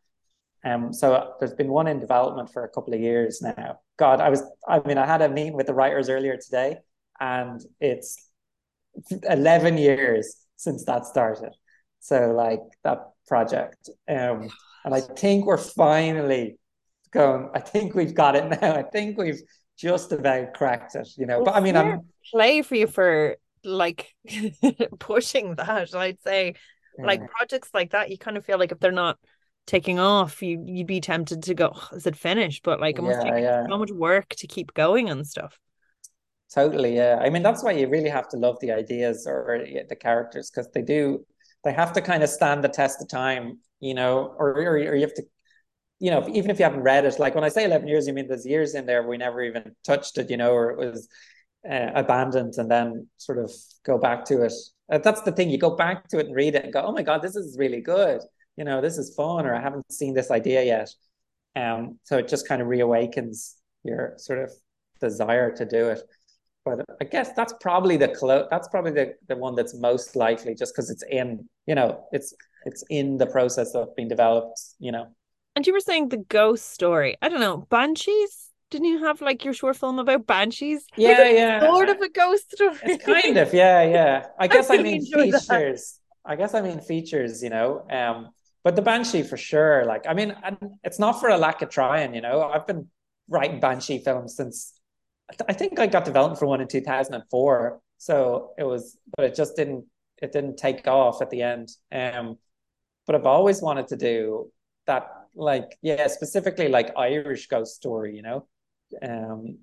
Um, 0.64 0.92
so 0.92 1.34
there's 1.38 1.54
been 1.54 1.68
one 1.68 1.86
in 1.86 2.00
development 2.00 2.52
for 2.52 2.64
a 2.64 2.68
couple 2.68 2.94
of 2.94 3.00
years 3.00 3.42
now. 3.42 3.80
God, 3.98 4.20
I 4.20 4.30
was. 4.30 4.42
I 4.66 4.80
mean, 4.80 4.98
I 4.98 5.06
had 5.06 5.22
a 5.22 5.28
meeting 5.28 5.54
with 5.54 5.66
the 5.66 5.74
writers 5.74 6.08
earlier 6.08 6.36
today, 6.36 6.78
and 7.20 7.60
it's 7.80 8.30
11 9.28 9.78
years 9.78 10.36
since 10.56 10.84
that 10.84 11.06
started. 11.06 11.52
So 12.00 12.32
like 12.32 12.60
that 12.84 13.10
project. 13.26 13.90
Um, 14.08 14.48
and 14.84 14.94
I 14.94 15.00
think 15.00 15.46
we're 15.46 15.58
finally 15.58 16.58
going, 17.10 17.50
I 17.54 17.60
think 17.60 17.94
we've 17.94 18.14
got 18.14 18.36
it 18.36 18.60
now. 18.60 18.74
I 18.74 18.82
think 18.82 19.18
we've 19.18 19.40
just 19.76 20.12
about 20.12 20.54
cracked 20.54 20.94
it, 20.94 21.08
you 21.16 21.26
know. 21.26 21.36
Well, 21.36 21.46
but 21.46 21.54
I 21.54 21.60
mean 21.60 21.76
I'm 21.76 22.02
play 22.30 22.62
for 22.62 22.74
you 22.74 22.86
for 22.86 23.36
like 23.64 24.14
pushing 24.98 25.54
that, 25.56 25.94
I'd 25.94 26.20
say. 26.22 26.54
Yeah. 26.98 27.06
Like 27.06 27.20
mm. 27.20 27.28
projects 27.28 27.70
like 27.74 27.90
that, 27.92 28.10
you 28.10 28.18
kind 28.18 28.36
of 28.36 28.44
feel 28.44 28.58
like 28.58 28.72
if 28.72 28.80
they're 28.80 28.92
not 28.92 29.18
taking 29.66 29.98
off, 29.98 30.42
you 30.42 30.62
you'd 30.64 30.86
be 30.86 31.00
tempted 31.00 31.42
to 31.42 31.54
go, 31.54 31.72
oh, 31.74 31.88
is 31.96 32.06
it 32.06 32.16
finished? 32.16 32.62
But 32.62 32.80
like 32.80 32.98
it 32.98 33.02
must 33.02 33.24
yeah, 33.24 33.32
take 33.32 33.42
yeah. 33.42 33.66
so 33.68 33.78
much 33.78 33.90
work 33.90 34.30
to 34.36 34.46
keep 34.46 34.72
going 34.74 35.10
and 35.10 35.26
stuff. 35.26 35.58
Totally, 36.54 36.94
yeah. 36.94 37.18
I 37.20 37.28
mean, 37.28 37.42
that's 37.42 37.62
why 37.62 37.72
you 37.72 37.88
really 37.88 38.08
have 38.08 38.28
to 38.28 38.36
love 38.36 38.58
the 38.60 38.72
ideas 38.72 39.26
or 39.26 39.64
the 39.88 39.96
characters 39.96 40.50
because 40.50 40.70
they 40.72 40.82
do, 40.82 41.26
they 41.64 41.72
have 41.72 41.92
to 41.94 42.00
kind 42.00 42.22
of 42.22 42.30
stand 42.30 42.62
the 42.62 42.68
test 42.68 43.02
of 43.02 43.08
time, 43.08 43.58
you 43.80 43.94
know, 43.94 44.34
or, 44.38 44.52
or, 44.52 44.76
or 44.76 44.94
you 44.94 45.00
have 45.02 45.14
to, 45.14 45.24
you 45.98 46.10
know, 46.10 46.28
even 46.28 46.50
if 46.50 46.58
you 46.58 46.64
haven't 46.64 46.82
read 46.82 47.04
it, 47.04 47.18
like 47.18 47.34
when 47.34 47.44
I 47.44 47.48
say 47.48 47.64
11 47.64 47.88
years, 47.88 48.06
you 48.06 48.12
mean 48.12 48.28
there's 48.28 48.46
years 48.46 48.74
in 48.74 48.86
there 48.86 49.06
we 49.06 49.16
never 49.16 49.42
even 49.42 49.74
touched 49.84 50.18
it, 50.18 50.30
you 50.30 50.36
know, 50.36 50.52
or 50.52 50.70
it 50.70 50.78
was 50.78 51.08
uh, 51.68 51.90
abandoned 51.94 52.54
and 52.58 52.70
then 52.70 53.08
sort 53.16 53.38
of 53.38 53.50
go 53.84 53.98
back 53.98 54.24
to 54.26 54.42
it. 54.42 54.52
Uh, 54.90 54.98
that's 54.98 55.22
the 55.22 55.32
thing. 55.32 55.50
You 55.50 55.58
go 55.58 55.74
back 55.74 56.08
to 56.08 56.18
it 56.18 56.26
and 56.26 56.34
read 56.34 56.54
it 56.54 56.64
and 56.64 56.72
go, 56.72 56.82
oh 56.82 56.92
my 56.92 57.02
God, 57.02 57.22
this 57.22 57.34
is 57.34 57.56
really 57.58 57.80
good. 57.80 58.20
You 58.56 58.64
know, 58.64 58.80
this 58.80 58.98
is 58.98 59.14
fun, 59.14 59.46
or 59.46 59.54
I 59.54 59.60
haven't 59.60 59.90
seen 59.92 60.14
this 60.14 60.30
idea 60.30 60.62
yet. 60.64 60.90
Um, 61.56 61.98
so 62.04 62.18
it 62.18 62.28
just 62.28 62.46
kind 62.48 62.60
of 62.60 62.68
reawakens 62.68 63.54
your 63.84 64.14
sort 64.18 64.38
of 64.38 64.50
desire 65.00 65.50
to 65.56 65.64
do 65.64 65.88
it 65.88 66.02
but 66.66 66.84
I 67.00 67.04
guess 67.04 67.32
that's 67.34 67.54
probably 67.60 67.96
the 67.96 68.08
clo- 68.08 68.48
that's 68.50 68.68
probably 68.68 68.90
the, 68.90 69.14
the 69.28 69.36
one 69.36 69.54
that's 69.54 69.74
most 69.78 70.16
likely 70.16 70.54
just 70.54 70.74
because 70.74 70.90
it's 70.90 71.04
in 71.08 71.48
you 71.66 71.74
know 71.74 72.04
it's 72.12 72.34
it's 72.64 72.82
in 72.90 73.16
the 73.16 73.26
process 73.26 73.74
of 73.74 73.94
being 73.94 74.08
developed 74.08 74.60
you 74.80 74.90
know 74.92 75.06
and 75.56 75.66
you 75.66 75.72
were 75.72 75.80
saying 75.80 76.10
the 76.10 76.18
ghost 76.18 76.70
story. 76.72 77.16
I 77.20 77.28
don't 77.28 77.40
know 77.40 77.66
banshees? 77.68 78.50
Didn't 78.70 78.88
you 78.88 79.04
have 79.04 79.20
like 79.20 79.44
your 79.44 79.54
short 79.54 79.76
film 79.76 79.98
about 79.98 80.26
banshees? 80.26 80.86
Yeah 80.96 81.28
yeah. 81.28 81.60
sort 81.60 81.88
of 81.88 82.00
a 82.00 82.08
ghost 82.08 82.52
story. 82.52 82.78
It's 82.84 83.04
kind 83.04 83.36
of 83.36 83.52
yeah 83.52 83.82
yeah. 83.82 84.26
I 84.38 84.46
guess 84.54 84.70
I, 84.70 84.76
I 84.76 84.82
mean 84.82 85.04
features 85.04 85.48
that. 85.48 85.90
I 86.24 86.36
guess 86.36 86.54
I 86.54 86.60
mean 86.60 86.80
features 86.80 87.42
you 87.42 87.50
know 87.50 87.86
um 87.90 88.30
but 88.62 88.76
the 88.76 88.82
banshee 88.82 89.22
for 89.22 89.36
sure 89.36 89.84
like 89.84 90.06
I 90.08 90.14
mean 90.14 90.36
it's 90.84 90.98
not 90.98 91.20
for 91.20 91.30
a 91.30 91.38
lack 91.38 91.62
of 91.62 91.70
trying 91.70 92.14
you 92.14 92.20
know. 92.20 92.42
I've 92.42 92.66
been 92.66 92.88
writing 93.28 93.58
banshee 93.58 93.98
films 93.98 94.36
since 94.36 94.76
I 95.48 95.52
think 95.52 95.78
I 95.80 95.86
got 95.86 96.04
development 96.04 96.38
for 96.38 96.46
one 96.46 96.60
in 96.60 96.68
2004. 96.68 97.80
So 97.98 98.50
it 98.58 98.64
was, 98.64 98.96
but 99.16 99.26
it 99.26 99.34
just 99.34 99.56
didn't, 99.56 99.84
it 100.22 100.32
didn't 100.32 100.56
take 100.56 100.86
off 100.86 101.20
at 101.20 101.30
the 101.30 101.42
end. 101.42 101.70
Um, 101.92 102.38
but 103.06 103.14
I've 103.14 103.26
always 103.26 103.60
wanted 103.60 103.88
to 103.88 103.96
do 103.96 104.52
that, 104.86 105.10
like, 105.36 105.78
yeah, 105.82 106.06
specifically 106.08 106.68
like 106.68 106.96
Irish 106.96 107.46
ghost 107.46 107.76
story, 107.76 108.16
you 108.16 108.22
know? 108.22 108.46
Um, 109.02 109.58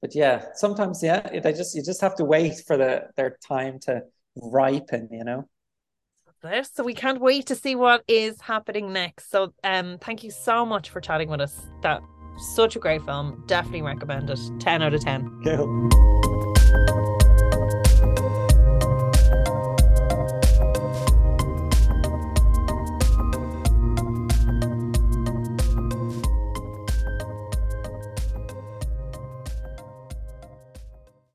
but 0.00 0.14
yeah, 0.14 0.46
sometimes, 0.54 1.02
yeah, 1.02 1.40
they 1.40 1.52
just, 1.52 1.74
you 1.74 1.82
just 1.82 2.00
have 2.00 2.16
to 2.16 2.24
wait 2.24 2.62
for 2.66 2.76
the, 2.76 3.08
their 3.16 3.38
time 3.46 3.78
to 3.80 4.02
ripen, 4.36 5.08
you 5.12 5.24
know? 5.24 5.48
So 6.74 6.84
we 6.84 6.92
can't 6.92 7.20
wait 7.20 7.46
to 7.46 7.54
see 7.54 7.74
what 7.74 8.04
is 8.06 8.40
happening 8.40 8.92
next. 8.92 9.30
So 9.30 9.54
um 9.64 9.98
thank 9.98 10.22
you 10.22 10.30
so 10.30 10.66
much 10.66 10.90
for 10.90 11.00
chatting 11.00 11.30
with 11.30 11.40
us. 11.40 11.58
That 11.82 12.02
such 12.54 12.76
a 12.76 12.78
great 12.78 13.02
film. 13.02 13.44
Definitely 13.46 13.82
recommend 13.82 14.28
it. 14.28 14.40
10 14.60 14.82
out 14.82 14.92
of 14.92 15.00
10. 15.00 15.40
Cool. 15.44 16.13